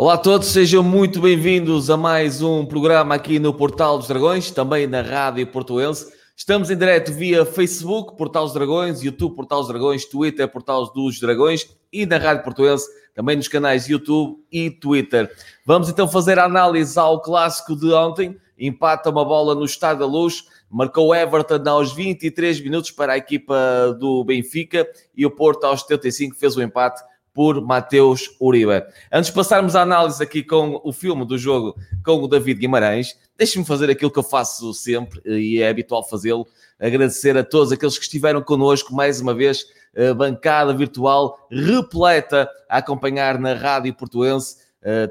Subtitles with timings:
[0.00, 4.50] Olá a todos, sejam muito bem-vindos a mais um programa aqui no Portal dos Dragões,
[4.50, 6.10] também na Rádio Portuense.
[6.34, 11.20] Estamos em direto via Facebook, Portal dos Dragões, YouTube, Portal dos Dragões, Twitter, Portal dos
[11.20, 15.30] Dragões e na Rádio Portuense, também nos canais YouTube e Twitter.
[15.66, 18.38] Vamos então fazer a análise ao clássico de ontem.
[18.58, 23.94] Empata uma bola no Estado da Luz, marcou Everton aos 23 minutos para a equipa
[24.00, 27.02] do Benfica e o Porto aos 75 fez o empate
[27.32, 28.84] por Mateus Uribe.
[29.12, 31.74] Antes de passarmos à análise aqui com o filme do jogo
[32.04, 36.46] com o David Guimarães, deixe-me fazer aquilo que eu faço sempre e é habitual fazê-lo,
[36.78, 39.64] agradecer a todos aqueles que estiveram connosco mais uma vez,
[40.16, 44.56] bancada virtual repleta a acompanhar na Rádio Portuense,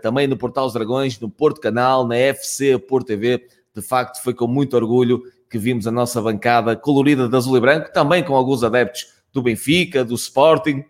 [0.02, 3.47] também no Portal dos Dragões, no Porto Canal, na FC Porto TV.
[3.73, 7.59] De facto, foi com muito orgulho que vimos a nossa bancada colorida de azul e
[7.59, 10.83] branco, também com alguns adeptos do Benfica, do Sporting,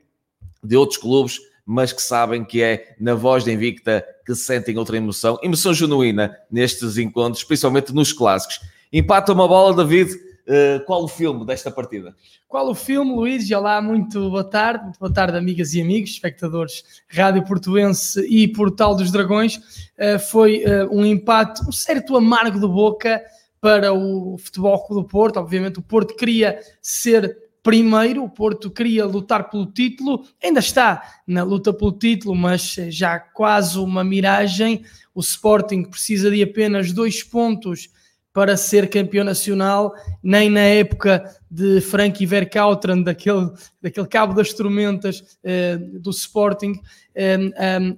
[0.63, 4.97] de outros clubes, mas que sabem que é na voz da Invicta que sentem outra
[4.97, 8.59] emoção, emoção genuína nestes encontros, principalmente nos clássicos.
[8.91, 10.11] Empata uma bola, David.
[10.49, 12.15] Uh, qual o filme desta partida?
[12.47, 13.51] Qual o filme, Luís?
[13.51, 18.95] Olá, muito boa tarde, muito boa tarde, amigas e amigos, espectadores Rádio Portuense e Portal
[18.95, 19.57] dos Dragões.
[19.95, 23.21] Uh, foi uh, um empate, um certo amargo de boca
[23.61, 25.37] para o Futebol Clube do Porto.
[25.37, 31.43] Obviamente, o Porto queria ser primeiro, o Porto queria lutar pelo título, ainda está na
[31.43, 34.83] luta pelo título, mas já quase uma miragem.
[35.13, 37.89] O Sporting precisa de apenas dois pontos
[38.31, 43.49] para ser campeão nacional, nem na época de Frankie Verkautren, daquele,
[43.81, 46.79] daquele cabo das tormentas eh, do Sporting,
[47.15, 47.37] eh,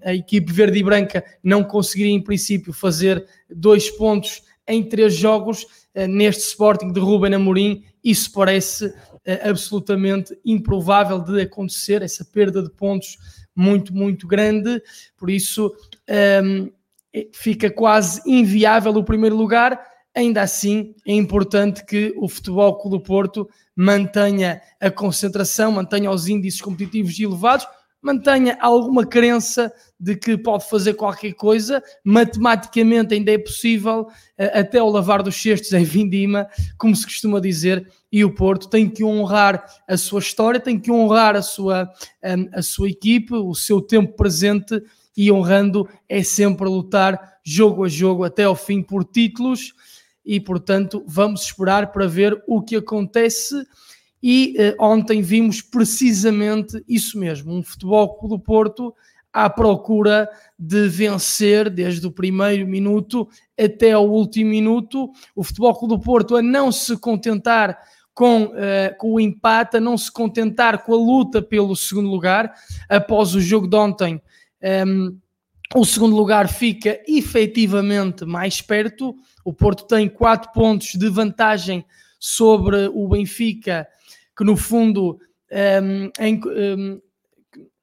[0.04, 5.14] a, a equipe verde e branca não conseguiria em princípio fazer dois pontos em três
[5.14, 8.94] jogos eh, neste Sporting de Ruben Amorim, isso parece
[9.44, 13.18] absolutamente improvável de acontecer, essa perda de pontos
[13.56, 14.82] muito, muito grande,
[15.18, 15.72] por isso
[16.44, 16.72] um,
[17.14, 19.80] é, fica quase inviável o primeiro lugar.
[20.14, 26.62] Ainda assim, é importante que o Futebol Clube Porto mantenha a concentração, mantenha os índices
[26.62, 27.66] competitivos elevados,
[28.02, 34.08] mantenha alguma crença de que pode fazer qualquer coisa, matematicamente ainda é possível,
[34.38, 36.48] eh, até o lavar dos cestos em Vindima,
[36.78, 40.92] como se costuma dizer, e o Porto tem que honrar a sua história, tem que
[40.92, 41.88] honrar a sua,
[42.24, 44.82] hum, a sua equipe, o seu tempo presente,
[45.16, 49.74] e honrando é sempre lutar jogo a jogo até ao fim por títulos,
[50.26, 53.56] e portanto vamos esperar para ver o que acontece
[54.22, 58.94] e eh, ontem vimos precisamente isso mesmo: um futebol do Porto
[59.34, 63.28] à procura de vencer desde o primeiro minuto
[63.58, 65.12] até o último minuto.
[65.36, 67.78] O Futebol do Porto a não se contentar
[68.14, 72.54] com, uh, com o empate, a não se contentar com a luta pelo segundo lugar.
[72.90, 74.20] Após o jogo de ontem, um,
[74.62, 75.18] ehm,
[75.74, 79.16] o segundo lugar fica efetivamente mais perto.
[79.46, 81.86] O Porto tem quatro pontos de vantagem
[82.20, 83.88] sobre o Benfica
[84.42, 85.20] que no fundo
[85.52, 87.02] um, em, um,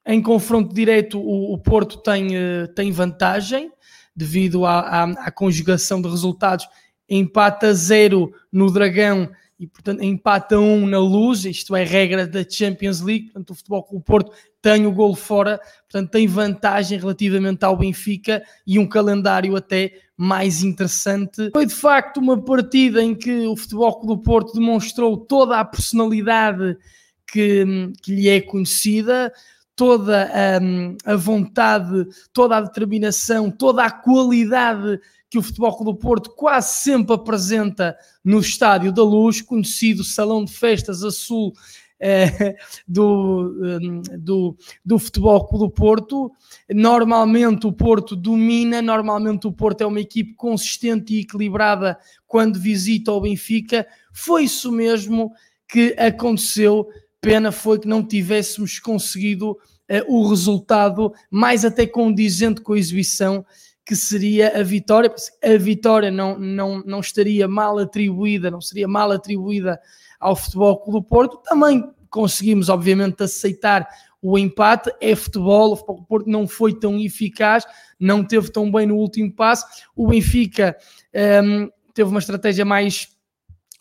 [0.05, 3.71] em, confronto direto o, o Porto tem, uh, tem vantagem
[4.13, 6.67] devido à, à, à, conjugação de resultados,
[7.07, 13.01] empata zero no Dragão e portanto empata um na Luz, isto é regra da Champions
[13.01, 14.31] League, portanto o Futebol o Porto
[14.61, 20.63] tem o golo fora, portanto tem vantagem relativamente ao Benfica e um calendário até mais
[20.63, 21.49] interessante.
[21.51, 25.65] Foi de facto uma partida em que o Futebol Clube do Porto demonstrou toda a
[25.65, 26.77] personalidade
[27.27, 29.31] que, que lhe é conhecida,
[29.75, 35.97] toda a, a vontade, toda a determinação, toda a qualidade que o Futebol Clube do
[35.97, 41.53] Porto quase sempre apresenta no Estádio da Luz, conhecido Salão de Festas Azul
[41.99, 42.55] é,
[42.87, 46.31] do, hum, do, do Futebol Clube do Porto.
[46.73, 53.11] Normalmente o Porto domina, normalmente o Porto é uma equipe consistente e equilibrada quando visita
[53.11, 53.85] o Benfica.
[54.13, 55.31] Foi isso mesmo
[55.67, 56.87] que aconteceu.
[57.21, 59.57] Pena foi que não tivéssemos conseguido uh,
[60.07, 63.45] o resultado mais até condizente com a exibição
[63.89, 65.11] que seria a vitória.
[65.43, 69.81] A vitória não, não, não estaria mal atribuída, não seria mal atribuída
[70.19, 71.41] ao Futebol Clube do Porto.
[71.43, 73.87] Também conseguimos, obviamente, aceitar
[74.21, 74.91] o empate.
[75.01, 77.65] É futebol, o Futebol Porto não foi tão eficaz,
[77.99, 79.65] não teve tão bem no último passo.
[79.95, 80.77] O Benfica
[81.43, 83.09] um, teve uma estratégia mais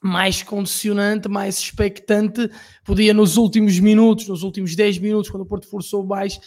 [0.01, 2.49] mais condicionante, mais expectante,
[2.85, 6.39] podia nos últimos minutos, nos últimos 10 minutos, quando o Porto forçou mais,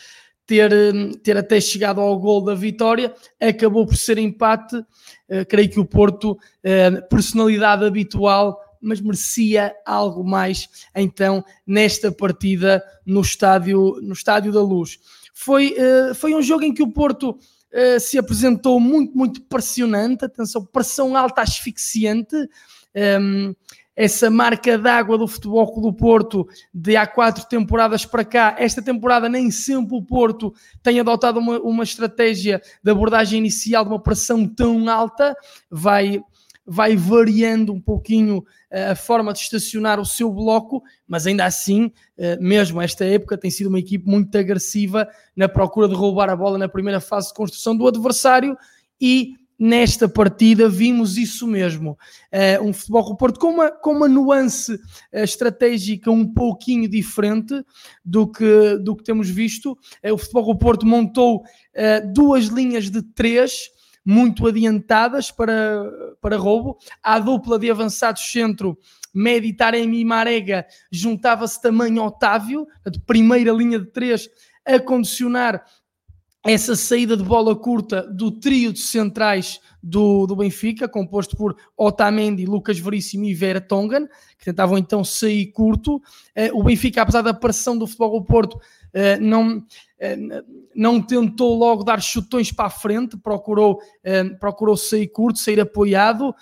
[0.45, 5.69] ter, hum, ter até chegado ao gol da vitória, acabou por ser empate, uh, creio
[5.69, 13.99] que o Porto, uh, personalidade habitual, mas merecia algo mais então nesta partida no estádio,
[14.01, 14.97] no estádio da Luz.
[15.33, 20.25] Foi, uh, foi um jogo em que o Porto uh, se apresentou muito, muito pressionante,
[20.25, 22.35] atenção, pressão alta asfixiante.
[22.35, 22.45] Um,
[22.93, 23.55] ehm,
[23.95, 28.55] essa marca d'água do Futebol Clube do Porto de há quatro temporadas para cá.
[28.57, 33.91] Esta temporada nem sempre o Porto tem adotado uma, uma estratégia de abordagem inicial de
[33.91, 35.35] uma pressão tão alta.
[35.69, 36.21] Vai,
[36.65, 41.91] vai variando um pouquinho eh, a forma de estacionar o seu bloco, mas ainda assim,
[42.17, 46.35] eh, mesmo esta época, tem sido uma equipe muito agressiva na procura de roubar a
[46.35, 48.57] bola na primeira fase de construção do adversário
[48.99, 51.96] e nesta partida vimos isso mesmo.
[52.34, 54.80] Uh, um futebol do Porto com uma, com uma nuance uh,
[55.13, 57.63] estratégica um pouquinho diferente
[58.04, 59.74] do que, do que temos visto.
[60.04, 61.44] Uh, o futebol do Porto montou
[62.13, 63.69] duas linhas de três
[64.04, 66.78] muito adiantadas para, para roubo.
[67.02, 68.78] À dupla de avançados centro,
[69.13, 74.28] Meditaremi e Marega, juntava-se também Otávio, a primeira linha de três,
[74.66, 75.63] a condicionar
[76.43, 82.45] essa saída de bola curta do trio de centrais do, do Benfica, composto por Otamendi,
[82.45, 84.07] Lucas Veríssimo e Vera Tongan,
[84.38, 85.97] que tentavam então sair curto.
[85.97, 89.63] Uh, o Benfica, apesar da pressão do futebol do Porto, uh, não, uh,
[90.75, 93.79] não tentou logo dar chutões para a frente, procurou,
[94.39, 96.33] procurou sair curto, sair apoiado.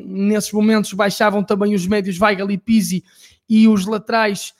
[0.00, 3.02] nesses momentos baixavam também os médios Weigl e Pizzi
[3.48, 4.52] e os laterais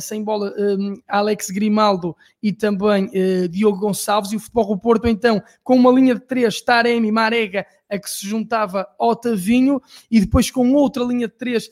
[0.00, 4.32] sem bola, um, Alex Grimaldo e também uh, Diogo Gonçalves.
[4.32, 8.10] E o Futebol do Porto, então, com uma linha de três, Taremi, Marega, a que
[8.10, 9.80] se juntava Otavinho,
[10.10, 11.70] e depois com outra linha de três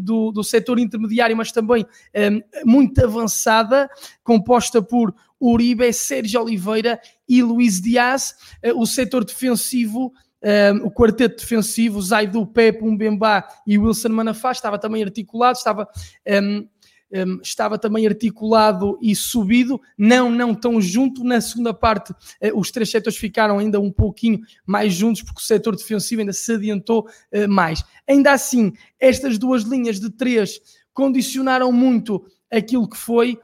[0.00, 3.88] do, do setor intermediário, mas também um, muito avançada,
[4.22, 8.34] composta por Uribe, Sérgio Oliveira e Luiz Dias.
[8.64, 10.12] Uh, o setor defensivo.
[10.44, 15.86] Um, o quarteto defensivo, Zaidu, Pepe, Mbemba e Wilson Manafá, estava também articulado, estava
[16.28, 16.66] um,
[17.12, 21.22] um, estava também articulado e subido, não, não tão junto.
[21.22, 25.44] Na segunda parte, uh, os três setores ficaram ainda um pouquinho mais juntos, porque o
[25.44, 27.84] setor defensivo ainda se adiantou uh, mais.
[28.08, 30.60] Ainda assim, estas duas linhas de três
[30.92, 33.38] condicionaram muito aquilo que foi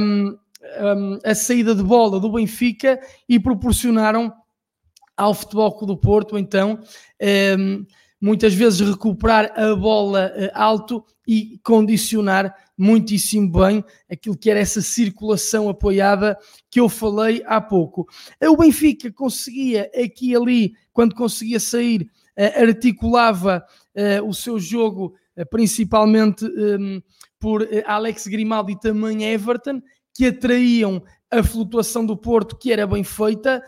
[0.00, 0.36] um,
[0.80, 4.32] um, a saída de bola do Benfica e proporcionaram
[5.16, 6.80] ao Futebol Clube do Porto, então,
[8.22, 14.80] muitas vezes recuperar a bola uh, alto e condicionar muitíssimo bem aquilo que era essa
[14.80, 16.38] circulação apoiada
[16.70, 18.06] que eu falei há pouco.
[18.40, 22.02] O Benfica conseguia aqui e ali, quando conseguia sair,
[22.38, 23.64] uh, articulava
[23.96, 25.14] uh, o seu jogo
[25.50, 27.00] principalmente um,
[27.40, 29.80] por Alex Grimaldi e também Everton,
[30.14, 33.62] que atraíam a flutuação do Porto, que era bem feita,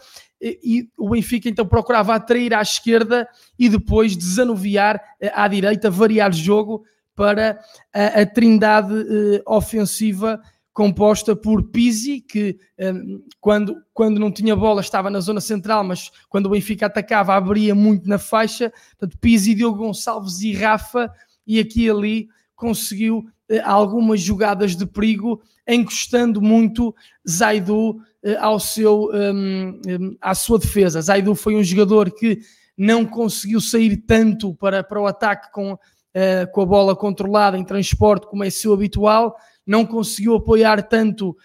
[0.62, 3.26] e o Benfica então procurava atrair à esquerda
[3.58, 7.58] e depois desanuviar eh, à direita, variar jogo para
[7.92, 10.40] a, a trindade uh, ofensiva
[10.72, 16.10] composta por Pizzi, que um, quando, quando não tinha bola estava na zona central, mas
[16.28, 18.72] quando o Benfica atacava abria muito na faixa.
[18.98, 21.12] Portanto, Pizzi, Diogo Gonçalves e Rafa,
[21.46, 23.24] e aqui e ali conseguiu
[23.62, 26.94] algumas jogadas de perigo, encostando muito
[27.28, 28.02] Zaidu eh,
[28.40, 31.00] ao seu, um, hum, à sua defesa.
[31.00, 32.40] Zaidu foi um jogador que
[32.76, 37.64] não conseguiu sair tanto para, para o ataque com, uh, com a bola controlada em
[37.64, 39.36] transporte como é seu habitual,
[39.66, 41.36] não conseguiu apoiar tanto.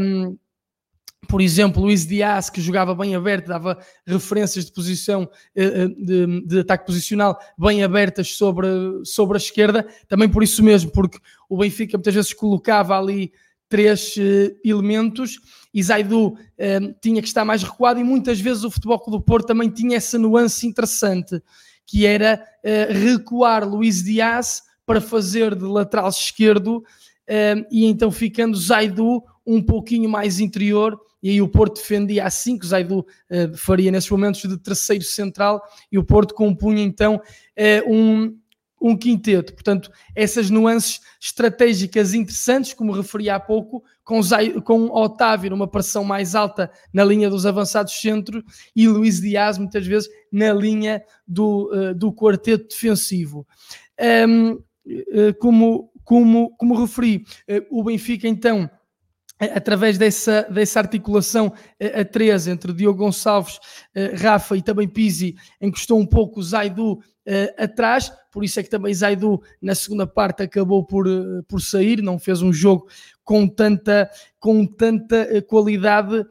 [0.00, 0.36] Um,
[1.28, 6.60] por exemplo, Luiz Dias, que jogava bem aberto, dava referências de posição eh, de, de,
[6.60, 8.68] ataque posicional bem abertas sobre,
[9.04, 11.18] sobre a esquerda, também por isso mesmo, porque
[11.48, 13.32] o Benfica muitas vezes colocava ali
[13.68, 15.38] três uh, elementos.
[15.72, 16.36] E Zaidu uh,
[17.00, 20.18] tinha que estar mais recuado e muitas vezes o Futebol do Porto também tinha essa
[20.18, 21.42] nuance interessante
[21.84, 26.84] que era uh, recuar Luís Dias para fazer de lateral esquerdo
[27.72, 32.64] e então ficando Zaidu um pouquinho mais interior e aí o Porto defendia assim que
[32.64, 33.04] o Zaidu
[33.56, 37.20] faria nesses momentos de terceiro central e o Porto compunha então
[37.88, 38.32] um
[38.80, 39.54] um quinteto.
[39.54, 46.04] Portanto, essas nuances estratégicas interessantes, como referi há pouco, com, Zay, com Otávio numa pressão
[46.04, 48.42] mais alta na linha dos avançados centros
[48.74, 53.46] e Luís Dias muitas vezes na linha do, uh, do quarteto defensivo.
[54.28, 58.70] Um, eh, como, como, como referi, uh, o Benfica então
[59.38, 63.58] através dessa, dessa articulação a, a três entre Diogo Gonçalves,
[64.18, 67.00] Rafa e também Pizzi, encostou um pouco o Zaidu
[67.58, 72.02] atrás, por isso é que também Zaidu na segunda parte acabou por, uh, por sair,
[72.02, 72.86] não fez um jogo
[73.26, 76.24] com tanta, com tanta uh, qualidade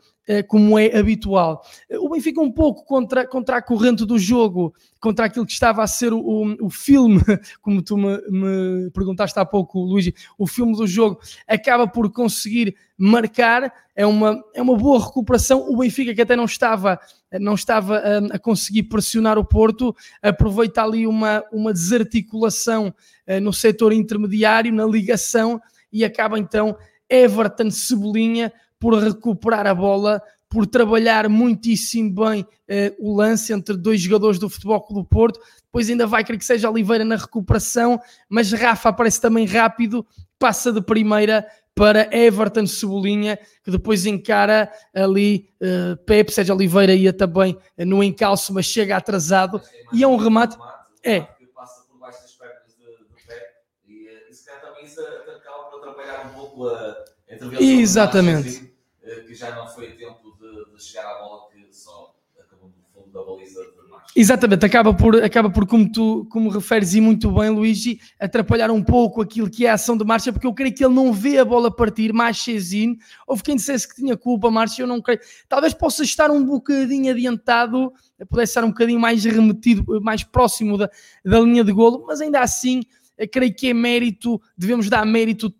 [0.47, 1.61] como é habitual.
[1.99, 5.87] O Benfica um pouco contra, contra a corrente do jogo, contra aquilo que estava a
[5.87, 7.21] ser o, o, filme,
[7.61, 12.75] como tu me, me, perguntaste há pouco, Luís, o filme do jogo, acaba por conseguir
[12.97, 15.69] marcar, é uma, é uma boa recuperação.
[15.69, 16.99] O Benfica que até não estava,
[17.39, 22.93] não estava a, a conseguir pressionar o Porto, aproveita ali uma, uma desarticulação
[23.41, 25.61] no setor intermediário, na ligação,
[25.95, 26.77] e acaba então
[27.09, 34.01] Everton Cebolinha por recuperar a bola, por trabalhar muitíssimo bem eh, o lance entre dois
[34.01, 35.39] jogadores do Futebol Clube do Porto.
[35.63, 37.97] Depois ainda vai querer que seja Oliveira na recuperação,
[38.27, 40.05] mas Rafa aparece também rápido,
[40.37, 47.13] passa de primeira para Everton Cebolinha, que depois encara ali uh, Pepe, Sérgio Oliveira ia
[47.13, 49.61] também uh, no encalço, mas chega atrasado,
[49.93, 50.57] e é um remate.
[51.03, 51.21] É.
[51.21, 53.45] Que passa por baixo das pernas de, de Pepe,
[53.87, 55.75] e, uh, e se calhar também isso acaba por
[56.63, 57.79] atrapalhar um pouco a intervenção.
[57.79, 58.75] Exatamente
[59.35, 63.13] que já não foi tempo de, de chegar à bola que só acabou no fundo
[63.13, 64.13] da baliza de Marcha.
[64.15, 68.81] Exatamente, acaba por, acaba por como tu como referes e muito bem, Luigi, atrapalhar um
[68.81, 71.37] pouco aquilo que é a ação de Marcha, porque eu creio que ele não vê
[71.37, 72.97] a bola partir, Marchezinho,
[73.27, 77.11] houve quem dissesse que tinha culpa, Marcha, eu não creio, talvez possa estar um bocadinho
[77.11, 77.91] adiantado,
[78.29, 80.89] pudesse estar um bocadinho mais remetido, mais próximo da,
[81.23, 82.81] da linha de golo, mas ainda assim,
[83.31, 85.53] creio que é mérito, devemos dar mérito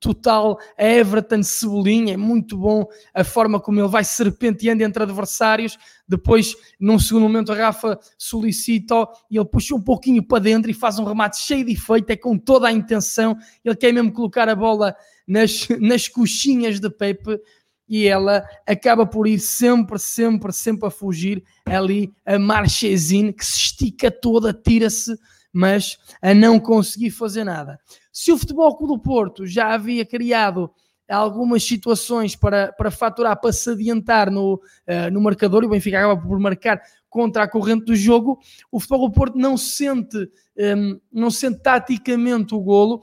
[0.00, 5.78] total a Everton Cebolinha, é muito bom a forma como ele vai serpenteando entre adversários,
[6.06, 8.94] depois num segundo momento a Rafa solicita
[9.30, 12.16] e ele puxa um pouquinho para dentro e faz um remate cheio de efeito, é
[12.16, 14.94] com toda a intenção, ele quer mesmo colocar a bola
[15.26, 17.40] nas, nas coxinhas de Pepe
[17.88, 23.56] e ela acaba por ir sempre, sempre, sempre a fugir ali a Marchesine que se
[23.56, 25.16] estica toda, tira-se
[25.52, 27.78] mas a não conseguir fazer nada.
[28.12, 30.70] Se o Futebol Clube do Porto já havia criado
[31.08, 35.98] algumas situações para, para faturar, para se adiantar no, uh, no marcador, e o Benfica
[35.98, 38.38] acaba por marcar contra a corrente do jogo,
[38.70, 40.28] o Futebol do Porto não sente, um,
[40.58, 43.00] ehm, não sente taticamente o golo,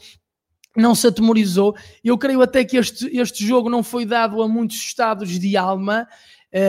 [0.75, 1.75] não se atemorizou.
[2.03, 6.07] Eu creio até que este, este jogo não foi dado a muitos estados de alma,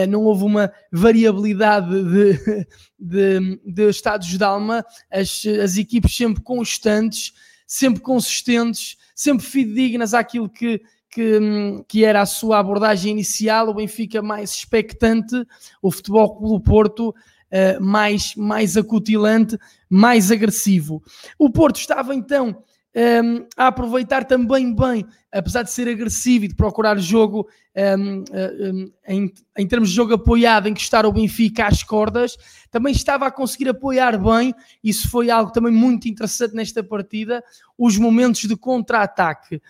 [0.09, 2.67] não houve uma variabilidade de,
[2.99, 7.33] de, de estados de alma, as, as equipes sempre constantes,
[7.65, 11.39] sempre consistentes, sempre fidedignas àquilo que, que,
[11.87, 15.35] que, era a sua abordagem inicial, o Benfica mais expectante,
[15.81, 19.57] o Futebol pelo Porto uh, mais, mais acutilante,
[19.89, 21.03] mais agressivo.
[21.37, 22.63] O Porto estava então
[22.97, 28.91] um, a aproveitar também bem, apesar de ser agressivo e de procurar jogo um, um,
[29.07, 32.35] em, em, termos de jogo apoiado, estar o Benfica às cordas,
[32.71, 34.51] também estava a conseguir apoiar bem.
[34.83, 37.43] Isso foi algo também muito interessante nesta partida.
[37.77, 39.61] Os momentos de contra-ataque,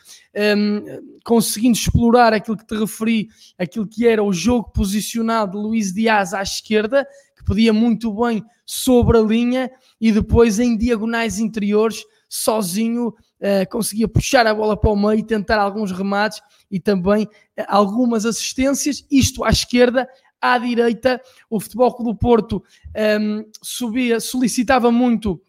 [1.26, 6.34] conseguindo explorar aquilo que te referi, aquilo que era o jogo posicionado de Luís Dias
[6.34, 7.06] à esquerda,
[7.36, 9.70] que podia muito bem sobre a linha
[10.00, 15.60] e depois em diagonais interiores sozinho uh, conseguia puxar a bola para o meio, tentar
[15.60, 17.30] alguns remates e também uh,
[17.68, 20.08] algumas assistências, isto à esquerda,
[20.42, 22.62] à direita, o Futebol Clube do Porto um,
[22.94, 25.42] ehm, subia, solicitava muito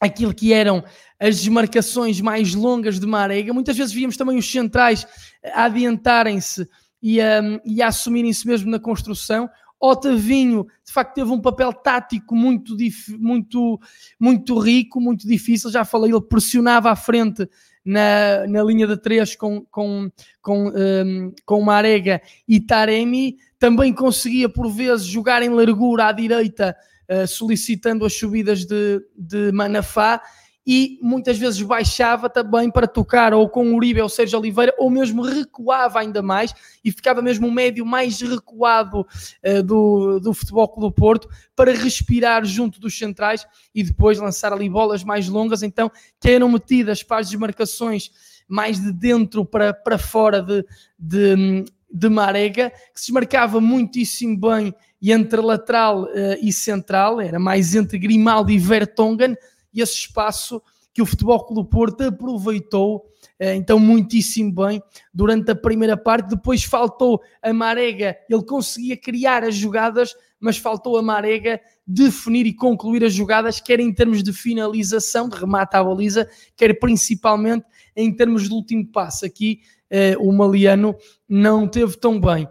[0.00, 0.84] aquilo que eram
[1.18, 3.52] as desmarcações mais longas de Marega.
[3.52, 5.06] Muitas vezes víamos também os centrais
[5.44, 6.68] a adiantarem-se
[7.02, 9.48] e a, e a assumirem-se mesmo na construção.
[9.86, 12.76] Otavinho, de facto, teve um papel tático muito,
[13.18, 13.80] muito,
[14.18, 15.70] muito rico, muito difícil.
[15.70, 17.48] Já falei, ele pressionava à frente
[17.84, 20.10] na, na linha de três com, com,
[20.42, 23.36] com, um, com Marega e Taremi.
[23.58, 26.76] Também conseguia, por vezes, jogar em largura à direita,
[27.10, 30.20] uh, solicitando as subidas de, de Manafá
[30.66, 34.90] e muitas vezes baixava também para tocar ou com o Uribe ou Sérgio Oliveira, ou
[34.90, 36.52] mesmo recuava ainda mais
[36.84, 41.72] e ficava mesmo um médio mais recuado uh, do, do Futebol Clube do Porto para
[41.72, 47.02] respirar junto dos centrais e depois lançar ali bolas mais longas, então que eram metidas
[47.02, 48.10] para as desmarcações
[48.48, 50.64] mais de dentro para, para fora de,
[50.98, 56.08] de, de Marega, que se desmarcava muitíssimo bem entre lateral uh,
[56.40, 59.36] e central, era mais entre Grimaldi e Vertonghen,
[59.80, 63.04] esse espaço que o Futebol Clube Porto aproveitou
[63.38, 66.30] eh, então muitíssimo bem durante a primeira parte.
[66.30, 72.54] Depois faltou a Marega, ele conseguia criar as jogadas, mas faltou a Marega definir e
[72.54, 78.14] concluir as jogadas, quer em termos de finalização, de remate à baliza, quer principalmente em
[78.14, 79.26] termos de último passo.
[79.26, 80.96] Aqui eh, o Maliano
[81.28, 82.48] não teve tão bem.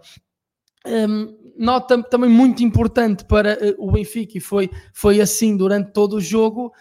[0.86, 6.16] Um, nota também muito importante para uh, o Benfica, e foi, foi assim durante todo
[6.16, 6.72] o jogo.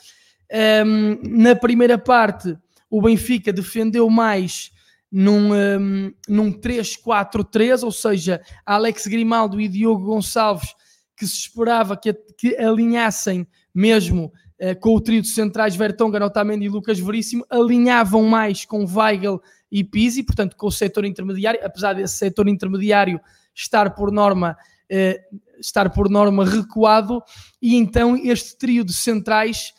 [0.56, 2.58] Um, na primeira parte,
[2.90, 4.72] o Benfica defendeu mais
[5.12, 10.70] num, um, num 3-4-3, ou seja, Alex Grimaldo e Diogo Gonçalves,
[11.18, 14.32] que se esperava que, que alinhassem mesmo
[14.62, 19.42] uh, com o trio de centrais Vertonghen, Otamendi e Lucas Veríssimo, alinhavam mais com Weigl
[19.70, 23.20] e Pizzi, portanto com o setor intermediário, apesar desse setor intermediário
[23.54, 24.56] estar por norma
[24.90, 27.22] uh, estar por norma recuado,
[27.62, 29.74] e então este trio de centrais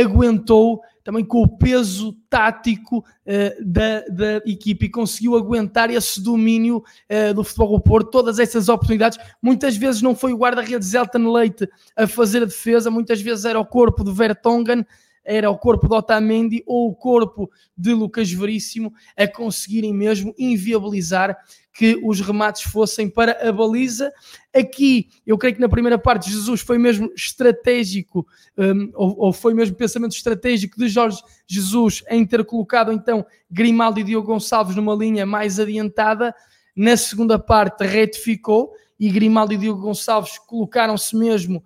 [0.00, 6.84] aguentou também com o peso tático uh, da, da equipe e conseguiu aguentar esse domínio
[7.10, 9.18] uh, do futebol Porto, todas essas oportunidades.
[9.42, 13.58] Muitas vezes não foi o guarda-redes Elton Leite a fazer a defesa, muitas vezes era
[13.58, 14.84] o corpo de Vertonghen,
[15.24, 21.36] era o corpo de Otamendi ou o corpo de Lucas Veríssimo a conseguirem mesmo inviabilizar
[21.72, 24.12] que os remates fossem para a baliza.
[24.54, 28.26] Aqui, eu creio que na primeira parte Jesus foi mesmo estratégico,
[28.58, 34.00] um, ou, ou, foi mesmo pensamento estratégico de Jorge Jesus em ter colocado então Grimaldo
[34.00, 36.34] e Diogo Gonçalves numa linha mais adiantada.
[36.74, 41.64] Na segunda parte retificou e Grimaldo e Diogo Gonçalves colocaram-se mesmo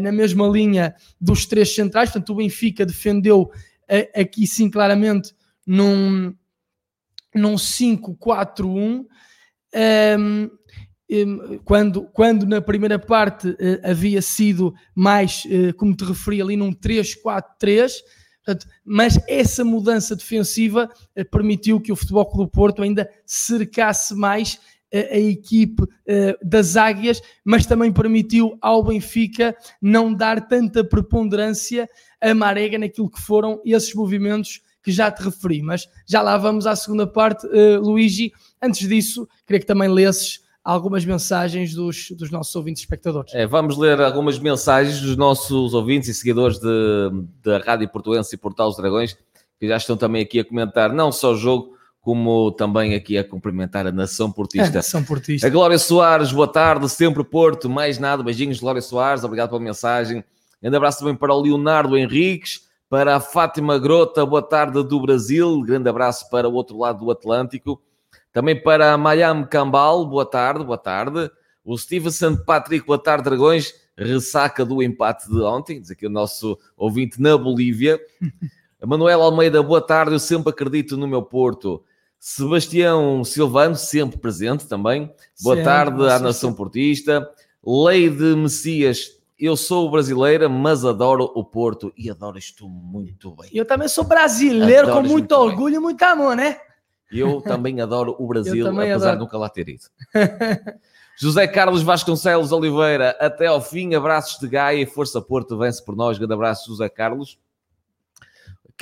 [0.00, 5.34] na mesma linha dos três centrais, portanto o Benfica defendeu uh, aqui sim claramente
[5.66, 6.34] num,
[7.34, 9.04] num 5-4-1
[9.74, 10.50] um,
[11.64, 16.72] quando, quando na primeira parte uh, havia sido mais, uh, como te referi ali, num
[16.72, 17.92] 3-4-3,
[18.84, 20.88] mas essa mudança defensiva
[21.32, 24.60] permitiu que o Futebol Clube do Porto ainda cercasse mais
[24.92, 25.82] a equipe
[26.42, 31.88] das Águias, mas também permitiu ao Benfica não dar tanta preponderância
[32.20, 35.62] a Marega naquilo que foram esses movimentos que já te referi.
[35.62, 37.46] Mas já lá vamos à segunda parte,
[37.82, 43.32] Luigi Antes disso, queria que também lesses algumas mensagens dos, dos nossos ouvintes espectadores.
[43.34, 48.68] É, vamos ler algumas mensagens dos nossos ouvintes e seguidores da Rádio Portuense e Portal
[48.68, 49.16] dos Dragões,
[49.60, 51.75] que já estão também aqui a comentar não só o jogo,
[52.06, 54.68] como também aqui a cumprimentar a Nação Portista.
[54.68, 55.44] A Nação Portista.
[55.44, 60.22] A Glória Soares, boa tarde, sempre Porto, mais nada, beijinhos Glória Soares, obrigado pela mensagem.
[60.62, 65.60] Um abraço também para o Leonardo Henriques, para a Fátima Grota, boa tarde do Brasil,
[65.62, 67.82] grande abraço para o outro lado do Atlântico.
[68.32, 71.28] Também para a Mayam Cambal, boa tarde, boa tarde.
[71.64, 73.74] O Stevenson Patrick, boa tarde, Dragões.
[73.98, 78.00] Ressaca do empate de ontem, diz aqui o nosso ouvinte na Bolívia.
[78.86, 80.12] Manuel Almeida, boa tarde.
[80.12, 81.82] Eu sempre acredito no meu Porto.
[82.28, 85.14] Sebastião Silvano, sempre presente também.
[85.40, 87.24] Boa tarde à Nação Portista.
[87.64, 93.48] Leide Messias, eu sou brasileira, mas adoro o Porto e adoro isto muito bem.
[93.52, 95.76] Eu também sou brasileiro com muito orgulho bem.
[95.76, 96.58] e muito amor, né?
[97.12, 99.12] Eu também adoro o Brasil, apesar adoro.
[99.12, 99.84] de nunca lá ter ido.
[101.16, 105.94] José Carlos Vasconcelos Oliveira, até ao fim, abraços de Gaia e Força Porto, vence por
[105.94, 106.18] nós.
[106.18, 107.38] Grande abraço, José Carlos.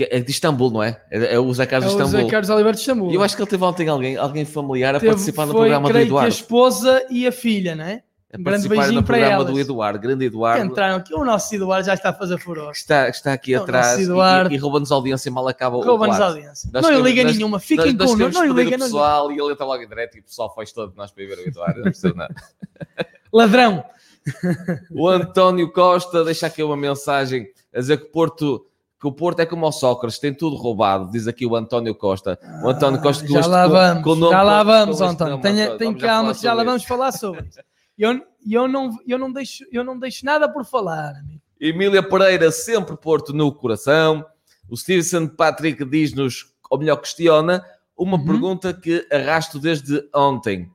[0.00, 1.00] É de Istambul, não é?
[1.10, 2.20] É, o José Carlos é de Istambul.
[2.20, 3.12] José Carlos Oliveira de Istambul.
[3.12, 5.92] Eu acho que ele teve ontem alguém, alguém familiar a teve, participar no foi, programa
[5.92, 6.30] do Eduardo.
[6.30, 8.02] Que a esposa e a filha, não é?
[8.34, 9.52] a um grande beijinho no para programa elas.
[9.52, 10.64] do Eduardo, grande Eduardo.
[10.64, 12.72] entraram aqui, o nosso Eduardo já está a fazer furor.
[12.72, 14.50] Está, está aqui o atrás Eduardo.
[14.52, 16.68] e, e rouba-nos audiência mal acaba o Rouba-nos audiência.
[16.72, 19.82] Nós não liga nenhuma, fiquem nós, não lhe liga o pessoal e ele está logo
[19.82, 22.34] em direto e o pessoal faz todo nós para ir ver o Eduardo, não nada.
[23.32, 23.84] Ladrão!
[24.90, 28.66] o António Costa deixa aqui uma mensagem a dizer que Porto
[29.04, 32.38] que o Porto é como o Sócrates, tem tudo roubado, diz aqui o António Costa.
[32.62, 35.38] O António Costa ah, já, lá vamos, com, com já lá vamos, António.
[35.42, 37.60] Tenha, calma, já lá vamos falar sobre isso.
[37.98, 38.18] Eu,
[38.50, 41.16] eu, não, eu, não deixo, eu não deixo nada por falar.
[41.16, 41.38] Amigo.
[41.60, 44.24] Emília Pereira, sempre Porto no coração.
[44.70, 47.62] O Stevenson Patrick diz-nos, ou melhor, questiona,
[47.94, 48.24] uma uhum.
[48.24, 50.70] pergunta que arrasto desde ontem.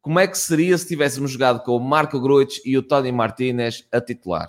[0.00, 3.86] Como é que seria se tivéssemos jogado com o Marco Gruitch e o Tony Martinez
[3.92, 4.48] a titular?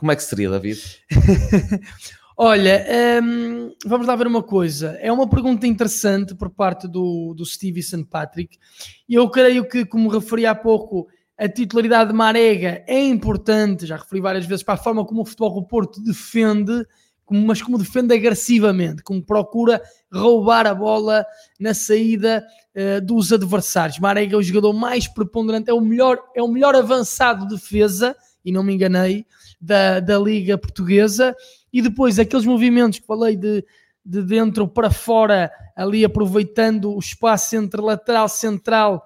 [0.00, 0.80] Como é que seria, David?
[2.34, 2.86] Olha,
[3.22, 4.96] um, vamos lá ver uma coisa.
[4.98, 8.56] É uma pergunta interessante por parte do, do Stevenson Patrick.
[9.06, 13.84] E eu creio que, como referi há pouco, a titularidade de Marega é importante.
[13.84, 16.86] Já referi várias vezes para a forma como o futebol do Porto defende,
[17.30, 21.26] mas como defende agressivamente, como procura roubar a bola
[21.60, 22.42] na saída
[22.74, 23.98] uh, dos adversários.
[23.98, 28.16] Marega é o jogador mais preponderante, é o melhor, é o melhor avançado de defesa,
[28.42, 29.26] e não me enganei,
[29.60, 31.34] da, da Liga Portuguesa
[31.72, 33.64] e depois aqueles movimentos que falei de,
[34.04, 39.04] de dentro para fora, ali aproveitando o espaço entre lateral central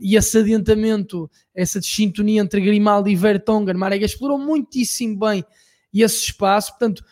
[0.00, 5.44] e esse adiantamento, essa sintonia entre Grimaldi e Vertonghen, Marega explorou muitíssimo bem
[5.92, 7.02] esse espaço, portanto,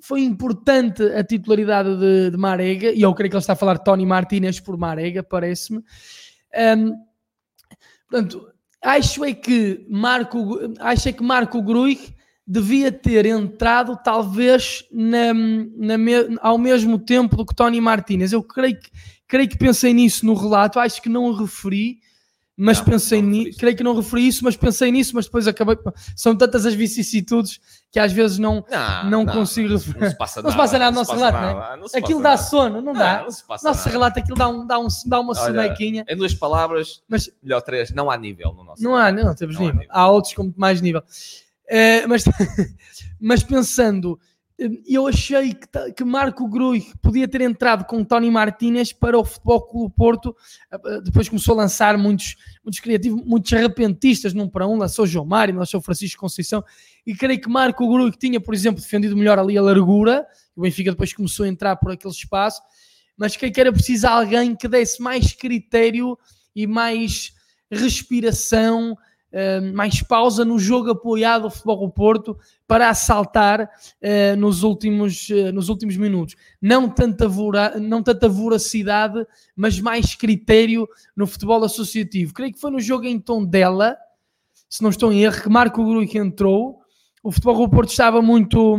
[0.00, 3.78] foi importante a titularidade de, de Marega, e eu creio que ele está a falar
[3.78, 5.82] Tony Martinez por Marega, parece-me.
[6.78, 6.94] Um,
[8.08, 8.50] portanto,
[8.82, 12.14] acho é que Marco, acho é que Marco Gruig
[12.46, 15.94] devia ter entrado talvez na, na,
[16.40, 18.32] ao mesmo tempo do que Tony Martinez.
[18.32, 18.90] Eu creio que,
[19.26, 21.98] creio que pensei nisso no relato, acho que não o referi,
[22.60, 25.78] mas não, pensei nisso, creio que não referi isso, mas pensei nisso, mas depois acabei.
[26.16, 30.00] São tantas as vicissitudes que às vezes não, não, não, não consigo referir.
[30.00, 31.98] Não se passa nada, não se passa nada no nosso relato, nada, não é?
[31.98, 32.42] Aquilo dá nada.
[32.42, 33.18] sono, não dá.
[33.18, 33.90] Não, nosso nada.
[33.90, 36.04] relato, aquilo dá, um, dá, um, dá uma sonequinha.
[36.08, 39.56] Em duas palavras, mas, melhor três, não há nível no nosso Não há, não, temos
[39.56, 39.74] nível.
[39.74, 39.88] Há, nível.
[39.88, 41.00] há outros com mais nível.
[41.00, 42.24] Uh, mas,
[43.20, 44.18] mas pensando
[44.86, 49.62] eu achei que, que Marco Grui podia ter entrado com Tony Martinez para o Futebol
[49.62, 50.36] Clube Porto,
[50.72, 55.24] eh, depois começou a lançar muitos, muitos criativos, muitos repentistas num para um, lançou João
[55.24, 56.64] Mário, lançou Francisco Conceição,
[57.06, 60.62] e creio que Marco Grui, que tinha, por exemplo, defendido melhor ali a largura, o
[60.62, 62.60] Benfica depois começou a entrar por aquele espaço,
[63.16, 66.18] mas creio que era preciso alguém que desse mais critério
[66.54, 67.32] e mais
[67.70, 68.96] respiração,
[69.32, 75.28] uh, mais pausa no jogo apoiado ao Futebol do Porto para assaltar uh, nos, últimos,
[75.30, 76.36] uh, nos últimos minutos.
[76.60, 79.24] Não tanta, vora, não tanta voracidade,
[79.56, 82.34] mas mais critério no futebol associativo.
[82.34, 83.96] Creio que foi no jogo em Tondela,
[84.68, 86.80] se não estou em erro, que Marco Gruy entrou.
[87.22, 88.76] O Futebol do Porto estava muito...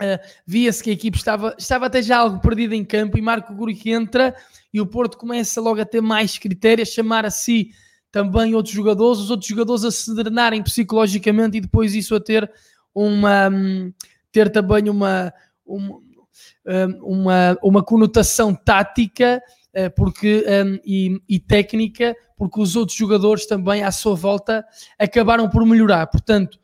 [0.00, 3.52] Uh, via-se que a equipe estava, estava até já algo perdida em campo e Marco
[3.52, 4.32] Guri entra
[4.72, 7.72] e o Porto começa logo a ter mais critérios, chamar a si
[8.10, 12.50] também outros jogadores, os outros jogadores a se drenarem psicologicamente e depois isso a ter
[12.94, 13.92] uma hum,
[14.32, 15.32] ter também uma,
[15.64, 19.42] uma, hum, uma, uma conotação tática
[19.72, 24.64] eh, porque, um, e, e, técnica, porque os outros jogadores também à sua volta
[24.98, 26.06] acabaram por melhorar.
[26.06, 26.58] Portanto,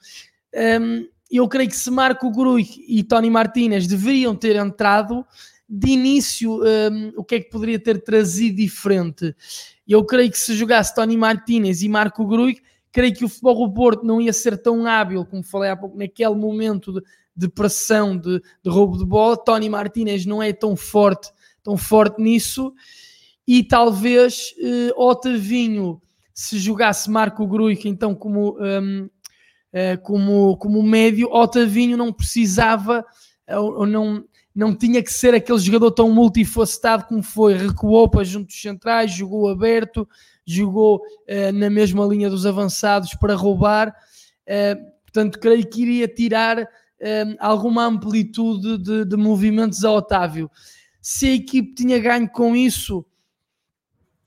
[1.30, 5.26] eu creio que se Marco Grui e Tony Martinez deveriam ter entrado
[5.76, 9.34] de início, um, o que é que poderia ter trazido diferente?
[9.86, 13.74] Eu creio que se jogasse Tony Martinez e Marco Gruig, creio que o futebol do
[13.74, 17.02] Porto não ia ser tão hábil, como falei há pouco, naquele momento de,
[17.36, 19.36] de pressão, de, de, roubo de bola.
[19.36, 21.28] Tony Martinez não é tão forte,
[21.60, 22.72] tão forte nisso.
[23.44, 26.00] E talvez eh, Otavinho,
[26.32, 29.10] se jogasse Marco Gruig, então como, um,
[29.72, 33.04] eh, como, como médio, Otavinho não precisava
[33.48, 37.54] ou não não tinha que ser aquele jogador tão multifacetado como foi.
[37.54, 40.08] Recuou para junto dos centrais, jogou aberto,
[40.46, 43.88] jogou uh, na mesma linha dos avançados para roubar.
[44.46, 46.66] Uh, portanto, creio que iria tirar uh,
[47.40, 50.48] alguma amplitude de, de, movimentos a Otávio.
[51.02, 53.04] Se a equipe tinha ganho com isso,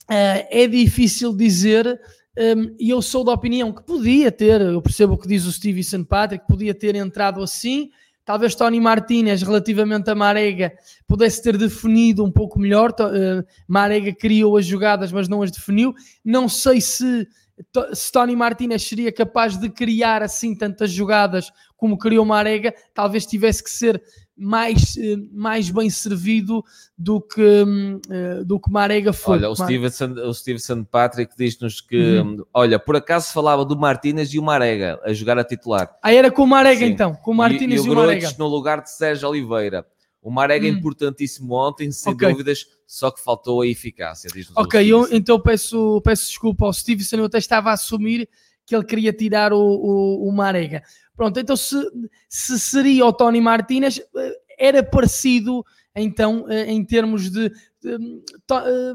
[0.08, 2.00] é difícil dizer.
[2.78, 5.82] E eu sou da opinião que podia ter, eu percebo o que diz o Steve
[5.82, 6.04] St.
[6.04, 7.90] Patrick, podia ter entrado assim,
[8.28, 10.74] Talvez Tony Martinez, relativamente a Marega,
[11.06, 12.90] pudesse ter definido um pouco melhor.
[12.90, 15.94] Uh, Marega criou as jogadas, mas não as definiu.
[16.22, 17.26] Não sei se,
[17.94, 22.74] se Tony Martinez seria capaz de criar assim tantas jogadas como criou Marega.
[22.92, 24.02] Talvez tivesse que ser
[24.38, 26.64] mais, eh, mais bem servido
[26.96, 29.38] do que, hum, eh, do que Marega foi.
[29.38, 32.44] Olha, o Stevenson, o Stevenson Patrick diz-nos que, uhum.
[32.54, 35.90] olha, por acaso falava do Martínez e o Marega a jogar a titular.
[36.02, 36.92] Ah, era com o Marega Sim.
[36.92, 38.34] então, com o Martínez e, e, o, o Marega.
[38.38, 39.84] no lugar de Sérgio Oliveira.
[40.20, 40.74] O Marega é hum.
[40.74, 42.28] importantíssimo ontem, sem okay.
[42.28, 44.30] dúvidas, só que faltou a eficácia.
[44.56, 48.28] Ok, eu então peço, peço desculpa ao Stevenson, eu até estava a assumir
[48.68, 50.82] que ele queria tirar o, o, o Marega.
[51.16, 51.74] Pronto, então se,
[52.28, 55.64] se seria o Tony Martinez, eh, era parecido
[55.96, 57.48] então eh, em termos de,
[57.82, 58.94] de, de eh,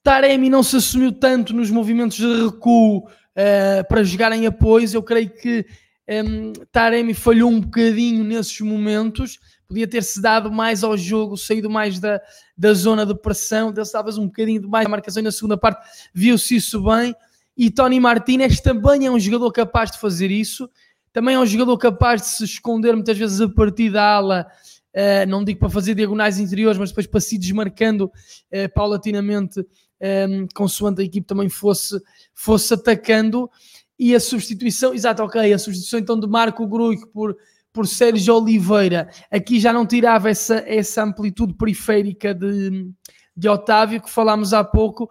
[0.00, 4.92] Taremi não se assumiu tanto nos movimentos de recuo uh, para jogar em apoios.
[4.92, 5.64] Eu creio que
[6.06, 9.40] um, Taremi falhou um bocadinho nesses momentos.
[9.66, 12.20] Podia ter-se dado mais ao jogo, saído mais da,
[12.56, 16.56] da zona de pressão, deu-se talvez um bocadinho mais a marcação na segunda parte, viu-se
[16.56, 17.14] isso bem.
[17.56, 20.68] E Tony Martinez também é um jogador capaz de fazer isso.
[21.12, 24.46] Também é um jogador capaz de se esconder muitas vezes a partir da ala,
[24.94, 29.64] uh, não digo para fazer diagonais interiores, mas depois para se desmarcando uh, paulatinamente, um,
[30.00, 32.00] ehm, consoante a equipe também fosse,
[32.34, 33.48] fosse atacando.
[33.96, 37.36] E a substituição, exato, ok, a substituição então de Marco Gruico por,
[37.72, 42.90] por Sérgio Oliveira, aqui já não tirava essa, essa amplitude periférica de,
[43.36, 45.08] de Otávio, que falámos há pouco.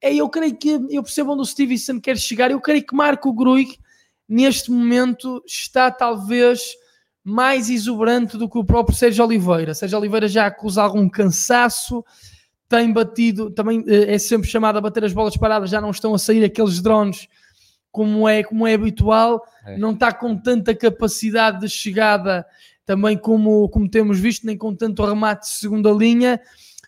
[0.00, 3.32] É, eu creio que, eu percebo onde o Stevenson quer chegar, eu creio que Marco
[3.32, 3.76] Gruico
[4.28, 6.60] neste momento está talvez
[7.24, 9.74] mais exuberante do que o próprio Sérgio Oliveira.
[9.74, 12.04] Sérgio Oliveira já acusa algum cansaço,
[12.68, 16.14] tem batido, também eh, é sempre chamado a bater as bolas paradas, já não estão
[16.14, 17.28] a sair aqueles drones
[17.90, 19.78] como é, como é habitual, é.
[19.78, 22.46] não está com tanta capacidade de chegada
[22.84, 26.40] também como, como temos visto, nem com tanto remate de segunda linha.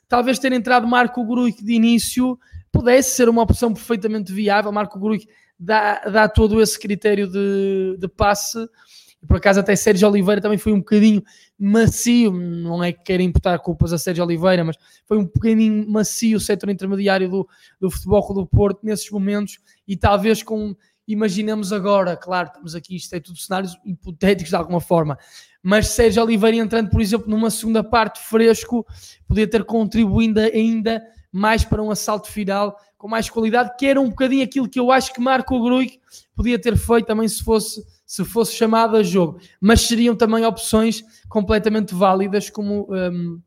[0.09, 2.39] Talvez ter entrado Marco Gruic de início
[2.73, 4.73] pudesse ser uma opção perfeitamente viável.
[4.73, 5.27] Marco Gruig
[5.59, 8.59] dá, dá todo esse critério de, de passe.
[9.27, 11.23] Por acaso até Sérgio Oliveira também foi um bocadinho
[11.59, 14.77] macio, não é que queira imputar culpas a Sérgio Oliveira, mas
[15.07, 17.49] foi um bocadinho macio o setor intermediário do,
[17.81, 20.77] do futebol do Porto nesses momentos e talvez com,
[21.07, 25.19] imaginemos agora, claro, estamos aqui, isto é tudo cenários hipotéticos de alguma forma,
[25.61, 28.87] mas Sérgio Oliveira entrando, por exemplo, numa segunda parte fresco,
[29.27, 31.03] podia ter contribuído ainda
[31.33, 34.91] mais para um assalto final com mais qualidade, que era um bocadinho aquilo que eu
[34.91, 36.01] acho que Marco Gruig
[36.35, 39.39] podia ter feito também se fosse, se fosse chamado a jogo.
[39.61, 43.41] Mas seriam também opções completamente válidas, como um,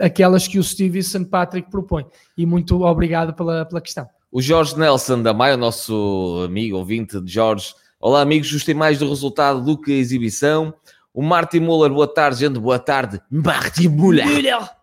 [0.00, 1.24] aquelas que o Steve St.
[1.26, 2.04] Patrick propõe.
[2.36, 4.08] E muito obrigado pela, pela questão.
[4.30, 7.74] O Jorge Nelson da Maia, nosso amigo ouvinte de Jorge.
[8.00, 10.74] Olá, amigos, gostei mais do resultado do que a exibição.
[11.14, 13.20] O Martin Muller, boa tarde, gente, boa tarde.
[13.30, 14.26] Martin Muller.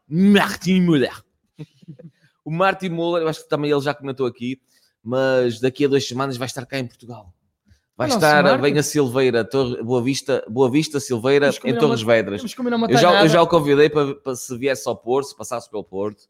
[0.07, 1.28] Martin Muller.
[2.49, 4.59] O Martin Muller, eu acho que também ele já comentou aqui,
[5.03, 7.31] mas daqui a duas semanas vai estar cá em Portugal.
[7.95, 8.61] Vai Nossa, estar, Martin.
[8.63, 12.41] vem a Silveira, Torre, Boa, Vista, Boa Vista, Silveira, em Torres uma, Vedras.
[12.41, 15.83] Eu já, eu já o convidei para, para se viesse ao Porto, se passasse pelo
[15.83, 16.23] Porto,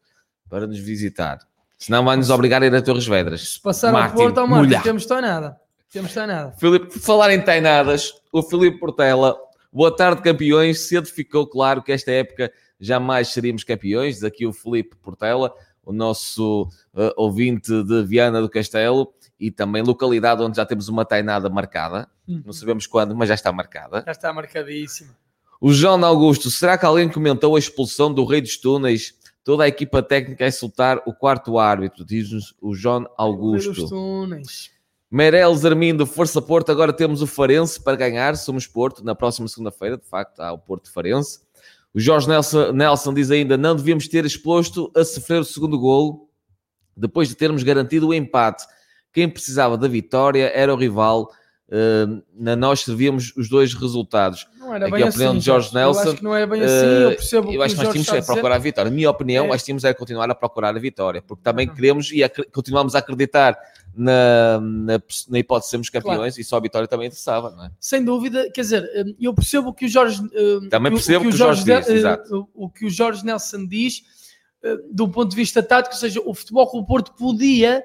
[0.49, 1.39] para nos visitar.
[1.77, 3.53] Senão vai nos obrigar a ir a Torres Vedras.
[3.53, 5.57] Se passar Martin, ao Porto, ao Martin, temos nada.
[5.89, 6.51] Temos nada.
[6.59, 9.37] Filipe, falar em tainadas, o Filipe Portela,
[9.71, 14.97] boa tarde campeões, cedo ficou claro que esta época jamais seríamos campeões, aqui o Filipe
[14.97, 15.53] Portela,
[15.89, 21.03] o nosso uh, ouvinte de Viana do Castelo e também localidade onde já temos uma
[21.03, 22.07] tainada marcada.
[22.27, 22.43] Uhum.
[22.45, 24.03] Não sabemos quando, mas já está marcada.
[24.05, 25.17] Já está marcadíssima.
[25.59, 29.15] O João Augusto, será que alguém comentou a expulsão do Rei dos Túneis?
[29.43, 33.71] Toda a equipa técnica a insultar o quarto árbitro, diz-nos o João Augusto.
[33.71, 34.71] Rei dos Túneis.
[35.09, 39.97] Meireles Armindo, Força Porto, agora temos o Farense para ganhar, somos Porto, na próxima segunda-feira,
[39.97, 41.39] de facto, há o Porto Farense.
[41.93, 46.29] O Jorge Nelson, Nelson diz ainda: não devíamos ter exposto a sofrer o segundo golo
[46.95, 48.65] depois de termos garantido o empate.
[49.13, 51.31] Quem precisava da vitória era o rival.
[51.69, 54.47] Uh, na nós servíamos os dois resultados.
[54.57, 56.01] Não era Aqui bem a opinião assim, de Jorge Nelson.
[56.01, 56.85] Eu acho que não é bem assim.
[56.85, 58.89] eu percebo eu acho que, nós tínhamos que procurar a vitória.
[58.89, 59.47] Na minha opinião, é.
[59.49, 61.75] nós tínhamos é continuar a procurar a vitória, porque também uhum.
[61.75, 63.55] queremos e continuamos a acreditar
[63.95, 66.41] na, na, na, hipótese de sermos campeões claro.
[66.41, 67.71] e só a vitória também interessava, não é?
[67.79, 71.35] Sem dúvida, quer dizer, hum, eu percebo que o Jorge hum, também percebo o, que
[71.35, 74.01] o Jorge, Jorge diz, o, o, que o Jorge Nelson diz
[74.91, 77.83] do ponto de vista tático, ou seja, o futebol com o Porto podia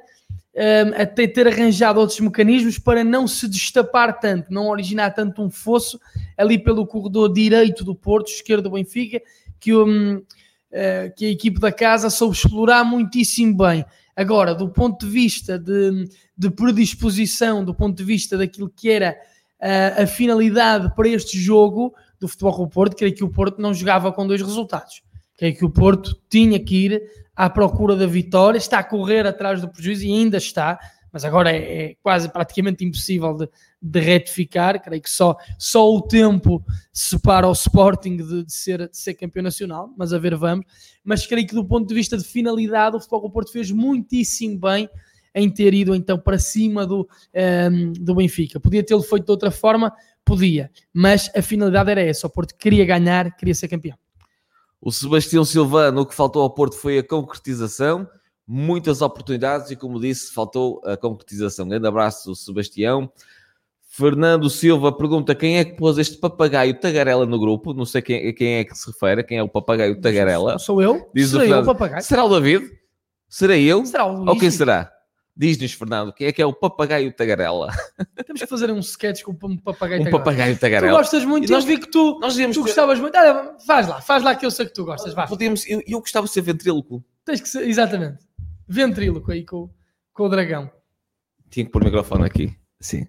[0.56, 5.50] um, até ter arranjado outros mecanismos para não se destapar tanto, não originar tanto um
[5.50, 5.98] fosso
[6.36, 9.20] ali pelo corredor direito do Porto, esquerdo do Benfica,
[9.58, 13.84] que, um, uh, que a equipe da casa soube explorar muitíssimo bem.
[14.16, 19.16] Agora, do ponto de vista de, de predisposição, do ponto de vista daquilo que era
[19.60, 23.60] a, a finalidade para este jogo do Futebol com o Porto, creio que o Porto
[23.60, 25.02] não jogava com dois resultados.
[25.36, 27.02] Creio que o Porto tinha que ir
[27.37, 30.79] à procura da vitória, está a correr atrás do prejuízo e ainda está,
[31.14, 33.49] mas agora é, é quase praticamente impossível de,
[33.81, 34.83] de, retificar.
[34.83, 36.61] Creio que só, só o tempo
[36.92, 40.66] separa o Sporting de, de, ser, de ser campeão nacional, mas a ver, vamos.
[41.05, 44.88] Mas creio que do ponto de vista de finalidade, o Futebol Porto fez muitíssimo bem
[45.33, 48.59] em ter ido então para cima do, um, ehm, do Benfica.
[48.59, 49.92] Podia tê-lo feito de outra forma,
[50.25, 53.97] podia, mas a finalidade era essa: o Porto queria ganhar, queria ser campeão.
[54.85, 58.07] O Sebastião Silvano, o que faltou ao Porto foi a concretização
[58.47, 61.66] muitas oportunidades e, como disse, faltou a concretização.
[61.66, 63.11] Grande abraço, Sebastião.
[63.81, 67.73] Fernando Silva pergunta quem é que pôs este papagaio tagarela no grupo.
[67.73, 70.59] Não sei quem, quem é que se refere, quem é o papagaio tagarela.
[70.59, 71.09] Sou eu?
[71.14, 72.03] Diz Será o, eu o papagaio?
[72.03, 72.70] Será o David?
[73.29, 73.87] Será eu?
[73.87, 74.29] Será o Luís?
[74.29, 74.92] Ou quem será?
[75.37, 77.73] Diz-nos, Fernando, quem é que é o papagaio tagarela?
[78.25, 80.11] Temos que fazer um sketch com um papagaio um tagarela.
[80.11, 80.92] papagaio tagarela.
[80.92, 83.16] Tu gostas muito, nós, eu vi que tu, nós tu gostavas muito.
[83.16, 85.12] Ah, faz lá, faz lá que eu sei que tu gostas.
[85.12, 85.27] Vá.
[85.27, 87.05] Podíamos, eu, eu gostava de ser ventríloco.
[87.25, 88.25] Tens que ser, exatamente
[88.68, 89.70] ventríloco aí com,
[90.12, 90.70] com o dragão.
[91.51, 92.57] Tinha que pôr o microfone aqui.
[92.81, 93.07] Sim.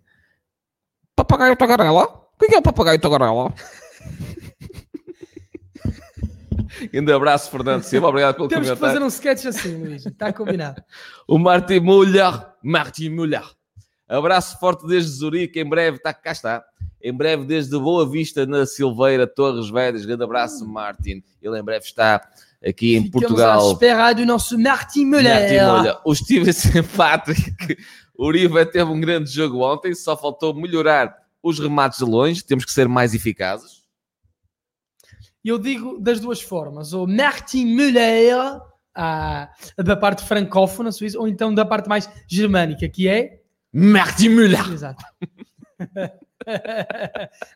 [1.16, 2.04] Papagaio tagarela?
[2.06, 3.54] O que é o papagaio tagarela?
[6.92, 8.08] Grande abraço, Fernando Silva.
[8.08, 8.94] Obrigado pelo Temos comentário.
[9.00, 10.06] Temos que fazer um sketch assim, Luís.
[10.06, 10.82] Está combinado.
[11.28, 12.34] o Martin Mulher.
[12.64, 13.44] Martin Mulher.
[14.08, 15.60] Abraço forte desde Zurique.
[15.60, 16.64] Em breve, está cá está.
[17.02, 20.06] Em breve, desde Boa Vista, na Silveira, Torres Vedras.
[20.06, 21.24] Grande abraço, Martin.
[21.42, 22.22] Ele em breve está
[22.66, 23.70] aqui em Ficamos Portugal.
[23.70, 25.64] À espera do nosso Martin Müller.
[25.68, 27.78] Martin O Stevenson Patrick
[28.18, 32.72] Uribe teve um grande jogo ontem, só faltou melhorar os remates de longe, temos que
[32.72, 33.84] ser mais eficazes.
[35.46, 38.60] Eu digo das duas formas, o Martin Müller
[38.96, 44.72] ah, da parte francófona suíça, ou então da parte mais germânica, que é Martin Müller.
[44.74, 45.06] Exato.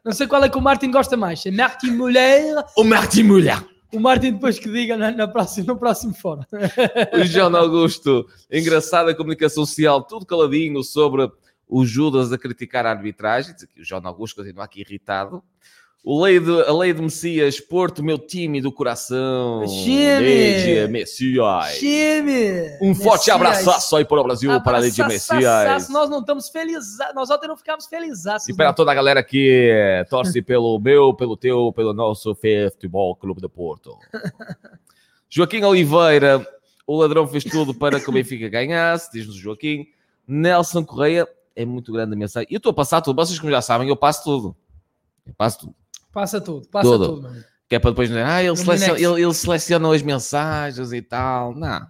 [0.06, 3.66] Não sei qual é que o Martin gosta mais, é Martin Müller ou Martin Müller
[3.92, 6.44] O Martin depois que diga na, na próxima, no próximo fórum.
[7.20, 11.28] O João Augusto, engraçada comunicação social, tudo caladinho sobre
[11.68, 13.56] o Judas a criticar a arbitragem.
[13.56, 15.44] Diz aqui o João Augusto continua aqui irritado.
[16.02, 19.66] O lei de, a lei de Messias, Porto, meu time do coração.
[19.66, 20.88] Time!
[20.88, 21.78] Messias.
[21.78, 22.78] Time!
[22.82, 25.90] Um forte abraço aí para o Brasil, para a de Messias.
[25.90, 28.24] Nós não estamos felizes, nós ontem não ficamos felizes.
[28.48, 33.14] E para toda a galera que eh, torce pelo meu, pelo teu, pelo nosso Futebol
[33.18, 33.98] Clube de Porto.
[35.30, 36.48] Joaquim Oliveira,
[36.88, 39.86] o ladrão fez tudo para que o Benfica ganhasse, diz-nos o Joaquim.
[40.26, 42.48] Nelson Correia, é muito grande a mensagem.
[42.50, 44.56] E eu estou a passar tudo, vocês como já sabem, eu passo tudo.
[45.28, 45.76] Eu passo tudo.
[46.14, 47.22] Passa tudo, passa Tudo.
[47.22, 47.46] tudo.
[47.68, 51.54] Que é para depois dizer, ah, ele, seleciona, ele, ele seleciona as mensagens e tal.
[51.54, 51.86] Não.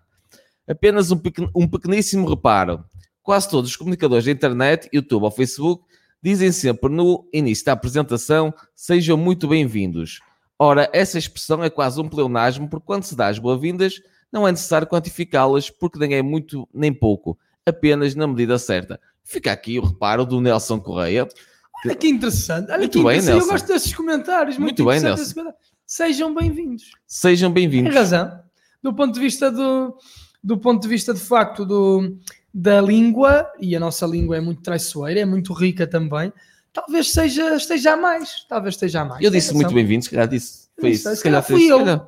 [0.68, 2.84] Apenas um, pequen- um pequeníssimo reparo.
[3.24, 5.86] Quase todos os comunicadores da internet, YouTube ou Facebook,
[6.22, 10.20] dizem sempre no início da apresentação, sejam muito bem-vindos.
[10.58, 14.02] Ora, essa expressão é quase um pleonasmo, porque quando se dá as boas-vindas,
[14.32, 19.00] não é necessário quantificá-las, porque nem é muito nem pouco, apenas na medida certa.
[19.24, 21.26] Fica aqui o reparo do Nelson Correia.
[21.86, 22.70] Olha que interessante.
[22.70, 23.30] Olha Muito que bem, interessante.
[23.32, 23.52] Eu Nelson.
[23.52, 24.58] gosto desses comentários.
[24.58, 25.54] Muito bem, interessante Nelson.
[25.86, 26.92] Sejam bem-vindos.
[27.08, 27.94] Sejam Tem bem-vindos.
[27.96, 28.40] razão.
[28.84, 29.98] Do ponto de vista do,
[30.44, 32.18] do ponto de vista de facto do,
[32.54, 36.32] da língua, e a nossa língua é muito traiçoeira, é muito rica também,
[36.72, 38.46] talvez seja, esteja a mais.
[38.48, 39.24] Talvez esteja a mais.
[39.24, 40.70] Eu Tem disse muito bem-vindos, se calhar disse.
[40.80, 41.04] Foi isso.
[41.04, 41.80] sei, Se calhar fui fez- se eu.
[41.80, 42.08] calhar-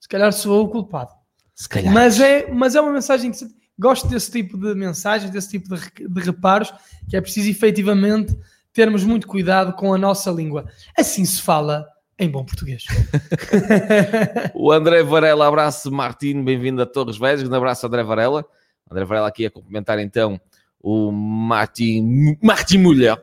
[0.00, 1.10] Se calhar sou eu o culpado.
[1.54, 1.92] Se calhar.
[1.92, 3.54] Mas é, mas é uma mensagem interessante.
[3.78, 6.70] Gosto desse tipo de mensagens, desse tipo de, de reparos,
[7.08, 8.36] que é preciso efetivamente
[8.72, 10.66] termos muito cuidado com a nossa língua.
[10.96, 11.86] Assim se fala
[12.18, 12.84] em bom português.
[14.54, 18.44] O André Varela, abraço Martino, bem-vindo a Torres Vedras, um abraço André Varela.
[18.90, 20.40] André Varela aqui a complementar então
[20.80, 23.22] o Martin, Martin Mulher.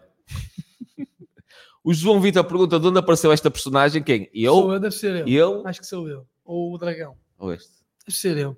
[1.83, 4.25] O João Vitor pergunta de onde apareceu esta personagem, quem?
[4.25, 4.71] Sou Eu?
[4.73, 5.27] eu, deve ser eu.
[5.27, 5.67] Eu?
[5.67, 6.25] Acho que sou eu.
[6.43, 7.15] Ou o dragão.
[7.37, 7.69] Ou este?
[8.05, 8.57] Deve ser eu.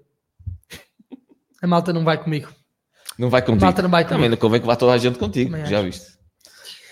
[1.61, 2.49] A malta não vai comigo.
[3.17, 3.65] Não vai A contigo.
[3.65, 4.31] malta não vai Também comigo.
[4.31, 5.85] não convém que vá toda a gente contigo, Também já acho.
[5.85, 6.18] viste.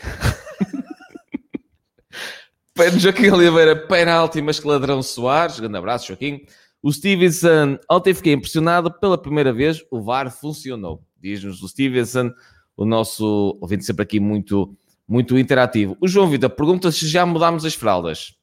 [2.73, 5.59] Pedro Joaquim Oliveira, penalti, mas que ladrão Soares.
[5.59, 6.45] Grande abraço, Joaquim.
[6.81, 11.03] O Stevenson, ontem fiquei impressionado, pela primeira vez o VAR funcionou.
[11.19, 12.31] Diz-nos o Stevenson,
[12.75, 15.97] o nosso ouvinte sempre aqui muito, muito interativo.
[15.99, 18.35] O João Vitor pergunta se já mudámos as fraldas.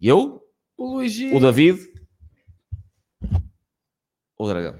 [0.00, 0.42] Eu?
[0.76, 1.34] O Luigi.
[1.34, 1.90] O David?
[4.36, 4.78] O Dragão?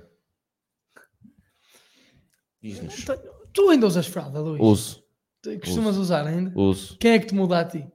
[2.62, 3.06] Diz-nos.
[3.52, 4.62] Tu ainda usas fralda, Luís?
[4.62, 5.02] Uso,
[5.42, 6.52] Tu Costumas usar ainda?
[6.54, 6.96] uso.
[6.98, 7.86] Quem é que te muda a ti?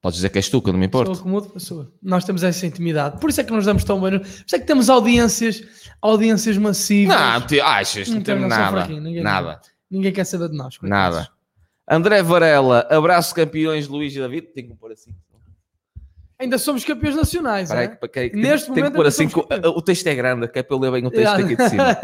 [0.00, 1.12] Podes dizer que és tu, que eu não me Sou importo.
[1.12, 1.92] eu que mudo, sou eu.
[2.02, 3.18] Nós temos essa intimidade.
[3.18, 4.18] Por isso é que nos damos tão bem.
[4.18, 5.62] Por isso é que temos audiências,
[6.00, 7.16] audiências massivas.
[7.18, 8.86] Não, te achas, não Não tem tem noção nada.
[8.86, 10.76] ninguém Nada, Ninguém quer saber de nós.
[10.82, 11.28] nada.
[11.88, 14.48] André Varela, abraço campeões Luís e David.
[14.54, 15.14] Tem que pôr assim.
[16.38, 17.70] Ainda somos campeões nacionais.
[17.70, 17.96] Espera aí, é?
[17.96, 19.28] que- que- que- Neste tem que momento pôr ainda assim.
[19.28, 21.64] que o- texto é grande, que é para eu ler bem o texto aqui de
[21.70, 21.96] cima.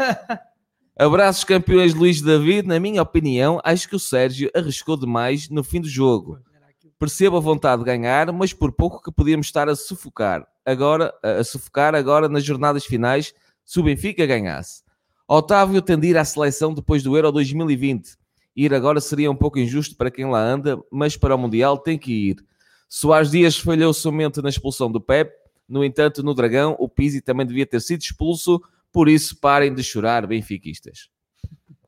[1.01, 2.67] Abraços campeões Luís David.
[2.67, 6.37] Na minha opinião, acho que o Sérgio arriscou demais no fim do jogo.
[6.99, 10.47] Percebo a vontade de ganhar, mas por pouco que podíamos estar a sufocar.
[10.63, 13.33] Agora, a a sufocar agora nas jornadas finais,
[13.65, 14.83] se o Benfica ganhasse.
[15.27, 18.15] Otávio tem de ir à seleção depois do Euro 2020.
[18.55, 21.97] Ir agora seria um pouco injusto para quem lá anda, mas para o Mundial tem
[21.97, 22.35] que ir.
[22.87, 25.33] Soares Dias falhou somente na expulsão do Pep.
[25.67, 28.61] No entanto, no Dragão, o Pizzi também devia ter sido expulso.
[28.91, 31.09] Por isso, parem de chorar, benfiquistas.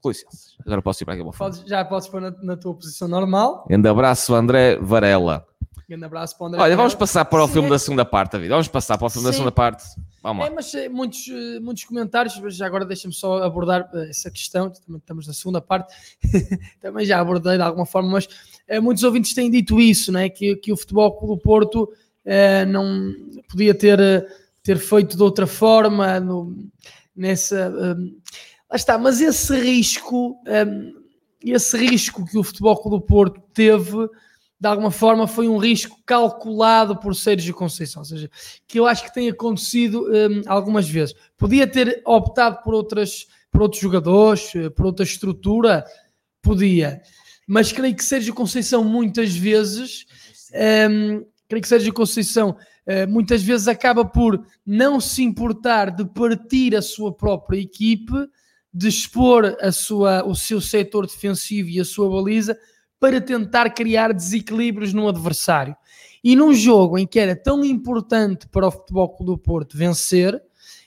[0.01, 0.49] Com licença.
[0.65, 1.63] Agora posso ir para aqui uma foto.
[1.67, 3.65] Já podes pôr na, na tua posição normal.
[3.69, 5.45] Grande abraço, André Varela.
[5.87, 6.61] Grande abraço para o André.
[6.61, 6.99] Olha, vamos Pereira.
[6.99, 8.49] passar para o Sim, filme é- da segunda parte, David.
[8.49, 9.37] Vamos passar para o filme da Sim.
[9.39, 9.83] segunda parte.
[10.21, 10.55] Vamos É, lá.
[10.55, 14.69] mas eh, muitos, eh, muitos comentários, mas já agora deixa-me só abordar eh, essa questão,
[14.69, 15.93] também estamos na segunda parte,
[16.81, 18.27] também já abordei de alguma forma, mas
[18.67, 20.29] eh, muitos ouvintes têm dito isso, né?
[20.29, 21.91] que, que o Futebol do Porto
[22.25, 23.13] eh, não
[23.49, 23.99] podia ter,
[24.63, 26.55] ter feito de outra forma, no-
[27.15, 27.57] nessa...
[27.57, 27.95] eh,
[28.69, 30.65] lá está, mas esse risco, eh,
[31.43, 34.07] esse risco que o Futebol Clube do Porto teve,
[34.59, 38.31] de alguma forma foi um risco calculado por Sérgio Conceição, ou seja,
[38.65, 41.13] que eu acho que tem acontecido hum, algumas vezes.
[41.37, 45.85] Podia ter optado por, outras, por outros jogadores, eh, por outra estrutura,
[46.41, 47.01] podia,
[47.45, 50.05] mas creio que Sérgio Conceição muitas vezes,
[50.89, 56.75] hum, creio que Sérgio Conceição eh, muitas vezes acaba por não se importar de partir
[56.75, 58.11] a sua própria equipe,
[58.73, 62.57] de expor a sua, o seu setor defensivo e a sua baliza
[62.99, 65.75] para tentar criar desequilíbrios no adversário.
[66.23, 70.41] E num jogo em que era tão importante para o Futebol Clube do Porto vencer,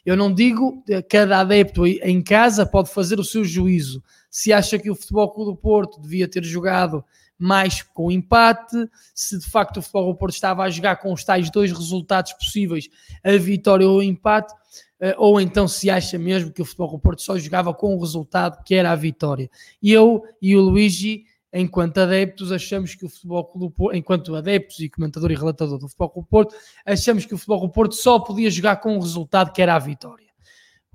[0.05, 4.03] eu não digo eh, cada adepto em casa pode fazer o seu juízo.
[4.29, 7.05] Se acha que o Futebol Clube do Porto devia ter jogado
[7.39, 11.25] mais com empate, se de facto o Futebol do Porto estava a jogar com os
[11.25, 12.89] tais dois resultados possíveis,
[13.23, 14.55] a vitória ou o empate,
[14.99, 18.01] eh, ou então se acha mesmo que o Futebol do Porto só jogava com o
[18.01, 19.51] resultado que era a vitória.
[19.83, 24.89] Eu e o Luigi, enquanto adeptos, achamos que o Futebol Clube Porto, enquanto adeptos e
[24.89, 28.97] comentador e relatador do Futebol Porto, achamos que o Futebol Porto só podia jogar com
[28.97, 30.27] o resultado que era a vitória.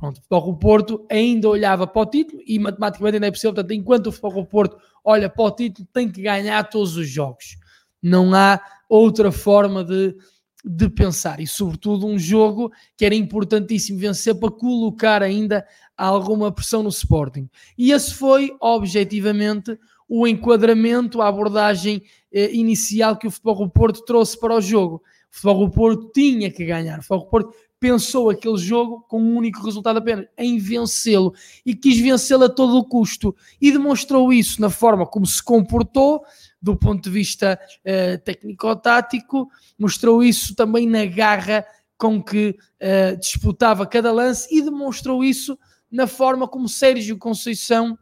[0.01, 3.53] Pronto, o Futebol Porto ainda olhava para o título e matematicamente ainda é possível.
[3.53, 7.57] Portanto, enquanto o Futebol Porto olha para o título, tem que ganhar todos os jogos.
[8.01, 10.15] Não há outra forma de,
[10.63, 11.39] de pensar.
[11.39, 15.65] E, sobretudo, um jogo que era importantíssimo vencer para colocar ainda
[15.97, 17.49] alguma pressão no Sporting.
[17.77, 19.77] E esse foi, objetivamente,
[20.07, 25.01] o enquadramento, a abordagem eh, inicial que o Futebol Porto trouxe para o jogo.
[25.31, 26.99] O Futebol Porto tinha que ganhar.
[26.99, 31.33] O Futebol Porto pensou aquele jogo com um único resultado apenas, em vencê-lo
[31.65, 36.23] e quis vencê-lo a todo o custo e demonstrou isso na forma como se comportou
[36.61, 41.65] do ponto de vista uh, técnico-tático, mostrou isso também na garra
[41.97, 45.57] com que uh, disputava cada lance e demonstrou isso
[45.91, 47.97] na forma como Sérgio Conceição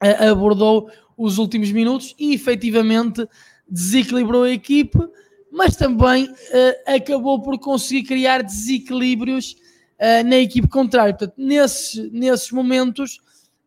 [0.00, 3.28] uh, abordou os últimos minutos e efetivamente
[3.68, 5.00] desequilibrou a equipe
[5.52, 9.54] mas também uh, acabou por conseguir criar desequilíbrios
[10.00, 11.12] uh, na equipe contrária.
[11.12, 13.20] Portanto, nesses, nesses momentos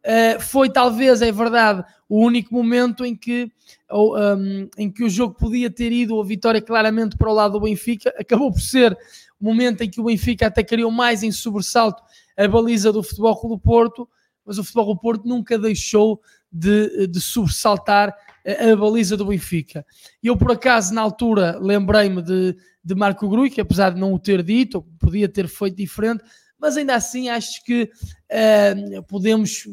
[0.03, 3.51] uh, foi talvez, é verdade, o único momento em que,
[3.87, 7.53] ou, um, em que o jogo podia ter ido a vitória claramente para o lado
[7.53, 8.11] do Benfica.
[8.17, 8.97] Acabou por ser
[9.39, 12.01] o momento em que o Benfica até criou mais em sobressalto
[12.35, 14.09] a baliza do Futebol do Porto,
[14.43, 16.19] mas o Futebol do Porto nunca deixou
[16.51, 18.15] de, de sobressaltar
[18.45, 19.85] a, baliza do Benfica.
[20.21, 24.19] Eu, por acaso, na altura, lembrei-me de, de Marco Grui, que apesar de não o
[24.19, 26.23] ter dito, podia ter feito diferente,
[26.59, 27.83] mas ainda assim acho que
[28.31, 29.67] uh, podemos,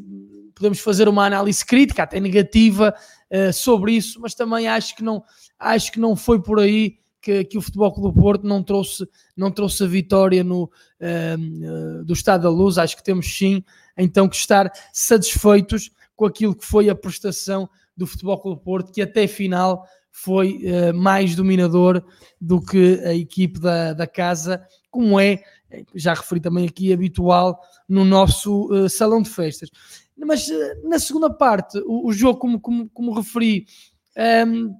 [0.54, 2.94] podemos fazer uma análise crítica, até negativa,
[3.30, 5.22] uh, sobre isso, mas também acho que não,
[5.58, 9.08] acho que não foi por aí que, que, o Futebol Clube do Porto não trouxe,
[9.36, 12.78] não trouxe a vitória no, uh, do Estado da Luz.
[12.78, 13.62] Acho que temos sim,
[13.96, 19.02] então, que estar satisfeitos com aquilo que foi a prestação do Futebol Clube Porto, que
[19.02, 22.04] até final foi uh, mais dominador
[22.40, 25.42] do que a equipe da, da casa, como é,
[25.94, 29.70] já referi também aqui, habitual no nosso uh, salão de festas.
[30.16, 33.66] Mas uh, na segunda parte, o, o, jogo, como, como, como referi,
[34.16, 34.74] um, ehm,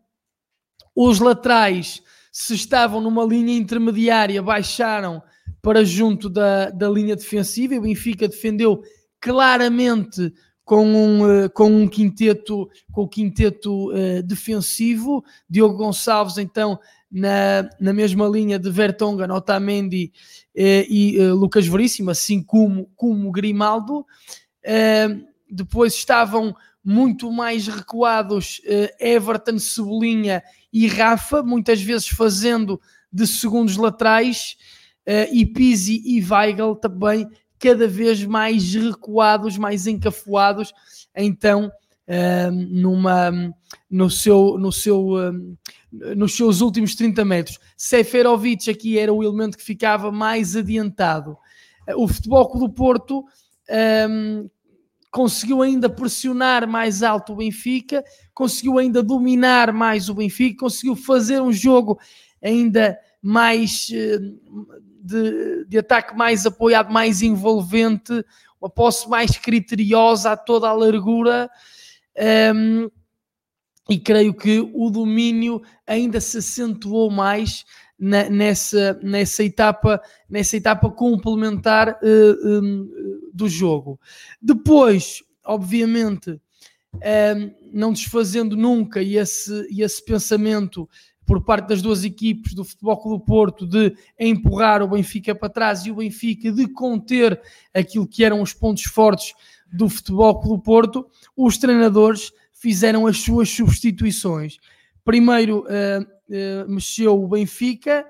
[0.95, 5.23] os laterais, se estavam numa linha intermediária, baixaram
[5.63, 8.83] para junto da, da linha defensiva e o Benfica defendeu
[9.21, 10.33] claramente
[10.73, 17.69] com um, uh, com um quinteto, com o quinteto uh, defensivo, Diogo Gonçalves então na,
[17.79, 20.11] na mesma linha de Vertonghen, Otamendi
[20.57, 24.07] uh, e Lucas Veríssimo, assim como, como Grimaldo.
[25.51, 28.63] depois estavam muito mais recuados
[28.99, 30.43] Everton, Cebolinha
[30.73, 32.81] e Rafa, muitas vezes fazendo
[33.13, 34.57] de segundos laterais,
[35.31, 37.29] e Pizzi e Weigl também
[37.63, 40.75] cada vez mais recuados, mais encafuados,
[41.15, 41.71] então
[42.09, 43.55] uh, numa,
[43.89, 45.57] no seu, no seu, uh,
[46.17, 47.61] nos seus últimos 30 metros.
[47.77, 51.39] Seferovic aqui era o elemento que ficava mais adiantado.
[51.97, 53.25] O Futebol do Porto
[54.11, 54.51] um,
[55.09, 58.03] conseguiu ainda pressionar mais alto o Benfica,
[58.35, 61.97] conseguiu ainda dominar mais o Benfica, conseguiu fazer um jogo
[62.43, 63.89] ainda mais
[65.03, 68.25] de, de ataque mais apoiado, mais envolvente,
[68.61, 71.51] uma posse mais criteriosa a toda a largura.
[72.55, 72.89] Um,
[73.91, 77.65] e creio que o domínio ainda se acentuou mais
[77.99, 84.01] na, nessa, nessa, etapa, nessa etapa complementar uh, um, do jogo.
[84.41, 86.41] Depois, obviamente,
[86.95, 90.89] um, não desfazendo nunca esse, esse pensamento
[91.27, 95.49] por parte das duas equipes do Futebol Clube do Porto de empurrar o Benfica para
[95.49, 97.41] trás e o Benfica de conter
[97.73, 99.35] aquilo que eram os pontos fortes
[99.73, 101.07] do Futebol Clube do Porto,
[101.37, 104.59] os treinadores fizeram as suas substituições.
[105.05, 108.07] Primeiro uh, uh, mexeu o Benfica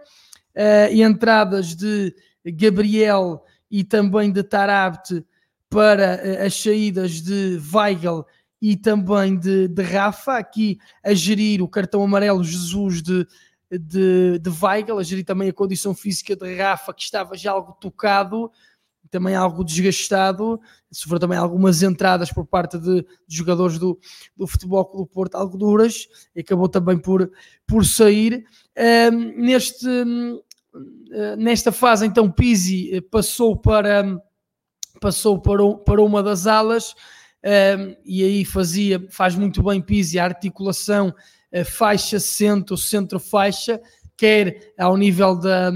[0.57, 5.25] uh, e entradas de Gabriel e também de Tarabt
[5.71, 8.27] para as saídas de Weigl
[8.63, 13.27] e também de, de Rafa, aqui a gerir o cartão amarelo Jesus de,
[13.69, 17.73] de, de Weigl, a gerir também a condição física de Rafa, que estava já algo
[17.73, 18.53] tocado,
[19.11, 20.61] também algo desgastado,
[20.93, 23.99] sofreu também algumas entradas por parte de, de jogadores do,
[24.37, 27.33] do Futebol Clube Porto, algo duras, e acabou também por,
[27.67, 28.45] por sair.
[29.37, 34.23] Neste, uh, nesta fase, então, Pizzi passou para,
[35.01, 36.95] passou para, para uma das alas,
[37.45, 41.15] um, e aí fazia, faz muito bem Pizzi a articulação
[41.67, 43.79] faixa centro, centro faixa,
[44.17, 45.71] quer ao nível da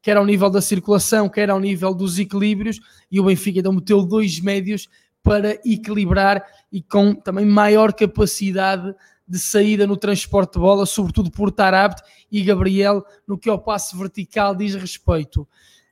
[0.00, 2.80] quer ao nível da circulação, quer ao nível dos equilíbrios,
[3.10, 4.88] e o Benfica então meteu dois médios
[5.22, 8.94] para equilibrar e com também maior capacidade
[9.26, 12.00] de saída no transporte de bola, sobretudo por Tarabt
[12.32, 15.42] e Gabriel, no que ao passe vertical diz respeito.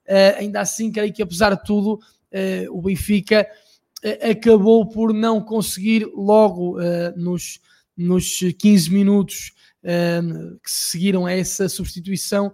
[0.09, 3.47] Uh, ainda assim, creio que apesar de tudo, uh, o Benfica
[4.29, 6.79] acabou por não conseguir logo
[7.17, 7.61] nos,
[7.97, 12.53] nos 15 minutos que seguiram a essa substituição,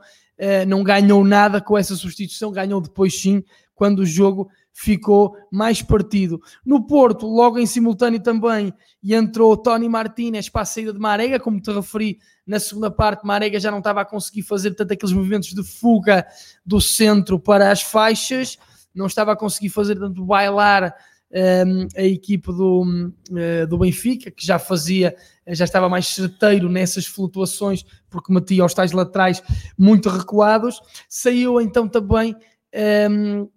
[0.66, 3.42] não ganhou nada com essa substituição, ganhou depois sim,
[3.74, 6.40] quando o jogo ficou mais partido.
[6.64, 8.72] No Porto, logo em simultâneo também,
[9.02, 13.60] entrou Tony Martínez para a saída de Marega, como te referi na segunda parte, Marega
[13.60, 16.26] já não estava a conseguir fazer tanto aqueles movimentos de fuga
[16.66, 18.58] do centro para as faixas,
[18.94, 20.94] não estava a conseguir fazer tanto bailar
[21.96, 25.16] a equipe do, uh, do Benfica, que já fazia,
[25.48, 29.42] já estava mais certeiro nessas flutuações, porque metia os tais laterais
[29.78, 30.80] muito recuados.
[31.08, 32.36] Saiu então também
[33.10, 33.48] um,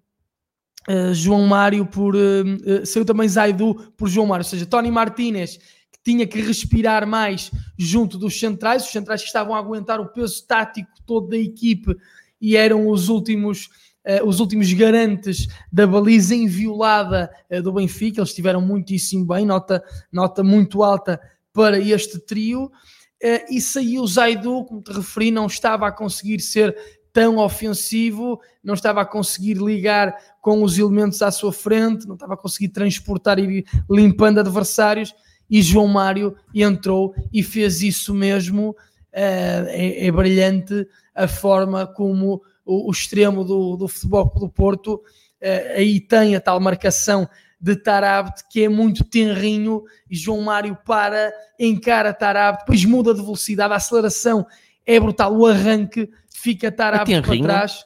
[0.90, 2.16] uh, João Mário por.
[2.16, 5.58] Uh, saiu também Zaidu por João Mário, ou seja, Tony Martínez
[5.92, 10.08] que tinha que respirar mais junto dos centrais, os centrais que estavam a aguentar o
[10.08, 11.96] peso tático todo da equipe
[12.40, 13.70] e eram os últimos.
[14.06, 19.84] Uh, os últimos garantes da baliza inviolada uh, do Benfica, eles estiveram muitíssimo bem, nota,
[20.12, 21.20] nota muito alta
[21.52, 22.66] para este trio.
[22.66, 26.76] Uh, e saiu Zaidu, como te referi, não estava a conseguir ser
[27.16, 32.34] tão ofensivo, não estava a conseguir ligar com os elementos à sua frente, não estava
[32.34, 35.16] a conseguir transportar e ir limpando adversários.
[35.50, 38.76] E João Mário entrou e fez isso mesmo.
[39.18, 40.86] É, é, brilhante
[41.16, 46.42] a forma como o, o extremo do, do futebol do Porto uh, aí tem a
[46.42, 52.84] tal marcação de Tarabt que é muito tenrinho e João Mário para, encara Tarabt, depois
[52.86, 54.46] muda de velocidade, a aceleração
[54.86, 57.84] é brutal, o arranque fica Tarapto para trás.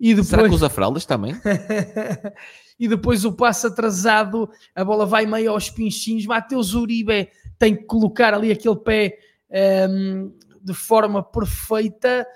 [0.00, 0.28] E depois...
[0.28, 1.36] Será que usa fraldas também?
[2.78, 6.26] e depois o passo atrasado, a bola vai meio aos pinchinhos.
[6.26, 12.26] Mateus Uribe tem que colocar ali aquele pé um, ehm, de forma perfeita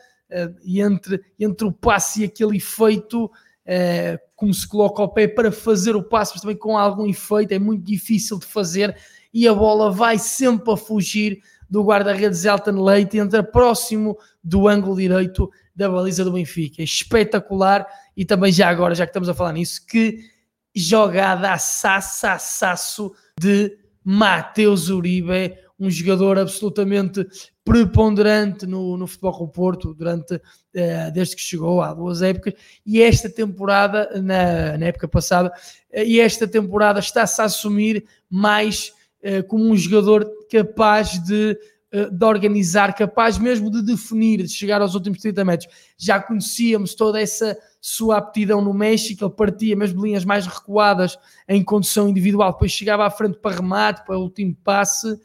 [0.63, 5.53] e entre, entre o passe e aquele efeito, uh, como se coloca o pé para
[5.53, 8.97] fazer o passe, mas também com algum efeito, é muito difícil de fazer
[9.33, 14.97] e a bola vai sempre a fugir do guarda-redes Elton Leite, entra próximo do ângulo
[14.97, 16.81] direito da baliza do Benfica.
[16.81, 20.21] É espetacular e também já agora, já que estamos a falar nisso, que
[20.75, 27.27] jogada assassaço de Mateus Uribe, um jogador absolutamente
[27.65, 32.55] preponderante no, no futebol com o Porto durante, uh, desde que chegou há duas épocas
[32.85, 38.93] e esta temporada, na, na época passada, uh, e esta temporada está-se a assumir mais
[39.23, 41.59] uh, como um jogador capaz de,
[42.13, 45.73] de organizar, capaz mesmo de definir, de chegar aos últimos 30 metros.
[45.99, 51.19] Já conhecíamos toda essa sua aptidão no México, ele partia mesmo linhas mais recuadas
[51.49, 55.19] em condução individual, depois chegava à frente para remate, para o último passe,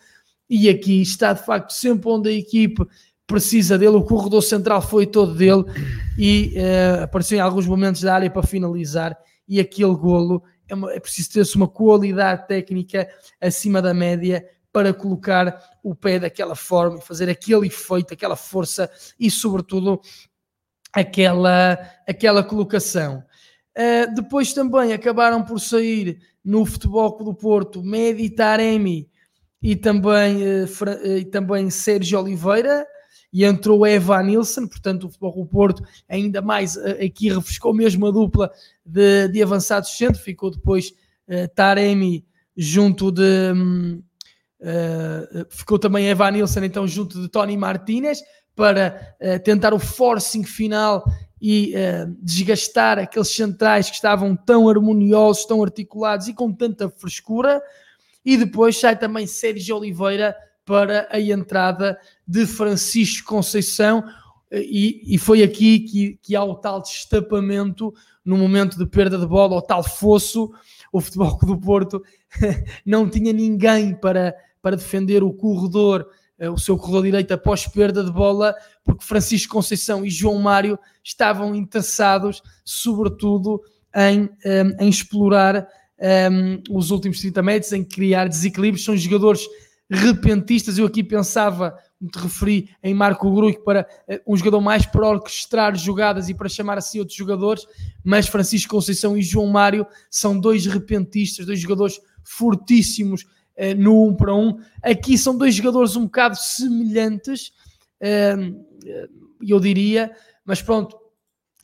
[0.52, 2.86] e aqui está de facto sempre onde a equipe
[3.26, 5.64] precisa dele, o corredor central foi todo dele
[6.18, 10.92] e uh, apareceu em alguns momentos da área para finalizar e aquele golo é, uma,
[10.92, 13.08] é preciso ter-se uma qualidade técnica
[13.40, 18.92] acima da média para colocar o pé daquela forma e fazer aquele efeito, aquela força
[19.18, 20.02] e, sobretudo,
[20.92, 23.24] aquela, aquela colocação.
[23.78, 29.11] Uh, depois também acabaram por sair no Futebol do Porto Medi Taremi
[29.62, 32.86] e também, uh, e também Sérgio Oliveira
[33.32, 38.08] e entrou Eva Nilsson, portanto o Futebol do Porto ainda mais uh, aqui refrescou mesmo
[38.08, 38.52] a dupla
[38.86, 40.94] de, de avançados centro, ficou depois
[41.56, 42.26] Taremi
[42.58, 44.02] junto de um,
[44.64, 48.22] Uh, ficou também Evan Nilsson então junto de Tony Martinez
[48.56, 51.04] para tentar o forcing final
[51.42, 51.74] e
[52.22, 57.60] desgastar aqueles centrais que estavam tão harmoniosos, tão articulados e com tanta frescura.
[58.24, 64.04] E depois sai também Sérgio Oliveira para a entrada de Francisco Conceição.
[64.52, 67.94] E, e foi aqui que, que há o tal destapamento
[68.24, 70.52] no momento de perda de bola, o tal fosso.
[70.92, 72.04] O Futebol do Porto
[72.86, 76.06] não tinha ninguém para, para defender o corredor,
[76.38, 78.54] eh, o seu corredor direito após perda de bola,
[78.84, 83.62] porque Francisco Conceição e João Mário estavam interessados, sobretudo,
[83.96, 84.30] em,
[84.80, 85.68] em explorar
[86.02, 88.84] um, os últimos 30 metros, em criar desequilíbrios.
[88.84, 89.48] São jogadores
[89.92, 90.78] repentistas.
[90.78, 91.78] Eu aqui pensava,
[92.12, 93.86] te referi, em Marco Gruig para
[94.26, 97.66] um jogador mais para orquestrar jogadas e para chamar assim outros jogadores,
[98.04, 104.08] mas Francisco Conceição e João Mário são dois repentistas, dois jogadores fortíssimos uh, no 1
[104.08, 104.40] um para 1.
[104.40, 104.60] Um.
[104.82, 107.52] Aqui são dois jogadores um bocado semelhantes,
[108.02, 108.66] uh,
[109.42, 110.12] eu diria,
[110.46, 110.98] mas pronto,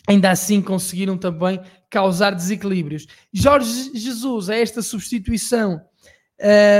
[0.08, 3.08] ainda assim conseguiram também causar desequilíbrios.
[3.32, 5.82] Jorge Jesus, a esta substituição,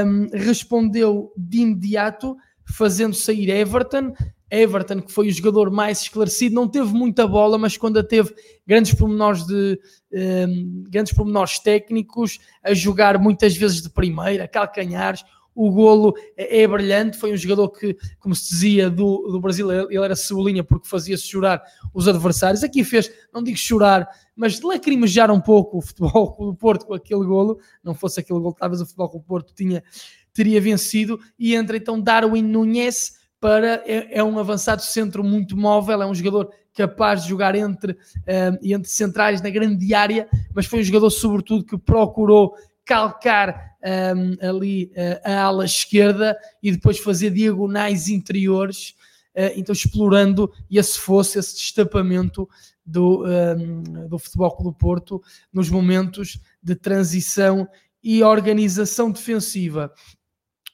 [0.06, 2.36] um, respondeu de imediato,
[2.66, 4.14] fazendo sair Everton.
[4.50, 8.34] Everton, que foi o jogador mais esclarecido, não teve muita bola, mas quando a teve
[8.66, 9.80] grandes pormenores, de,
[10.14, 15.24] um, grandes pormenores técnicos, a jogar muitas vezes de primeira, calcanhares,
[15.58, 19.72] o golo é, é, brilhante, foi um jogador que, como se dizia do, do Brasil,
[19.72, 22.64] ele era cebolinha porque fazia-se chorar os adversários.
[22.64, 27.26] Aqui fez, não digo chorar, mas lacrimejar um pouco o futebol do Porto com aquele
[27.26, 27.60] golo.
[27.84, 29.84] Não fosse aquele golo, talvez o futebol do Porto tinha,
[30.32, 31.20] teria vencido.
[31.40, 36.14] E entra então Darwin Nunes para é, é, um avançado centro muito móvel, é um
[36.14, 41.10] jogador capaz de jogar entre, uh, entre centrais na grande área, mas foi um jogador
[41.10, 42.54] sobretudo que procurou
[42.88, 43.76] calcar
[44.16, 48.96] um, ali uh, a ala esquerda e depois fazer diagonais interiores,
[49.36, 52.50] uh, então explorando esse fosse, esse destapamento
[52.86, 55.22] do, um, do Futebol Clube do Porto
[55.52, 57.68] nos momentos de transição
[58.02, 59.92] e organização defensiva.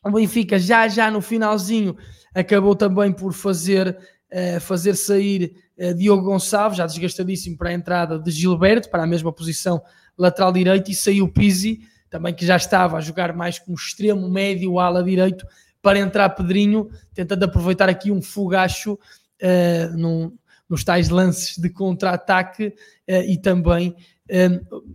[0.06, 1.98] O Benfica já já no finalzinho
[2.36, 3.98] acabou também por fazer,
[4.32, 9.08] uh, fazer sair uh, Diogo Gonçalves, já desgastadíssimo para a entrada de Gilberto, para a
[9.08, 9.82] mesma posição
[10.16, 11.82] lateral direito, e saiu Pizzi,
[12.14, 15.48] também que já estava a jogar mais como extremo médio ala direito,
[15.82, 20.32] para entrar Pedrinho, tentando aproveitar aqui um fogacho uh, num,
[20.70, 23.96] nos tais lances de contra-ataque uh, e também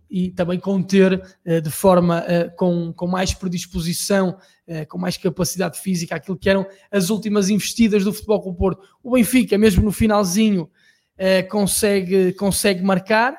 [0.08, 1.12] e também conter
[1.44, 6.48] uh, de forma uh, com, com mais predisposição, uh, com mais capacidade física, aquilo que
[6.48, 8.88] eram as últimas investidas do futebol com o Porto.
[9.02, 10.70] O Benfica, mesmo no finalzinho,
[11.50, 13.36] consegue, consegue marcar,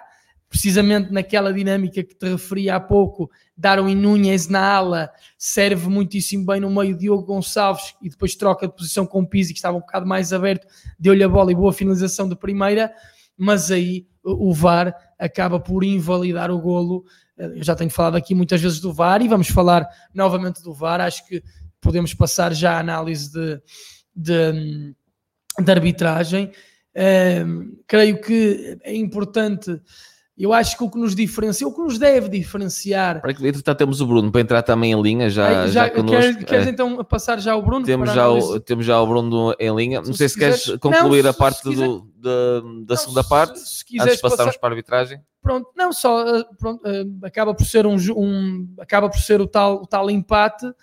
[0.49, 6.61] precisamente naquela dinâmica que te referi há pouco, Darwin Nunes na ala serve muitíssimo bem
[6.61, 9.81] no meio Diogo Gonçalves e depois troca de posição com o Pizzi, que estava um
[9.81, 10.65] bocado mais aberto,
[10.97, 12.89] deu-lhe a bola e boa finalização de primeira,
[13.37, 17.03] mas aí o VAR acaba por invalidar o golo.
[17.37, 21.01] Eu já tenho falado aqui muitas vezes do VAR e vamos falar novamente do VAR.
[21.01, 21.43] Acho que
[21.81, 23.61] podemos passar já à análise de,
[24.15, 24.95] de,
[25.59, 26.51] de arbitragem.
[26.95, 29.81] Um, creio que é importante
[30.39, 33.19] eu acho que o que nos diferencia, o que nos deve diferenciar.
[33.19, 35.29] Para que entretanto temos o Bruno para entrar também em linha.
[35.29, 36.69] Já, já, já queres, queres é.
[36.69, 37.85] então passar já o Bruno?
[37.85, 40.01] Temos já o, temos já o Bruno em linha.
[40.01, 43.21] Não sei se, se queres concluir não, a parte quiser, do, da, da não, segunda
[43.21, 45.21] se, parte, se antes de passarmos passar, para a arbitragem.
[45.41, 49.47] Pronto, não só eh, pronto, eh, acaba por ser um, um, acaba por ser o
[49.47, 50.73] tal, o tal empate, uh,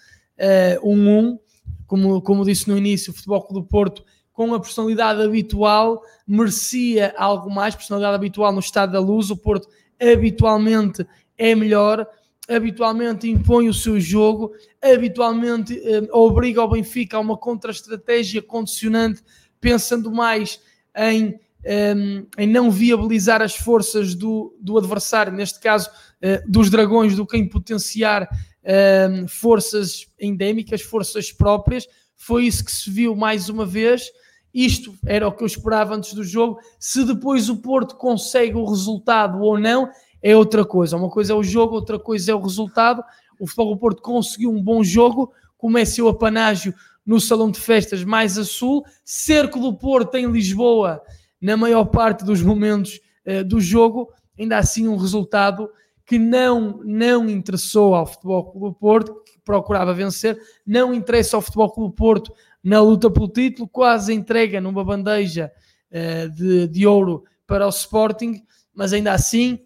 [0.83, 1.39] um 1, um,
[1.87, 4.05] como, como disse no início, o Futebol do Porto
[4.37, 9.31] com a personalidade habitual, merecia algo mais, personalidade habitual no estado da luz.
[9.31, 9.67] O Porto
[9.99, 11.07] habitualmente
[11.39, 12.07] é melhor,
[12.47, 19.23] habitualmente impõe o seu jogo, habitualmente eh, obriga o Benfica a uma contra-estratégia condicionante,
[19.59, 20.61] pensando mais
[20.95, 21.95] em, eh,
[22.37, 25.89] em não viabilizar as forças do, do adversário, neste caso
[26.21, 28.29] eh, dos dragões, do que em potenciar
[28.63, 31.89] eh, forças endémicas, forças próprias.
[32.15, 34.11] Foi isso que se viu mais uma vez
[34.57, 36.59] isto era o que eu esperava antes do jogo.
[36.79, 39.91] Se depois o Porto consegue o resultado ou não,
[40.23, 40.97] é outra coisa.
[40.97, 43.05] Uma coisa é o jogo, outra coisa é o resultado.
[43.39, 46.73] O Futebol do Porto conseguiu um bom jogo, comece o apanágio
[47.05, 51.03] no Salão de Festas mais a sul, cerco do Porto em Lisboa,
[51.39, 55.69] na maior parte dos momentos uh, do jogo, ainda assim um resultado
[56.07, 61.71] que não, não interessou ao Futebol Clube Porto, que procurava vencer, não interessa ao Futebol
[61.71, 62.33] Clube Porto
[62.67, 65.53] na luta pelo título, quase entrega numa bandeja
[65.93, 68.43] uh, de, de ouro para o Sporting,
[68.75, 69.61] mas ainda assim,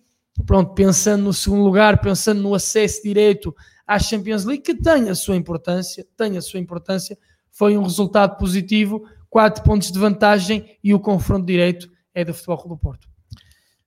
[0.45, 5.15] pronto, pensando no segundo lugar, pensando no acesso direito à Champions League, que tem a
[5.15, 7.17] sua importância, tem a sua importância,
[7.51, 12.69] foi um resultado positivo, quatro pontos de vantagem e o confronto direito é do Futebol
[12.69, 13.09] do Porto.